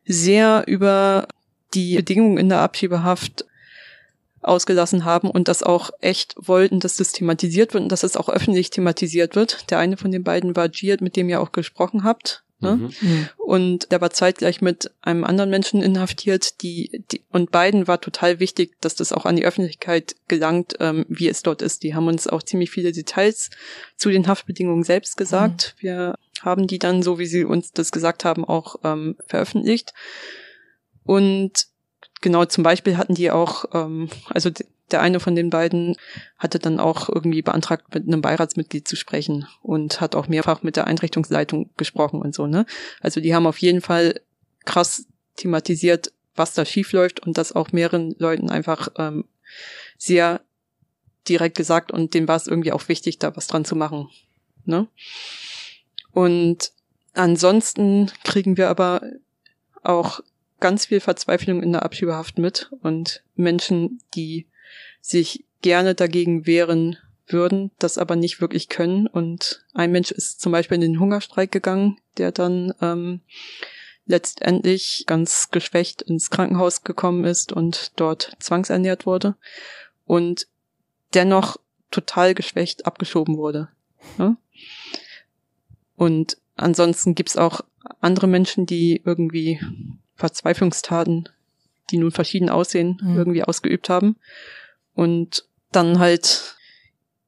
sehr 0.05 0.63
über 0.67 1.27
die 1.73 1.97
Bedingungen 1.97 2.37
in 2.37 2.47
der 2.47 2.59
Abschiebehaft 2.59 3.43
ausgelassen 4.41 5.03
haben 5.03 5.29
und 5.29 5.49
das 5.49 5.63
auch 5.63 5.91
echt 5.99 6.35
wollten, 6.37 6.79
dass 6.79 6.95
das 6.95 7.11
thematisiert 7.11 7.73
wird 7.73 7.83
und 7.83 7.91
dass 7.91 8.03
es 8.03 8.15
auch 8.15 8.29
öffentlich 8.29 8.69
thematisiert 8.69 9.35
wird. 9.35 9.69
Der 9.69 9.79
eine 9.79 9.97
von 9.97 10.13
den 10.13 10.23
beiden 10.23 10.55
war 10.55 10.69
Giat, 10.69 11.01
mit 11.01 11.17
dem 11.17 11.27
ihr 11.27 11.41
auch 11.41 11.51
gesprochen 11.51 12.05
habt. 12.05 12.45
Ne? 12.61 12.91
Mhm. 13.01 13.29
Und 13.37 13.91
der 13.91 14.01
war 14.01 14.11
zeitgleich 14.11 14.61
mit 14.61 14.91
einem 15.01 15.23
anderen 15.23 15.49
Menschen 15.49 15.81
inhaftiert, 15.81 16.61
die, 16.61 17.03
die 17.11 17.21
und 17.31 17.51
beiden 17.51 17.87
war 17.87 17.99
total 17.99 18.39
wichtig, 18.39 18.79
dass 18.81 18.95
das 18.95 19.11
auch 19.11 19.25
an 19.25 19.35
die 19.35 19.45
Öffentlichkeit 19.45 20.15
gelangt, 20.27 20.75
ähm, 20.79 21.05
wie 21.09 21.27
es 21.27 21.43
dort 21.43 21.61
ist. 21.61 21.83
Die 21.83 21.95
haben 21.95 22.07
uns 22.07 22.27
auch 22.27 22.43
ziemlich 22.43 22.71
viele 22.71 22.91
Details 22.91 23.49
zu 23.97 24.09
den 24.09 24.27
Haftbedingungen 24.27 24.83
selbst 24.83 25.17
gesagt. 25.17 25.75
Mhm. 25.77 25.83
Wir 25.83 26.15
haben 26.41 26.67
die 26.67 26.79
dann, 26.79 27.03
so 27.03 27.19
wie 27.19 27.25
sie 27.25 27.43
uns 27.43 27.71
das 27.71 27.91
gesagt 27.91 28.25
haben, 28.25 28.45
auch 28.45 28.77
ähm, 28.83 29.15
veröffentlicht. 29.27 29.93
Und 31.03 31.67
genau, 32.21 32.45
zum 32.45 32.63
Beispiel 32.63 32.97
hatten 32.97 33.15
die 33.15 33.31
auch, 33.31 33.65
ähm, 33.73 34.09
also 34.29 34.49
der 34.91 35.01
eine 35.01 35.19
von 35.19 35.35
den 35.35 35.49
beiden 35.49 35.95
hatte 36.37 36.59
dann 36.59 36.79
auch 36.79 37.09
irgendwie 37.09 37.41
beantragt, 37.41 37.93
mit 37.93 38.07
einem 38.07 38.21
Beiratsmitglied 38.21 38.87
zu 38.87 38.95
sprechen 38.95 39.47
und 39.61 40.01
hat 40.01 40.15
auch 40.15 40.27
mehrfach 40.27 40.63
mit 40.63 40.75
der 40.75 40.87
Einrichtungsleitung 40.87 41.69
gesprochen 41.77 42.21
und 42.21 42.33
so, 42.33 42.47
ne? 42.47 42.65
Also 42.99 43.21
die 43.21 43.33
haben 43.33 43.47
auf 43.47 43.57
jeden 43.59 43.81
Fall 43.81 44.21
krass 44.65 45.05
thematisiert, 45.35 46.13
was 46.35 46.53
da 46.53 46.65
schief 46.65 46.91
läuft 46.93 47.19
und 47.19 47.37
das 47.37 47.53
auch 47.53 47.71
mehreren 47.71 48.15
Leuten 48.17 48.49
einfach 48.49 48.89
ähm, 48.97 49.25
sehr 49.97 50.41
direkt 51.27 51.57
gesagt 51.57 51.91
und 51.91 52.13
denen 52.13 52.27
war 52.27 52.35
es 52.35 52.47
irgendwie 52.47 52.71
auch 52.71 52.87
wichtig, 52.87 53.19
da 53.19 53.35
was 53.35 53.47
dran 53.47 53.65
zu 53.65 53.75
machen. 53.75 54.09
Ne? 54.65 54.87
Und 56.11 56.71
ansonsten 57.13 58.11
kriegen 58.23 58.57
wir 58.57 58.69
aber 58.69 59.01
auch 59.83 60.21
ganz 60.59 60.85
viel 60.85 60.99
Verzweiflung 60.99 61.61
in 61.63 61.71
der 61.71 61.83
Abschiebehaft 61.83 62.37
mit 62.37 62.71
und 62.81 63.23
Menschen, 63.35 63.99
die 64.15 64.47
sich 65.01 65.43
gerne 65.61 65.95
dagegen 65.95 66.45
wehren 66.45 66.97
würden, 67.27 67.71
das 67.79 67.97
aber 67.97 68.15
nicht 68.15 68.41
wirklich 68.41 68.69
können. 68.69 69.07
Und 69.07 69.65
ein 69.73 69.91
Mensch 69.91 70.11
ist 70.11 70.41
zum 70.41 70.51
Beispiel 70.51 70.75
in 70.75 70.81
den 70.81 70.99
Hungerstreik 70.99 71.51
gegangen, 71.51 71.97
der 72.17 72.31
dann 72.31 72.73
ähm, 72.81 73.21
letztendlich 74.05 75.05
ganz 75.07 75.49
geschwächt 75.51 76.01
ins 76.01 76.29
Krankenhaus 76.29 76.83
gekommen 76.83 77.25
ist 77.25 77.51
und 77.51 77.91
dort 77.95 78.35
zwangsernährt 78.39 79.05
wurde 79.05 79.35
und 80.05 80.47
dennoch 81.13 81.57
total 81.91 82.33
geschwächt 82.33 82.85
abgeschoben 82.85 83.37
wurde. 83.37 83.69
Ne? 84.17 84.37
Und 85.95 86.37
ansonsten 86.55 87.15
gibt's 87.15 87.37
auch 87.37 87.61
andere 87.99 88.27
Menschen, 88.27 88.65
die 88.65 89.01
irgendwie 89.05 89.59
Verzweiflungstaten, 90.15 91.29
die 91.91 91.97
nun 91.97 92.11
verschieden 92.11 92.49
aussehen, 92.49 92.99
mhm. 93.01 93.17
irgendwie 93.17 93.43
ausgeübt 93.43 93.89
haben. 93.89 94.17
Und 94.93 95.45
dann 95.71 95.99
halt, 95.99 96.55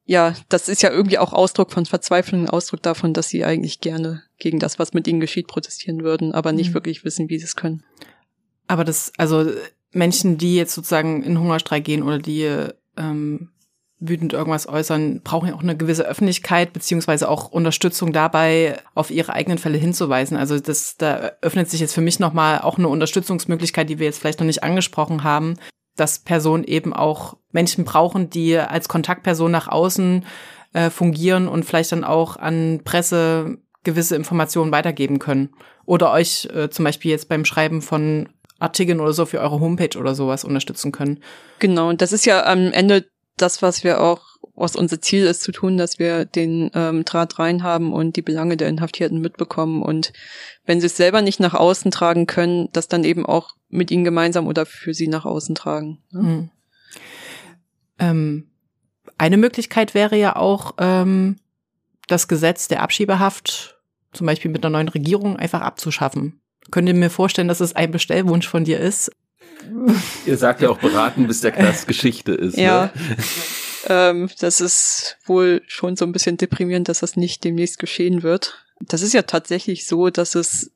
ja, 0.06 0.34
das 0.50 0.70
ist 0.70 0.82
ja 0.82 0.92
irgendwie 0.92 1.18
auch 1.18 1.34
Ausdruck 1.34 1.72
von 1.72 1.86
Verzweiflung, 1.86 2.50
Ausdruck 2.50 2.82
davon, 2.82 3.14
dass 3.14 3.30
sie 3.30 3.46
eigentlich 3.46 3.80
gerne 3.80 4.24
gegen 4.38 4.60
das, 4.60 4.80
was 4.80 4.94
mit 4.94 5.08
ihnen 5.08 5.20
geschieht, 5.20 5.48
protestieren 5.48 6.04
würden, 6.04 6.34
aber 6.34 6.52
nicht 6.52 6.70
mhm. 6.70 6.74
wirklich 6.76 7.06
wissen, 7.06 7.30
wie 7.30 7.40
sie 7.40 7.46
es 7.46 7.56
können. 7.56 7.84
Aber 8.68 8.84
das, 8.84 9.12
also 9.18 9.50
Menschen, 9.92 10.38
die 10.38 10.56
jetzt 10.56 10.74
sozusagen 10.74 11.24
in 11.24 11.40
Hungerstreik 11.40 11.84
gehen 11.84 12.04
oder 12.04 12.20
die 12.20 12.50
ähm, 12.98 13.50
wütend 14.00 14.34
irgendwas 14.34 14.68
äußern, 14.68 15.22
brauchen 15.22 15.50
ja 15.50 15.56
auch 15.56 15.64
eine 15.64 15.78
gewisse 15.78 16.06
Öffentlichkeit 16.06 16.74
beziehungsweise 16.74 17.30
auch 17.30 17.50
Unterstützung 17.50 18.12
dabei, 18.12 18.80
auf 18.96 19.12
ihre 19.12 19.34
eigenen 19.34 19.58
Fälle 19.58 19.78
hinzuweisen. 19.78 20.36
Also 20.36 20.60
das, 20.60 20.98
da 20.98 21.32
öffnet 21.42 21.70
sich 21.70 21.80
jetzt 21.80 21.94
für 21.94 22.02
mich 22.02 22.20
nochmal 22.20 22.60
auch 22.60 22.78
eine 22.78 22.90
Unterstützungsmöglichkeit, 22.90 23.90
die 23.90 24.00
wir 24.00 24.06
jetzt 24.06 24.20
vielleicht 24.20 24.40
noch 24.40 24.48
nicht 24.48 24.64
angesprochen 24.64 25.24
haben, 25.24 25.56
dass 25.96 26.20
Personen 26.20 26.64
eben 26.64 26.94
auch 26.94 27.38
Menschen 27.52 27.86
brauchen, 27.86 28.30
die 28.30 28.58
als 28.58 28.90
Kontaktperson 28.90 29.52
nach 29.52 29.68
außen 29.68 30.26
äh, 30.74 30.90
fungieren 30.90 31.48
und 31.48 31.64
vielleicht 31.64 31.92
dann 31.92 32.04
auch 32.04 32.38
an 32.38 32.82
Presse 32.84 33.58
gewisse 33.84 34.16
Informationen 34.16 34.72
weitergeben 34.72 35.20
können. 35.20 35.50
Oder 35.86 36.12
euch 36.12 36.48
äh, 36.54 36.70
zum 36.70 36.86
Beispiel 36.86 37.12
jetzt 37.12 37.30
beim 37.30 37.46
Schreiben 37.46 37.82
von 37.82 38.30
Artikeln 38.60 39.00
oder 39.00 39.14
so 39.14 39.26
für 39.26 39.40
eure 39.40 39.60
Homepage 39.60 39.98
oder 40.00 40.16
sowas 40.16 40.44
unterstützen 40.44 40.92
können. 40.92 41.20
Genau, 41.60 41.90
und 41.90 42.02
das 42.02 42.14
ist 42.14 42.26
ja 42.26 42.46
am 42.46 42.72
Ende 42.72 43.06
das, 43.38 43.62
was 43.62 43.84
wir 43.84 44.02
auch, 44.02 44.22
was 44.56 44.76
unser 44.76 45.02
Ziel 45.02 45.26
ist 45.26 45.42
zu 45.42 45.52
tun, 45.52 45.78
dass 45.78 46.00
wir 46.00 46.26
den 46.26 46.72
ähm, 46.74 47.04
Draht 47.04 47.40
rein 47.40 47.64
haben 47.64 47.92
und 47.92 48.16
die 48.16 48.22
Belange 48.22 48.56
der 48.56 48.70
Inhaftierten 48.70 49.20
mitbekommen 49.20 49.82
und 49.82 50.14
wenn 50.66 50.80
sie 50.80 50.86
es 50.86 50.98
selber 50.98 51.22
nicht 51.22 51.40
nach 51.40 51.54
außen 51.54 51.92
tragen 51.92 52.28
können, 52.28 52.70
das 52.72 52.88
dann 52.88 53.04
eben 53.04 53.26
auch 53.26 53.56
mit 53.74 53.92
ihnen 53.92 54.04
gemeinsam 54.04 54.48
oder 54.48 54.66
für 54.66 54.94
sie 54.94 55.08
nach 55.08 55.26
außen 55.26 55.56
tragen. 55.56 56.00
Ne? 56.12 56.22
Mhm. 56.22 56.50
Ähm, 58.00 58.48
eine 59.18 59.38
Möglichkeit 59.38 59.94
wäre 59.94 60.18
ja 60.18 60.36
auch, 60.36 60.76
ähm, 60.78 61.38
das 62.08 62.28
Gesetz 62.28 62.68
der 62.68 62.82
Abschiebehaft 62.82 63.78
zum 64.12 64.28
Beispiel 64.28 64.52
mit 64.52 64.64
einer 64.64 64.72
neuen 64.72 64.90
Regierung 64.90 65.38
einfach 65.38 65.62
abzuschaffen. 65.62 66.42
Könnt 66.72 66.88
ihr 66.88 66.94
mir 66.94 67.10
vorstellen, 67.10 67.48
dass 67.48 67.60
es 67.60 67.76
ein 67.76 67.92
Bestellwunsch 67.92 68.48
von 68.48 68.64
dir 68.64 68.80
ist? 68.80 69.12
Ihr 70.26 70.38
sagt 70.38 70.62
ja 70.62 70.70
auch 70.70 70.80
beraten, 70.80 71.28
bis 71.28 71.42
der 71.42 71.52
Knast 71.52 71.88
Geschichte 71.88 72.34
ist. 72.34 72.58
Ja. 72.58 72.86
Ne? 72.86 72.92
ähm, 73.88 74.30
das 74.40 74.62
ist 74.62 75.18
wohl 75.26 75.62
schon 75.68 75.96
so 75.96 76.06
ein 76.06 76.12
bisschen 76.12 76.38
deprimierend, 76.38 76.90
dass 76.90 77.00
das 77.00 77.16
nicht 77.16 77.44
demnächst 77.44 77.80
geschehen 77.80 78.24
wird. 78.24 78.66
Das 78.80 79.02
ist 79.02 79.14
ja 79.14 79.24
tatsächlich 79.24 79.86
so, 79.86 80.10
dass 80.10 80.36
es 80.36 80.72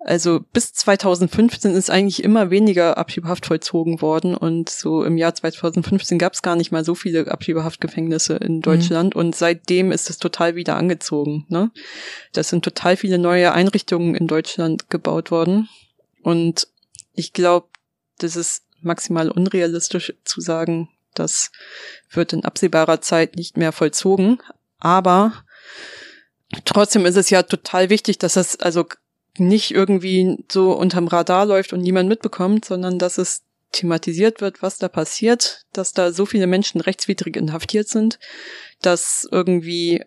also 0.00 0.40
bis 0.52 0.72
2015 0.72 1.74
ist 1.74 1.90
eigentlich 1.90 2.22
immer 2.22 2.50
weniger 2.50 2.98
Abschiebehaft 2.98 3.46
vollzogen 3.46 4.00
worden 4.00 4.36
und 4.36 4.70
so 4.70 5.02
im 5.02 5.16
Jahr 5.16 5.34
2015 5.34 6.18
gab 6.18 6.34
es 6.34 6.42
gar 6.42 6.56
nicht 6.56 6.70
mal 6.70 6.84
so 6.84 6.94
viele 6.94 7.30
Abschiebehaftgefängnisse 7.30 8.36
in 8.36 8.56
mhm. 8.56 8.62
Deutschland 8.62 9.14
mhm. 9.14 9.20
und 9.20 9.36
seitdem 9.36 9.90
ist 9.90 10.08
es 10.08 10.18
total 10.18 10.54
wieder 10.54 10.76
angezogen. 10.76 11.46
Ne? 11.48 11.70
Das 12.32 12.48
sind 12.48 12.64
total 12.64 12.96
viele 12.96 13.18
neue 13.18 13.52
Einrichtungen 13.52 14.14
in 14.14 14.28
Deutschland 14.28 14.88
gebaut 14.88 15.30
worden 15.30 15.68
und 16.22 16.68
ich 17.12 17.32
glaube, 17.32 17.66
das 18.18 18.36
ist 18.36 18.62
maximal 18.80 19.30
unrealistisch 19.30 20.14
zu 20.24 20.40
sagen, 20.40 20.88
das 21.14 21.50
wird 22.10 22.32
in 22.32 22.44
absehbarer 22.44 23.00
Zeit 23.00 23.36
nicht 23.36 23.56
mehr 23.56 23.72
vollzogen. 23.72 24.38
Aber 24.78 25.32
trotzdem 26.64 27.06
ist 27.06 27.16
es 27.16 27.30
ja 27.30 27.42
total 27.42 27.90
wichtig, 27.90 28.18
dass 28.18 28.34
das 28.34 28.56
also 28.60 28.86
nicht 29.40 29.72
irgendwie 29.72 30.44
so 30.50 30.72
unterm 30.72 31.08
Radar 31.08 31.46
läuft 31.46 31.72
und 31.72 31.80
niemand 31.80 32.08
mitbekommt, 32.08 32.64
sondern 32.64 32.98
dass 32.98 33.18
es 33.18 33.42
thematisiert 33.72 34.40
wird, 34.40 34.62
was 34.62 34.78
da 34.78 34.88
passiert, 34.88 35.66
dass 35.72 35.92
da 35.92 36.12
so 36.12 36.26
viele 36.26 36.46
Menschen 36.46 36.80
rechtswidrig 36.80 37.36
inhaftiert 37.36 37.88
sind, 37.88 38.18
dass 38.80 39.28
irgendwie 39.30 40.02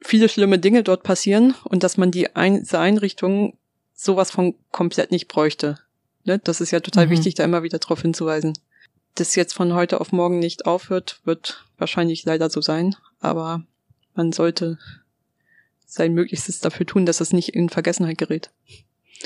viele 0.00 0.28
schlimme 0.28 0.58
Dinge 0.58 0.82
dort 0.82 1.02
passieren 1.02 1.54
und 1.64 1.82
dass 1.82 1.96
man 1.96 2.10
die 2.10 2.36
Ein 2.36 2.60
diese 2.60 2.78
Einrichtungen 2.78 3.56
sowas 3.94 4.30
von 4.30 4.54
komplett 4.70 5.10
nicht 5.10 5.28
bräuchte. 5.28 5.78
Ne? 6.24 6.38
Das 6.38 6.60
ist 6.60 6.70
ja 6.70 6.80
total 6.80 7.06
mhm. 7.06 7.10
wichtig, 7.10 7.34
da 7.34 7.44
immer 7.44 7.62
wieder 7.62 7.78
darauf 7.78 8.02
hinzuweisen. 8.02 8.52
Das 9.14 9.34
jetzt 9.36 9.54
von 9.54 9.72
heute 9.74 10.00
auf 10.00 10.12
morgen 10.12 10.38
nicht 10.38 10.66
aufhört, 10.66 11.20
wird 11.24 11.64
wahrscheinlich 11.78 12.24
leider 12.24 12.50
so 12.50 12.60
sein, 12.60 12.96
aber 13.20 13.62
man 14.14 14.32
sollte 14.32 14.78
sein 15.94 16.14
Möglichstes 16.14 16.60
dafür 16.60 16.86
tun, 16.86 17.06
dass 17.06 17.20
es 17.20 17.32
nicht 17.32 17.50
in 17.50 17.68
Vergessenheit 17.68 18.18
gerät. 18.18 18.50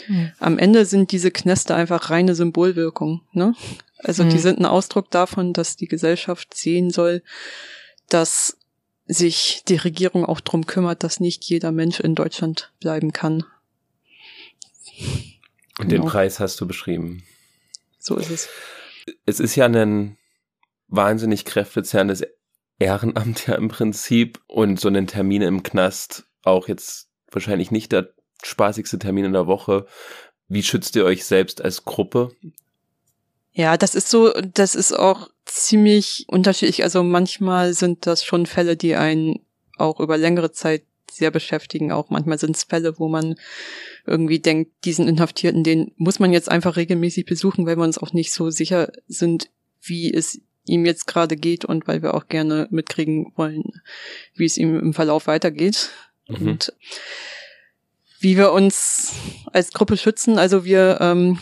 Mhm. 0.07 0.33
Am 0.39 0.59
Ende 0.59 0.85
sind 0.85 1.13
diese 1.13 1.31
Kneste 1.31 1.75
einfach 1.75 2.11
reine 2.11 2.35
Symbolwirkung. 2.35 3.23
Ne? 3.33 3.55
Also 3.99 4.25
mhm. 4.25 4.31
die 4.31 4.39
sind 4.39 4.59
ein 4.59 4.67
Ausdruck 4.67 5.11
davon, 5.11 5.53
dass 5.53 5.77
die 5.77 5.89
Gesellschaft 5.89 6.55
sehen 6.55 6.91
soll, 6.91 7.23
dass 8.09 8.57
sich 9.07 9.63
die 9.67 9.77
Regierung 9.77 10.25
auch 10.25 10.41
drum 10.41 10.67
kümmert, 10.67 11.03
dass 11.03 11.21
nicht 11.21 11.45
jeder 11.45 11.73
Mensch 11.73 12.01
in 12.01 12.15
Deutschland 12.15 12.73
bleiben 12.81 13.13
kann. 13.13 13.45
Und 15.79 15.89
genau. 15.89 16.03
den 16.03 16.11
Preis 16.11 16.41
hast 16.41 16.61
du 16.61 16.67
beschrieben. 16.67 17.25
So 17.99 18.17
ist 18.17 18.31
es. 18.31 18.49
Es 19.25 19.41
ist 19.41 19.57
ja 19.57 19.67
ein 19.67 20.19
wahnsinnig 20.89 21.45
kräftezerrendes 21.45 22.23
Ehrenamt 22.79 23.47
ja 23.47 23.55
im 23.55 23.69
Prinzip 23.69 24.41
und 24.47 24.79
so 24.79 24.89
einen 24.89 25.07
Termin 25.07 25.43
im 25.43 25.63
Knast 25.63 26.28
auch 26.49 26.69
jetzt 26.69 27.09
wahrscheinlich 27.31 27.71
nicht 27.71 27.93
der 27.93 28.11
spaßigste 28.43 28.99
Termin 28.99 29.27
in 29.27 29.33
der 29.33 29.47
Woche. 29.47 29.87
Wie 30.49 30.63
schützt 30.63 30.97
ihr 30.97 31.05
euch 31.05 31.25
selbst 31.25 31.63
als 31.63 31.85
Gruppe? 31.85 32.31
Ja, 33.53 33.77
das 33.77 33.95
ist 33.95 34.09
so, 34.09 34.33
das 34.55 34.75
ist 34.75 34.93
auch 34.93 35.31
ziemlich 35.45 36.25
unterschiedlich. 36.29 36.85
Also 36.85 37.03
manchmal 37.03 37.75
sind 37.75 38.07
das 38.07 38.25
schon 38.25 38.47
Fälle, 38.47 38.77
die 38.77 38.95
einen 38.95 39.41
auch 39.77 40.01
über 40.01 40.17
längere 40.17 40.53
Zeit 40.53 40.83
sehr 41.11 41.31
beschäftigen. 41.31 41.91
Auch 41.91 42.11
manchmal 42.11 42.39
sind 42.39 42.57
es 42.57 42.65
Fälle, 42.65 42.99
wo 42.99 43.09
man 43.09 43.35
irgendwie 44.07 44.39
denkt, 44.39 44.73
diesen 44.85 45.09
Inhaftierten, 45.09 45.65
den 45.65 45.93
muss 45.97 46.19
man 46.19 46.33
jetzt 46.33 46.51
einfach 46.51 46.77
regelmäßig 46.77 47.27
besuchen, 47.27 47.67
weil 47.67 47.77
wir 47.77 47.85
uns 47.85 47.99
auch 47.99 48.13
nicht 48.13 48.33
so 48.33 48.51
sicher 48.51 48.93
sind, 49.07 49.51
wie 49.83 50.13
es 50.13 50.41
ihm 50.65 50.85
jetzt 50.85 51.07
gerade 51.07 51.37
geht 51.37 51.65
und 51.65 51.89
weil 51.89 52.03
wir 52.03 52.15
auch 52.15 52.29
gerne 52.29 52.69
mitkriegen 52.71 53.33
wollen, 53.37 53.65
wie 54.35 54.45
es 54.45 54.59
ihm 54.59 54.79
im 54.79 54.95
Verlauf 54.95 55.27
weitergeht. 55.27 55.91
Mhm. 56.29 56.49
Und 56.49 56.73
wie 58.21 58.37
wir 58.37 58.53
uns 58.53 59.13
als 59.53 59.73
Gruppe 59.73 59.97
schützen. 59.97 60.39
Also 60.39 60.65
wir 60.65 60.99
ähm, 61.01 61.39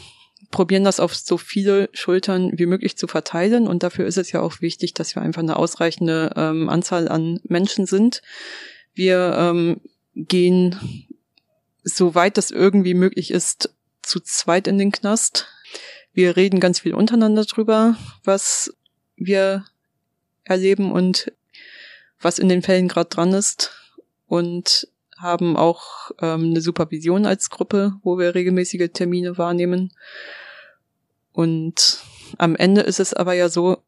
probieren 0.51 0.85
das 0.85 1.01
auf 1.01 1.15
so 1.15 1.39
viele 1.39 1.89
Schultern 1.93 2.53
wie 2.59 2.67
möglich 2.67 2.97
zu 2.97 3.07
verteilen 3.07 3.67
und 3.67 3.83
dafür 3.83 4.07
ist 4.07 4.19
es 4.19 4.33
ja 4.33 4.41
auch 4.41 4.61
wichtig, 4.61 4.95
dass 4.95 5.15
wir 5.15 5.23
einfach 5.23 5.43
eine 5.43 5.57
ausreichende 5.57 6.33
ähm, 6.37 6.69
Anzahl 6.69 7.09
an 7.09 7.41
Menschen 7.45 7.87
sind. 7.87 8.23
Wir 8.95 9.35
ähm, 9.37 9.81
gehen 10.15 11.07
soweit 11.83 12.37
das 12.37 12.51
irgendwie 12.51 12.95
möglich 12.95 13.31
ist, 13.31 13.75
zu 14.03 14.21
zweit 14.21 14.67
in 14.67 14.79
den 14.79 14.93
Knast. 14.93 15.49
Wir 16.13 16.37
reden 16.37 16.61
ganz 16.61 16.81
viel 16.81 16.95
untereinander 16.95 17.45
drüber, 17.45 17.97
was 18.25 18.75
wir 19.17 19.65
erleben 20.45 20.93
und 20.93 21.33
was 22.21 22.39
in 22.39 22.49
den 22.49 22.63
Fällen 22.63 22.89
gerade 22.89 23.11
dran 23.11 23.33
ist 23.33 23.86
und 24.27 24.89
haben 25.19 25.57
auch 25.57 26.11
ähm, 26.21 26.51
eine 26.51 26.61
Supervision 26.61 27.27
als 27.27 27.51
Gruppe, 27.51 27.95
wo 28.03 28.19
wir 28.19 28.35
regelmäßige 28.35 28.91
Termine 28.93 29.39
wahrnehmen. 29.39 29.93
Und 31.33 32.03
am 32.39 32.57
Ende 32.57 32.83
ist 32.83 33.01
es 33.01 33.15
aber 33.15 33.35
ja 33.35 33.49
so, 33.49 33.79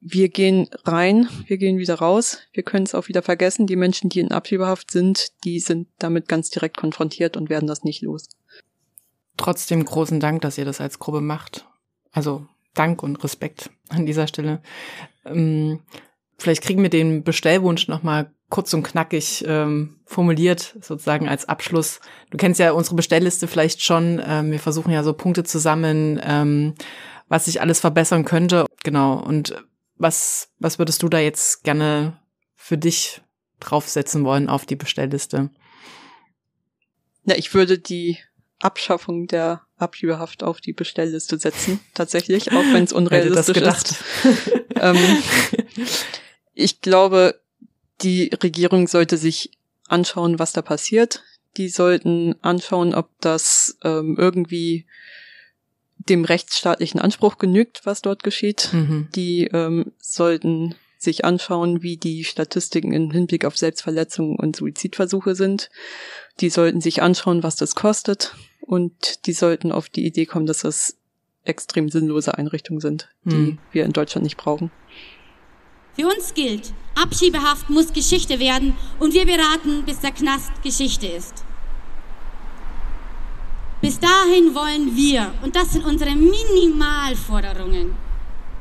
wir 0.00 0.28
gehen 0.30 0.68
rein, 0.84 1.28
wir 1.46 1.58
gehen 1.58 1.78
wieder 1.78 1.96
raus, 1.96 2.38
wir 2.52 2.62
können 2.62 2.84
es 2.84 2.94
auch 2.94 3.08
wieder 3.08 3.22
vergessen. 3.22 3.66
Die 3.66 3.76
Menschen, 3.76 4.08
die 4.08 4.20
in 4.20 4.32
Abschiebehaft 4.32 4.90
sind, 4.90 5.32
die 5.44 5.60
sind 5.60 5.88
damit 5.98 6.26
ganz 6.26 6.50
direkt 6.50 6.78
konfrontiert 6.78 7.36
und 7.36 7.50
werden 7.50 7.66
das 7.66 7.84
nicht 7.84 8.02
los. 8.02 8.28
Trotzdem 9.36 9.84
großen 9.84 10.20
Dank, 10.20 10.42
dass 10.42 10.58
ihr 10.58 10.64
das 10.64 10.80
als 10.80 10.98
Gruppe 10.98 11.20
macht. 11.20 11.66
Also 12.12 12.46
Dank 12.74 13.02
und 13.02 13.22
Respekt 13.22 13.70
an 13.88 14.06
dieser 14.06 14.26
Stelle. 14.26 14.62
Ähm, 15.24 15.80
vielleicht 16.38 16.62
kriegen 16.62 16.82
wir 16.82 16.90
den 16.90 17.22
Bestellwunsch 17.22 17.88
nochmal 17.88 18.32
kurz 18.50 18.74
und 18.74 18.82
knackig 18.82 19.44
ähm, 19.46 20.00
formuliert, 20.04 20.76
sozusagen 20.80 21.28
als 21.28 21.48
Abschluss. 21.48 22.00
Du 22.30 22.36
kennst 22.36 22.60
ja 22.60 22.72
unsere 22.72 22.96
Bestellliste 22.96 23.48
vielleicht 23.48 23.82
schon. 23.82 24.20
Ähm, 24.24 24.50
wir 24.50 24.58
versuchen 24.58 24.90
ja 24.90 25.02
so 25.02 25.14
Punkte 25.14 25.44
zu 25.44 25.58
sammeln, 25.58 26.20
ähm, 26.22 26.74
was 27.28 27.46
sich 27.46 27.60
alles 27.60 27.80
verbessern 27.80 28.24
könnte. 28.24 28.66
Genau. 28.82 29.14
Und 29.14 29.64
was, 29.96 30.50
was 30.58 30.78
würdest 30.78 31.02
du 31.02 31.08
da 31.08 31.18
jetzt 31.18 31.62
gerne 31.62 32.18
für 32.56 32.76
dich 32.76 33.22
draufsetzen 33.60 34.24
wollen 34.24 34.48
auf 34.48 34.66
die 34.66 34.76
Bestellliste? 34.76 35.50
Na, 37.24 37.36
ich 37.36 37.54
würde 37.54 37.78
die 37.78 38.18
Abschaffung 38.58 39.26
der 39.26 39.62
Abschiebehaft 39.76 40.42
auf 40.42 40.60
die 40.60 40.72
Bestellliste 40.72 41.38
setzen, 41.38 41.80
tatsächlich, 41.94 42.52
auch 42.52 42.64
wenn 42.72 42.84
es 42.84 42.92
unrealistisch 42.92 43.58
ist. 43.58 44.04
ähm, 44.74 44.96
ich 46.54 46.80
glaube, 46.80 47.40
die 48.02 48.30
Regierung 48.42 48.86
sollte 48.86 49.16
sich 49.16 49.50
anschauen, 49.88 50.38
was 50.38 50.52
da 50.52 50.62
passiert. 50.62 51.22
Die 51.56 51.68
sollten 51.68 52.36
anschauen, 52.42 52.94
ob 52.94 53.10
das 53.20 53.76
ähm, 53.82 54.16
irgendwie 54.18 54.86
dem 55.98 56.24
rechtsstaatlichen 56.24 57.00
Anspruch 57.00 57.38
genügt, 57.38 57.82
was 57.84 58.02
dort 58.02 58.22
geschieht. 58.22 58.70
Mhm. 58.72 59.08
Die 59.14 59.44
ähm, 59.52 59.92
sollten 59.98 60.74
sich 60.98 61.24
anschauen, 61.24 61.82
wie 61.82 61.96
die 61.96 62.24
Statistiken 62.24 62.92
im 62.92 63.10
Hinblick 63.10 63.44
auf 63.44 63.56
Selbstverletzungen 63.56 64.36
und 64.36 64.56
Suizidversuche 64.56 65.34
sind. 65.34 65.70
Die 66.40 66.50
sollten 66.50 66.80
sich 66.80 67.02
anschauen, 67.02 67.42
was 67.42 67.56
das 67.56 67.74
kostet. 67.74 68.34
Und 68.60 69.26
die 69.26 69.32
sollten 69.32 69.72
auf 69.72 69.88
die 69.88 70.06
Idee 70.06 70.26
kommen, 70.26 70.46
dass 70.46 70.60
das 70.60 70.96
extrem 71.44 71.88
sinnlose 71.88 72.36
Einrichtungen 72.36 72.80
sind, 72.80 73.08
die 73.24 73.34
mhm. 73.34 73.58
wir 73.72 73.84
in 73.84 73.92
Deutschland 73.92 74.24
nicht 74.24 74.36
brauchen. 74.36 74.70
Für 75.94 76.06
uns 76.06 76.34
gilt, 76.34 76.72
Abschiebehaft 76.94 77.70
muss 77.70 77.92
Geschichte 77.92 78.38
werden 78.38 78.74
und 78.98 79.14
wir 79.14 79.24
beraten, 79.26 79.84
bis 79.84 80.00
der 80.00 80.12
Knast 80.12 80.62
Geschichte 80.62 81.06
ist. 81.06 81.44
Bis 83.80 83.98
dahin 83.98 84.54
wollen 84.54 84.94
wir, 84.94 85.32
und 85.42 85.56
das 85.56 85.72
sind 85.72 85.86
unsere 85.86 86.10
Minimalforderungen, 86.10 87.94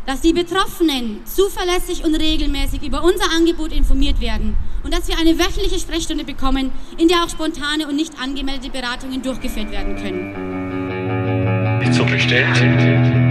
dass 0.05 0.21
die 0.21 0.31
Betroffenen 0.31 1.19
zuverlässig 1.25 2.05
und 2.05 2.15
regelmäßig 2.15 2.81
über 2.83 3.03
unser 3.03 3.29
Angebot 3.35 3.73
informiert 3.73 4.21
werden 4.21 4.55
und 4.83 4.93
dass 4.93 5.09
wir 5.09 5.17
eine 5.17 5.37
wöchentliche 5.37 5.77
Sprechstunde 5.77 6.23
bekommen, 6.23 6.71
in 6.97 7.09
der 7.09 7.23
auch 7.23 7.29
spontane 7.29 7.87
und 7.87 7.97
nicht 7.97 8.13
angemeldete 8.19 8.69
Beratungen 8.71 9.21
durchgeführt 9.21 9.71
werden 9.71 9.97
können. 9.97 11.79
Nicht 11.79 11.93
so 11.93 12.05
bestellt. 12.05 13.28